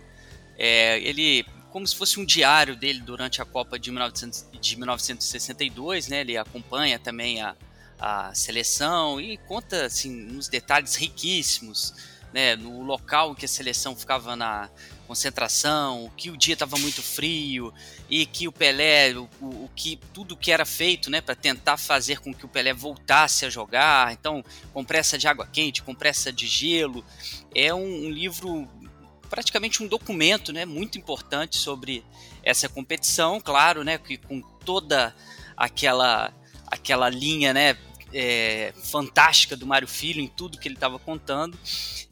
é, 0.57 0.99
ele, 1.01 1.45
como 1.71 1.87
se 1.87 1.95
fosse 1.95 2.19
um 2.21 2.25
diário 2.25 2.77
dele 2.77 3.01
durante 3.01 3.43
a 3.43 3.45
Copa 3.45 3.79
de, 3.79 3.91
1900, 3.91 4.47
de 4.59 4.77
1962, 4.77 6.09
né? 6.09 6.21
Ele 6.21 6.37
acompanha 6.37 6.99
também 6.99 7.43
a, 7.43 7.55
a 7.99 8.35
seleção 8.35 9.21
e 9.21 9.37
conta 9.39 9.87
assim 9.87 10.37
uns 10.37 10.49
detalhes 10.49 10.95
riquíssimos, 10.95 11.95
né? 12.33 12.57
No 12.57 12.83
local 12.83 13.35
que 13.35 13.45
a 13.45 13.49
seleção 13.49 13.95
ficava 13.95 14.37
na 14.37 14.71
concentração, 15.07 16.11
que 16.17 16.31
o 16.31 16.37
dia 16.37 16.55
estava 16.55 16.77
muito 16.77 17.03
frio 17.03 17.73
e 18.11 18.27
que 18.27 18.49
o 18.49 18.53
Pelé, 18.53 19.13
o, 19.15 19.29
o, 19.41 19.71
que 19.75 19.99
tudo 20.13 20.37
que 20.37 20.53
era 20.53 20.65
feito, 20.65 21.11
né, 21.11 21.21
para 21.21 21.35
tentar 21.35 21.77
fazer 21.77 22.21
com 22.21 22.35
que 22.35 22.45
o 22.45 22.49
Pelé 22.49 22.75
voltasse 22.75 23.47
a 23.47 23.51
jogar. 23.51 24.13
Então, 24.13 24.45
compressa 24.73 25.17
de 25.17 25.27
água 25.29 25.47
quente, 25.47 25.83
compressa 25.83 26.33
de 26.33 26.47
gelo, 26.47 27.05
é 27.55 27.73
um, 27.73 28.07
um 28.07 28.11
livro 28.11 28.69
praticamente 29.29 29.83
um 29.83 29.89
documento 29.89 30.53
né, 30.53 30.65
muito 30.65 30.99
importante 30.99 31.57
sobre 31.57 32.05
essa 32.43 32.69
competição, 32.69 33.41
claro, 33.41 33.83
né, 33.83 33.99
que 33.99 34.17
com 34.17 34.41
toda 34.41 35.15
aquela, 35.57 36.33
aquela 36.67 37.09
linha 37.09 37.53
né, 37.53 37.77
é, 38.13 38.73
fantástica 38.83 39.57
do 39.57 39.67
Mário 39.67 39.89
Filho 39.89 40.21
em 40.21 40.29
tudo 40.29 40.59
que 40.59 40.69
ele 40.69 40.75
estava 40.75 40.99
contando. 40.99 41.59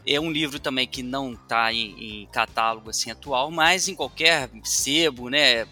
É 0.07 0.21
um 0.21 0.31
livro 0.31 0.59
também 0.59 0.87
que 0.87 1.03
não 1.03 1.33
está 1.33 1.73
em, 1.73 2.23
em, 2.23 2.27
catálogo 2.27 2.91
assim 2.91 3.11
atual, 3.11 3.51
mas 3.51 3.89
em 3.89 3.95
qualquer 3.95 4.51
sebo, 4.63 5.31
né, 5.31 5.67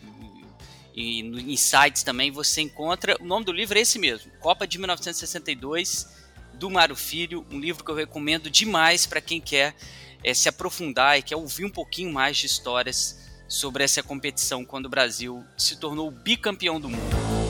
e 0.95 1.21
em 1.21 1.57
sites 1.57 2.03
também 2.03 2.31
você 2.31 2.61
encontra. 2.61 3.17
O 3.21 3.25
nome 3.25 3.45
do 3.45 3.53
livro 3.53 3.79
é 3.79 3.83
esse 3.83 3.99
mesmo, 3.99 4.31
Copa 4.41 4.67
de 4.67 4.79
1962 4.79 6.23
do 6.55 6.71
Mário 6.71 6.97
Filho, 6.97 7.47
um 7.51 7.59
livro 7.59 7.85
que 7.85 7.91
eu 7.91 7.95
recomendo 7.95 8.49
demais 8.49 9.07
para 9.07 9.21
quem 9.21 9.41
quer 9.41 9.75
é, 10.23 10.33
se 10.33 10.49
aprofundar 10.49 11.19
e 11.19 11.23
quer 11.23 11.37
ouvir 11.37 11.65
um 11.65 11.71
pouquinho 11.71 12.13
mais 12.13 12.37
de 12.37 12.47
histórias 12.47 13.21
sobre 13.49 13.85
essa 13.85 14.03
competição 14.03 14.65
quando 14.65 14.87
o 14.87 14.89
Brasil 14.89 15.45
se 15.59 15.77
tornou 15.77 16.11
bicampeão 16.11 16.81
do 16.81 16.89
mundo. 16.89 17.42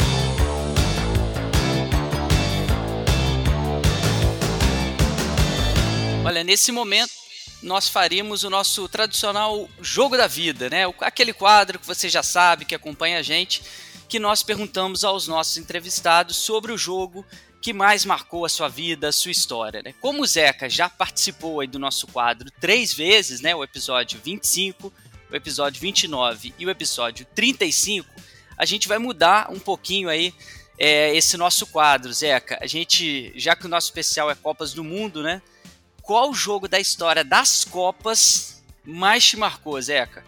Olha, 6.25 6.45
nesse 6.45 6.70
momento 6.70 7.11
nós 7.61 7.89
faríamos 7.89 8.45
o 8.45 8.51
nosso 8.51 8.89
tradicional 8.89 9.68
jogo 9.81 10.16
da 10.16 10.29
vida, 10.29 10.70
né? 10.70 10.85
Aquele 11.01 11.33
quadro 11.33 11.81
que 11.81 11.87
você 11.87 12.09
já 12.09 12.23
sabe, 12.23 12.64
que 12.64 12.77
acompanha 12.77 13.18
a 13.18 13.23
gente, 13.23 13.62
que 14.09 14.20
nós 14.20 14.43
perguntamos 14.43 15.03
aos 15.03 15.27
nossos 15.27 15.57
entrevistados 15.57 16.37
sobre 16.37 16.70
o 16.70 16.79
jogo 16.79 17.27
que 17.61 17.73
mais 17.73 18.05
marcou 18.05 18.45
a 18.45 18.49
sua 18.49 18.68
vida, 18.68 19.09
a 19.09 19.12
sua 19.12 19.33
história. 19.33 19.83
Né? 19.83 19.95
Como 20.01 20.23
o 20.23 20.27
Zeca 20.27 20.68
já 20.68 20.89
participou 20.89 21.61
aí 21.61 21.66
do 21.66 21.79
nosso 21.79 22.07
quadro 22.09 22.51
três 22.61 22.93
vezes, 22.93 23.41
né? 23.41 23.55
o 23.55 23.62
episódio 23.62 24.20
25, 24.23 24.93
o 25.31 25.37
episódio 25.37 25.81
29 25.81 26.55
e 26.59 26.66
o 26.66 26.70
episódio 26.70 27.27
35, 27.35 28.09
a 28.57 28.64
gente 28.64 28.87
vai 28.87 28.99
mudar 28.99 29.51
um 29.51 29.59
pouquinho 29.59 30.09
aí 30.09 30.35
é, 30.79 31.16
esse 31.16 31.37
nosso 31.37 31.66
quadro, 31.66 32.12
Zeca. 32.12 32.59
A 32.61 32.66
gente, 32.66 33.33
já 33.37 33.55
que 33.55 33.66
o 33.66 33.68
nosso 33.68 33.89
especial 33.89 34.31
é 34.31 34.35
Copas 34.35 34.73
do 34.73 34.83
Mundo, 34.83 35.23
né? 35.23 35.41
Qual 36.03 36.34
jogo 36.34 36.68
da 36.68 36.80
história 36.80 37.24
das 37.24 37.64
Copas 37.64 38.62
mais 38.84 39.24
te 39.24 39.36
marcou, 39.36 39.80
Zeca? 39.80 40.24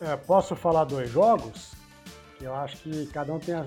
É, 0.00 0.16
posso 0.16 0.54
falar 0.56 0.84
dois 0.84 1.10
jogos? 1.10 1.72
Eu 2.40 2.54
acho 2.54 2.76
que 2.78 3.06
cada 3.06 3.32
um 3.32 3.38
tem 3.38 3.54
a, 3.54 3.66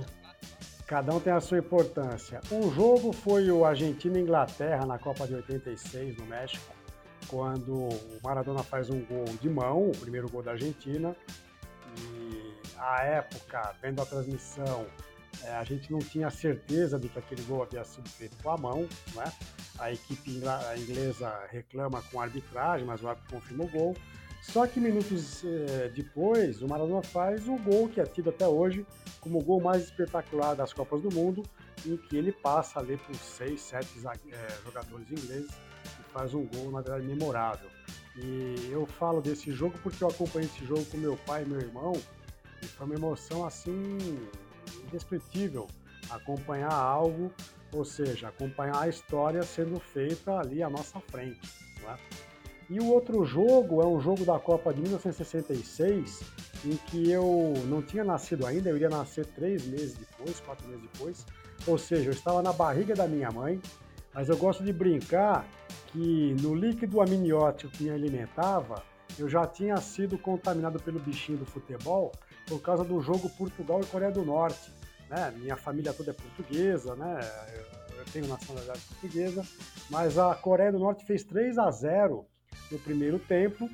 cada 0.85 1.13
um 1.13 1.19
tem 1.19 1.33
a 1.33 1.41
sua 1.41 1.59
importância. 1.59 2.41
Um 2.51 2.71
jogo 2.73 3.11
foi 3.13 3.49
o 3.49 3.65
Argentina 3.65 4.17
e 4.17 4.21
Inglaterra 4.21 4.85
na 4.85 4.99
Copa 4.99 5.25
de 5.27 5.35
86 5.35 6.17
no 6.17 6.25
México, 6.25 6.73
quando 7.27 7.73
o 7.73 8.19
Maradona 8.23 8.63
faz 8.63 8.89
um 8.89 9.03
gol 9.05 9.25
de 9.41 9.49
mão, 9.49 9.89
o 9.89 9.97
primeiro 9.97 10.29
gol 10.29 10.43
da 10.43 10.51
Argentina. 10.51 11.15
E 11.97 12.53
à 12.77 13.03
época, 13.03 13.75
vendo 13.81 14.01
a 14.01 14.05
transmissão, 14.05 14.85
é, 15.45 15.55
a 15.55 15.63
gente 15.63 15.91
não 15.91 15.99
tinha 15.99 16.29
certeza 16.29 16.99
de 16.99 17.09
que 17.09 17.17
aquele 17.17 17.41
gol 17.43 17.63
havia 17.63 17.83
sido 17.83 18.07
feito 18.09 18.35
com 18.41 18.49
a 18.49 18.57
mão, 18.57 18.87
né? 19.15 19.31
A 19.79 19.91
equipe 19.91 20.41
inglesa 20.77 21.33
reclama 21.49 22.01
com 22.11 22.19
a 22.19 22.23
arbitragem, 22.23 22.85
mas 22.85 23.01
o 23.01 23.07
árbitro 23.07 23.35
confirma 23.35 23.63
o 23.63 23.67
gol. 23.69 23.95
Só 24.41 24.65
que 24.65 24.79
minutos 24.79 25.43
é, 25.45 25.89
depois, 25.89 26.61
o 26.61 26.67
Maradona 26.67 27.03
faz 27.03 27.47
o 27.47 27.55
gol 27.57 27.87
que 27.89 28.01
é 28.01 28.05
tido 28.05 28.29
até 28.29 28.47
hoje 28.47 28.85
como 29.19 29.39
o 29.39 29.43
gol 29.43 29.61
mais 29.61 29.83
espetacular 29.83 30.55
das 30.55 30.73
Copas 30.73 31.01
do 31.01 31.13
Mundo, 31.13 31.43
em 31.85 31.95
que 31.95 32.17
ele 32.17 32.31
passa 32.31 32.79
ali 32.79 32.97
por 32.97 33.15
seis, 33.15 33.61
sete 33.61 33.89
é, 34.31 34.47
jogadores 34.65 35.11
ingleses 35.11 35.51
e 35.99 36.11
faz 36.11 36.33
um 36.33 36.45
gol, 36.45 36.71
na 36.71 36.81
verdade, 36.81 37.05
memorável. 37.05 37.69
E 38.17 38.69
eu 38.71 38.85
falo 38.85 39.21
desse 39.21 39.51
jogo 39.51 39.77
porque 39.81 40.03
eu 40.03 40.09
acompanhei 40.09 40.49
esse 40.49 40.65
jogo 40.65 40.83
com 40.85 40.97
meu 40.97 41.15
pai 41.17 41.43
e 41.43 41.45
meu 41.45 41.59
irmão, 41.59 41.93
e 42.61 42.65
foi 42.65 42.85
uma 42.85 42.95
emoção 42.95 43.45
assim 43.45 43.97
indescritível 44.87 45.67
acompanhar 46.09 46.73
algo, 46.73 47.31
ou 47.71 47.85
seja, 47.85 48.27
acompanhar 48.27 48.81
a 48.81 48.87
história 48.87 49.43
sendo 49.43 49.79
feita 49.79 50.39
ali 50.39 50.61
à 50.61 50.69
nossa 50.69 50.99
frente. 50.99 51.39
É? 51.87 51.95
E 52.69 52.79
o 52.79 52.87
outro 52.87 53.25
jogo 53.25 53.81
é 53.81 53.85
um 53.85 53.99
jogo 53.99 54.23
da 54.23 54.39
Copa 54.39 54.73
de 54.73 54.81
1966, 54.81 56.21
em 56.65 56.77
que 56.87 57.11
eu 57.11 57.53
não 57.65 57.81
tinha 57.81 58.03
nascido 58.03 58.45
ainda, 58.45 58.69
eu 58.69 58.75
iria 58.75 58.89
nascer 58.89 59.25
três 59.25 59.65
meses 59.65 59.95
depois, 59.95 60.39
quatro 60.39 60.67
meses 60.67 60.83
depois, 60.91 61.25
ou 61.67 61.77
seja, 61.77 62.09
eu 62.09 62.13
estava 62.13 62.41
na 62.41 62.53
barriga 62.53 62.95
da 62.95 63.07
minha 63.07 63.29
mãe, 63.31 63.59
mas 64.13 64.29
eu 64.29 64.37
gosto 64.37 64.63
de 64.63 64.71
brincar 64.71 65.45
que 65.87 66.35
no 66.41 66.55
líquido 66.55 67.01
amniótico 67.01 67.73
que 67.73 67.83
me 67.83 67.89
alimentava, 67.89 68.83
eu 69.19 69.27
já 69.27 69.45
tinha 69.45 69.75
sido 69.77 70.17
contaminado 70.17 70.79
pelo 70.79 70.99
bichinho 70.99 71.39
do 71.39 71.45
futebol 71.45 72.11
por 72.51 72.61
causa 72.61 72.83
do 72.83 72.99
jogo 72.99 73.29
Portugal 73.29 73.79
e 73.79 73.85
Coreia 73.85 74.11
do 74.11 74.25
Norte. 74.25 74.69
Né? 75.09 75.33
Minha 75.37 75.55
família 75.55 75.93
toda 75.93 76.11
é 76.11 76.13
portuguesa, 76.13 76.95
né? 76.95 77.19
eu, 77.55 78.03
tenho 78.11 78.27
nacionalidade 78.27 78.81
portuguesa, 78.81 79.45
mas 79.89 80.17
a 80.17 80.35
Coreia 80.35 80.71
do 80.71 80.79
Norte 80.79 81.05
fez 81.05 81.23
3 81.23 81.57
a 81.57 81.71
0 81.71 82.25
no 82.69 82.79
primeiro 82.79 83.19
tempo 83.19 83.69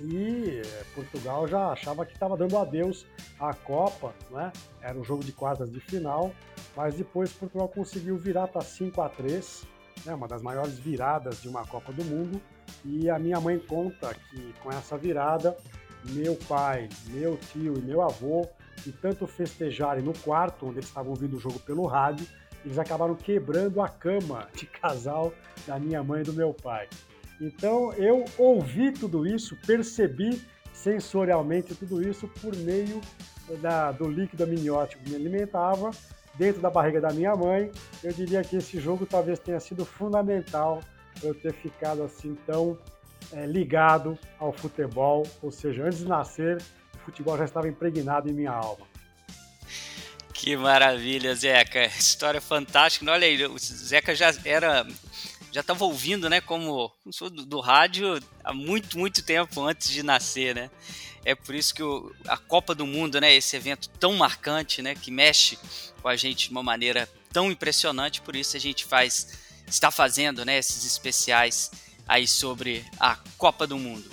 e 0.00 0.60
eh, 0.62 0.84
Portugal 0.94 1.48
já 1.48 1.72
achava 1.72 2.04
que 2.06 2.12
estava 2.12 2.36
dando 2.36 2.56
adeus 2.58 3.06
à 3.40 3.54
Copa, 3.54 4.14
né? 4.30 4.52
Era 4.80 4.96
um 4.96 5.02
jogo 5.02 5.24
de 5.24 5.32
quartas 5.32 5.72
de 5.72 5.80
final, 5.80 6.32
mas 6.76 6.94
depois 6.94 7.32
Portugal 7.32 7.66
conseguiu 7.68 8.16
virar 8.18 8.46
para 8.46 8.60
5 8.60 9.00
a 9.00 9.08
3, 9.08 9.66
né? 10.04 10.14
Uma 10.14 10.28
das 10.28 10.42
maiores 10.42 10.78
viradas 10.78 11.40
de 11.40 11.48
uma 11.48 11.66
Copa 11.66 11.92
do 11.92 12.04
Mundo. 12.04 12.40
E 12.84 13.08
a 13.08 13.18
minha 13.18 13.40
mãe 13.40 13.58
conta 13.58 14.14
que 14.14 14.54
com 14.62 14.70
essa 14.70 14.98
virada 14.98 15.56
meu 16.10 16.36
pai, 16.48 16.88
meu 17.10 17.36
tio 17.36 17.76
e 17.76 17.82
meu 17.82 18.02
avô, 18.02 18.48
e 18.86 18.92
tanto 18.92 19.26
festejarem 19.26 20.02
no 20.02 20.12
quarto, 20.12 20.66
onde 20.66 20.78
eles 20.78 20.88
estavam 20.88 21.10
ouvindo 21.10 21.36
o 21.36 21.40
jogo 21.40 21.58
pelo 21.60 21.86
rádio, 21.86 22.26
eles 22.64 22.78
acabaram 22.78 23.14
quebrando 23.14 23.80
a 23.80 23.88
cama 23.88 24.48
de 24.54 24.66
casal 24.66 25.32
da 25.66 25.78
minha 25.78 26.02
mãe 26.02 26.20
e 26.20 26.24
do 26.24 26.32
meu 26.32 26.52
pai. 26.52 26.88
Então 27.40 27.92
eu 27.94 28.24
ouvi 28.38 28.92
tudo 28.92 29.26
isso, 29.26 29.56
percebi 29.66 30.42
sensorialmente 30.72 31.74
tudo 31.74 32.06
isso 32.06 32.28
por 32.40 32.54
meio 32.56 33.00
da, 33.60 33.92
do 33.92 34.08
líquido 34.08 34.44
amniótico 34.44 35.02
que 35.02 35.10
me 35.10 35.16
alimentava 35.16 35.90
dentro 36.34 36.60
da 36.60 36.70
barriga 36.70 37.00
da 37.00 37.12
minha 37.12 37.34
mãe. 37.34 37.70
Eu 38.02 38.12
diria 38.12 38.42
que 38.42 38.56
esse 38.56 38.78
jogo 38.78 39.06
talvez 39.06 39.38
tenha 39.38 39.60
sido 39.60 39.84
fundamental 39.84 40.80
para 41.18 41.28
eu 41.28 41.34
ter 41.34 41.52
ficado 41.52 42.02
assim 42.02 42.36
tão 42.46 42.76
é, 43.32 43.46
ligado 43.46 44.18
ao 44.38 44.52
futebol, 44.52 45.26
ou 45.42 45.50
seja, 45.50 45.84
antes 45.84 46.00
de 46.00 46.06
nascer, 46.06 46.62
o 46.94 46.98
futebol 46.98 47.36
já 47.36 47.44
estava 47.44 47.68
impregnado 47.68 48.28
em 48.28 48.32
minha 48.32 48.52
alma. 48.52 48.86
Que 50.32 50.56
maravilha, 50.56 51.34
Zeca. 51.34 51.86
História 51.98 52.40
fantástica. 52.40 53.10
Olha 53.10 53.26
aí, 53.26 53.44
o 53.46 53.58
Zeca 53.58 54.14
já 54.14 54.32
era. 54.44 54.86
Já 55.50 55.62
estava 55.62 55.84
ouvindo, 55.84 56.28
né? 56.28 56.40
Como, 56.40 56.92
do, 57.04 57.46
do, 57.46 57.60
rádio 57.60 58.20
há 58.44 58.52
muito, 58.52 58.98
muito 58.98 59.24
tempo 59.24 59.62
antes 59.62 59.88
de 59.88 60.02
nascer, 60.02 60.54
né? 60.54 60.70
É 61.24 61.34
por 61.34 61.54
isso 61.54 61.74
que 61.74 61.82
o, 61.82 62.14
a 62.28 62.36
Copa 62.36 62.74
do 62.74 62.86
Mundo, 62.86 63.18
né? 63.20 63.34
Esse 63.34 63.56
evento 63.56 63.88
tão 63.98 64.12
marcante, 64.12 64.82
né? 64.82 64.94
Que 64.94 65.10
mexe 65.10 65.58
com 66.02 66.08
a 66.08 66.16
gente 66.16 66.48
de 66.48 66.50
uma 66.52 66.62
maneira 66.62 67.08
tão 67.32 67.50
impressionante. 67.50 68.20
Por 68.20 68.36
isso 68.36 68.56
a 68.56 68.60
gente 68.60 68.84
faz, 68.84 69.38
está 69.66 69.90
fazendo, 69.90 70.44
né? 70.44 70.58
Esses 70.58 70.84
especiais 70.84 71.70
aí 72.06 72.26
sobre 72.26 72.84
a 72.98 73.16
Copa 73.36 73.66
do 73.66 73.78
Mundo. 73.78 74.08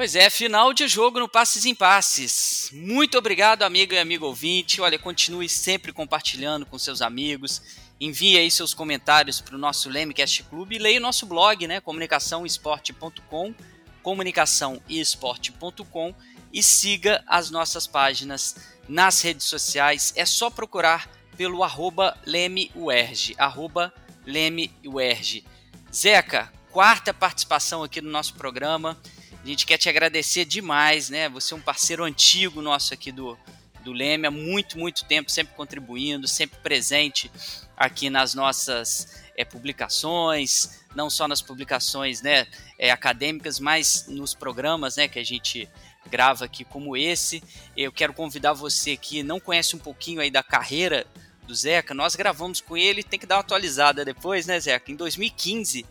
Pois 0.00 0.14
é, 0.14 0.30
final 0.30 0.72
de 0.72 0.88
jogo 0.88 1.20
no 1.20 1.28
Passes 1.28 1.66
em 1.66 1.74
Passes. 1.74 2.70
Muito 2.72 3.18
obrigado, 3.18 3.64
amigo 3.64 3.92
e 3.92 3.98
amigo 3.98 4.24
ouvinte. 4.24 4.80
Olha, 4.80 4.98
continue 4.98 5.46
sempre 5.46 5.92
compartilhando 5.92 6.64
com 6.64 6.78
seus 6.78 7.02
amigos. 7.02 7.60
Envie 8.00 8.38
aí 8.38 8.50
seus 8.50 8.72
comentários 8.72 9.42
para 9.42 9.54
o 9.54 9.58
nosso 9.58 9.90
Lemecast 9.90 10.42
Clube 10.44 10.76
e 10.76 10.78
leia 10.78 10.98
o 10.98 11.02
nosso 11.02 11.26
blog, 11.26 11.66
né? 11.66 11.82
comunicaçãoesporte.com, 11.82 13.54
comunicaçãoesporte.com 14.02 16.14
e 16.50 16.62
siga 16.62 17.22
as 17.26 17.50
nossas 17.50 17.86
páginas 17.86 18.56
nas 18.88 19.20
redes 19.20 19.44
sociais. 19.44 20.14
É 20.16 20.24
só 20.24 20.48
procurar 20.48 21.10
pelo 21.40 21.64
arroba 21.64 22.14
LemeUerge, 22.26 23.34
arroba 23.38 23.94
LemeUerge. 24.26 25.42
Zeca, 25.90 26.52
quarta 26.70 27.14
participação 27.14 27.82
aqui 27.82 28.02
no 28.02 28.10
nosso 28.10 28.34
programa. 28.34 28.94
A 29.42 29.46
gente 29.46 29.64
quer 29.64 29.78
te 29.78 29.88
agradecer 29.88 30.44
demais, 30.44 31.08
né? 31.08 31.30
Você 31.30 31.54
é 31.54 31.56
um 31.56 31.62
parceiro 31.62 32.04
antigo 32.04 32.60
nosso 32.60 32.92
aqui 32.92 33.10
do, 33.10 33.38
do 33.82 33.90
Leme, 33.90 34.26
há 34.26 34.30
muito, 34.30 34.78
muito 34.78 35.06
tempo, 35.06 35.30
sempre 35.30 35.54
contribuindo, 35.54 36.28
sempre 36.28 36.58
presente 36.60 37.32
aqui 37.74 38.10
nas 38.10 38.34
nossas 38.34 39.22
é, 39.34 39.42
publicações, 39.42 40.82
não 40.94 41.08
só 41.08 41.26
nas 41.26 41.40
publicações 41.40 42.20
né, 42.20 42.46
é, 42.78 42.90
acadêmicas, 42.90 43.58
mas 43.58 44.04
nos 44.08 44.34
programas 44.34 44.96
né, 44.96 45.08
que 45.08 45.18
a 45.18 45.24
gente 45.24 45.66
grava 46.10 46.44
aqui 46.44 46.64
como 46.64 46.98
esse. 46.98 47.42
Eu 47.74 47.90
quero 47.90 48.12
convidar 48.12 48.52
você 48.52 48.94
que 48.94 49.22
não 49.22 49.40
conhece 49.40 49.74
um 49.74 49.78
pouquinho 49.78 50.20
aí 50.20 50.30
da 50.30 50.42
carreira 50.42 51.06
do 51.50 51.54
Zeca, 51.56 51.92
nós 51.92 52.14
gravamos 52.14 52.60
com 52.60 52.76
ele, 52.76 53.02
tem 53.02 53.18
que 53.18 53.26
dar 53.26 53.34
uma 53.34 53.40
atualizada 53.40 54.04
depois, 54.04 54.46
né, 54.46 54.60
Zeca? 54.60 54.92
Em 54.92 54.94
2015, 54.94 55.84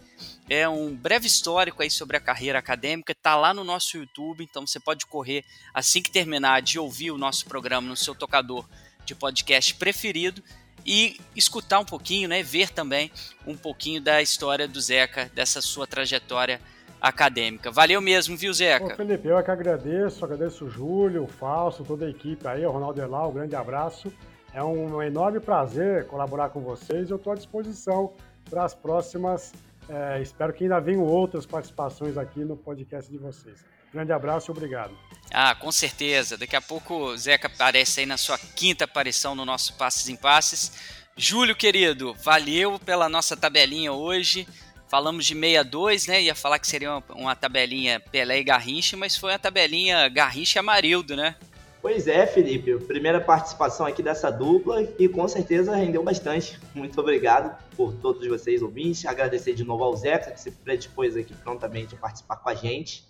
é 0.49 0.69
um 0.69 0.95
breve 0.95 1.27
histórico 1.27 1.83
aí 1.83 1.91
sobre 1.91 2.15
a 2.15 2.19
carreira 2.19 2.57
acadêmica, 2.57 3.13
tá 3.13 3.35
lá 3.35 3.53
no 3.53 3.65
nosso 3.65 3.97
YouTube, 3.97 4.41
então 4.41 4.65
você 4.65 4.79
pode 4.79 5.05
correr 5.05 5.43
assim 5.73 6.01
que 6.01 6.09
terminar 6.09 6.61
de 6.61 6.79
ouvir 6.79 7.11
o 7.11 7.17
nosso 7.17 7.45
programa 7.45 7.89
no 7.89 7.97
seu 7.97 8.15
tocador 8.15 8.65
de 9.05 9.13
podcast 9.13 9.75
preferido 9.75 10.41
e 10.85 11.19
escutar 11.35 11.79
um 11.79 11.85
pouquinho, 11.85 12.29
né, 12.29 12.41
ver 12.41 12.69
também 12.69 13.11
um 13.45 13.57
pouquinho 13.57 14.01
da 14.01 14.21
história 14.21 14.65
do 14.65 14.79
Zeca, 14.79 15.29
dessa 15.35 15.61
sua 15.61 15.85
trajetória 15.85 16.61
acadêmica. 17.01 17.69
Valeu 17.69 17.99
mesmo, 17.99 18.37
viu, 18.37 18.53
Zeca? 18.53 18.93
Ô, 18.93 18.95
Felipe, 18.95 19.27
eu 19.27 19.37
é 19.37 19.43
que 19.43 19.51
agradeço, 19.51 20.23
agradeço 20.23 20.63
o 20.63 20.69
Júlio, 20.69 21.25
o 21.25 21.27
Falso, 21.27 21.83
toda 21.83 22.05
a 22.05 22.09
equipe 22.09 22.47
aí, 22.47 22.65
o 22.65 22.71
Ronaldo 22.71 23.01
Elau, 23.01 23.29
um 23.29 23.33
grande 23.33 23.57
abraço. 23.57 24.09
É 24.53 24.63
um 24.63 25.01
enorme 25.01 25.39
prazer 25.39 26.07
colaborar 26.07 26.49
com 26.49 26.59
vocês. 26.61 27.09
Eu 27.09 27.17
estou 27.17 27.33
à 27.33 27.35
disposição 27.35 28.13
para 28.49 28.65
as 28.65 28.73
próximas. 28.73 29.53
É, 29.87 30.21
espero 30.21 30.53
que 30.53 30.63
ainda 30.63 30.79
venham 30.79 31.03
outras 31.03 31.45
participações 31.45 32.17
aqui 32.17 32.39
no 32.39 32.57
podcast 32.57 33.11
de 33.11 33.17
vocês. 33.17 33.63
Grande 33.93 34.11
abraço 34.11 34.49
e 34.49 34.51
obrigado. 34.51 34.95
Ah, 35.31 35.55
com 35.55 35.71
certeza. 35.71 36.37
Daqui 36.37 36.55
a 36.55 36.61
pouco 36.61 36.95
o 36.95 37.17
Zeca 37.17 37.47
aparece 37.47 37.99
aí 37.99 38.05
na 38.05 38.17
sua 38.17 38.37
quinta 38.37 38.85
aparição 38.85 39.35
no 39.35 39.45
nosso 39.45 39.75
Passes 39.77 40.09
em 40.09 40.15
Passes. 40.15 40.99
Júlio, 41.15 41.55
querido, 41.55 42.15
valeu 42.23 42.79
pela 42.79 43.09
nossa 43.09 43.35
tabelinha 43.35 43.91
hoje. 43.91 44.47
Falamos 44.87 45.25
de 45.25 45.35
62, 45.35 46.07
né? 46.07 46.21
Ia 46.23 46.33
falar 46.33 46.57
que 46.57 46.67
seria 46.67 46.91
uma, 46.91 47.03
uma 47.09 47.35
tabelinha 47.35 47.99
Pelé 47.99 48.39
e 48.39 48.43
Garrincha, 48.43 48.97
mas 48.97 49.15
foi 49.15 49.31
uma 49.31 49.39
tabelinha 49.39 50.07
Garrincha 50.09 50.57
e 50.57 50.61
Amarildo, 50.61 51.15
né? 51.15 51.35
Pois 51.81 52.07
é, 52.07 52.27
Felipe. 52.27 52.77
Primeira 52.79 53.21
participação 53.21 53.85
aqui 53.85 54.03
dessa 54.03 54.29
dupla 54.29 54.83
e 54.99 55.07
com 55.07 55.27
certeza 55.27 55.75
rendeu 55.75 56.03
bastante. 56.03 56.59
Muito 56.75 56.99
obrigado 56.99 57.57
por 57.75 57.93
todos 57.93 58.27
vocês 58.27 58.61
ouvintes. 58.61 59.05
Agradecer 59.05 59.53
de 59.53 59.63
novo 59.63 59.83
ao 59.85 59.95
Zeca, 59.95 60.31
que 60.31 60.41
se 60.41 60.51
predispôs 60.51 61.15
aqui 61.15 61.33
prontamente 61.33 61.95
a 61.95 61.97
participar 61.97 62.35
com 62.35 62.49
a 62.49 62.55
gente. 62.55 63.07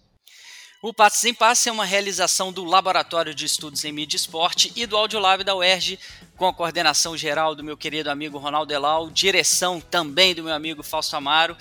O 0.82 0.94
Passos 0.94 1.26
em 1.26 1.34
Passos 1.34 1.68
é 1.68 1.72
uma 1.72 1.84
realização 1.84 2.54
do 2.54 2.64
Laboratório 2.64 3.36
de 3.36 3.44
Estudos 3.44 3.84
em 3.84 3.92
Mídia 3.92 4.16
e 4.16 4.20
Esporte 4.20 4.72
e 4.78 4.86
do 4.86 4.96
Audiolab 4.96 5.44
da 5.44 5.54
UERJ, 5.54 6.00
com 6.38 6.48
a 6.48 6.54
coordenação 6.54 7.18
geral 7.18 7.54
do 7.54 7.62
meu 7.64 7.76
querido 7.76 8.10
amigo 8.10 8.38
Ronaldo 8.38 8.72
Elau, 8.72 9.10
direção 9.10 9.82
também 9.82 10.34
do 10.34 10.42
meu 10.42 10.54
amigo 10.54 10.82
Fausto 10.82 11.18
Amaro, 11.18 11.58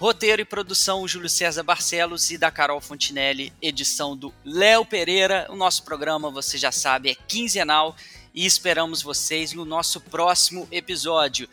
roteiro 0.00 0.40
e 0.40 0.46
produção 0.46 1.06
Júlio 1.06 1.28
César 1.28 1.62
Barcelos 1.62 2.30
e 2.30 2.38
da 2.38 2.50
Carol 2.50 2.80
Fontinelli, 2.80 3.52
edição 3.60 4.16
do 4.16 4.32
Léo 4.42 4.82
Pereira. 4.82 5.46
O 5.50 5.54
nosso 5.54 5.82
programa, 5.82 6.30
você 6.30 6.56
já 6.56 6.72
sabe, 6.72 7.10
é 7.10 7.14
quinzenal 7.14 7.94
e 8.34 8.46
esperamos 8.46 9.02
vocês 9.02 9.52
no 9.52 9.66
nosso 9.66 10.00
próximo 10.00 10.66
episódio. 10.72 11.46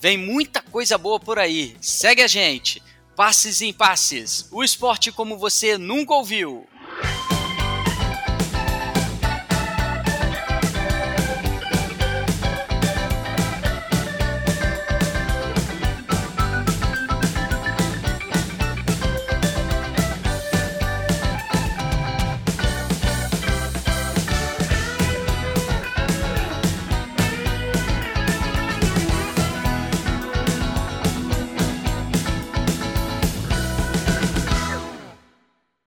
Vem 0.00 0.16
muita 0.16 0.62
coisa 0.62 0.96
boa 0.96 1.20
por 1.20 1.38
aí. 1.38 1.76
Segue 1.78 2.22
a 2.22 2.26
gente. 2.26 2.82
Passes 3.14 3.60
em 3.60 3.70
Passes, 3.70 4.48
o 4.50 4.64
esporte 4.64 5.12
como 5.12 5.36
você 5.36 5.76
nunca 5.76 6.14
ouviu. 6.14 6.66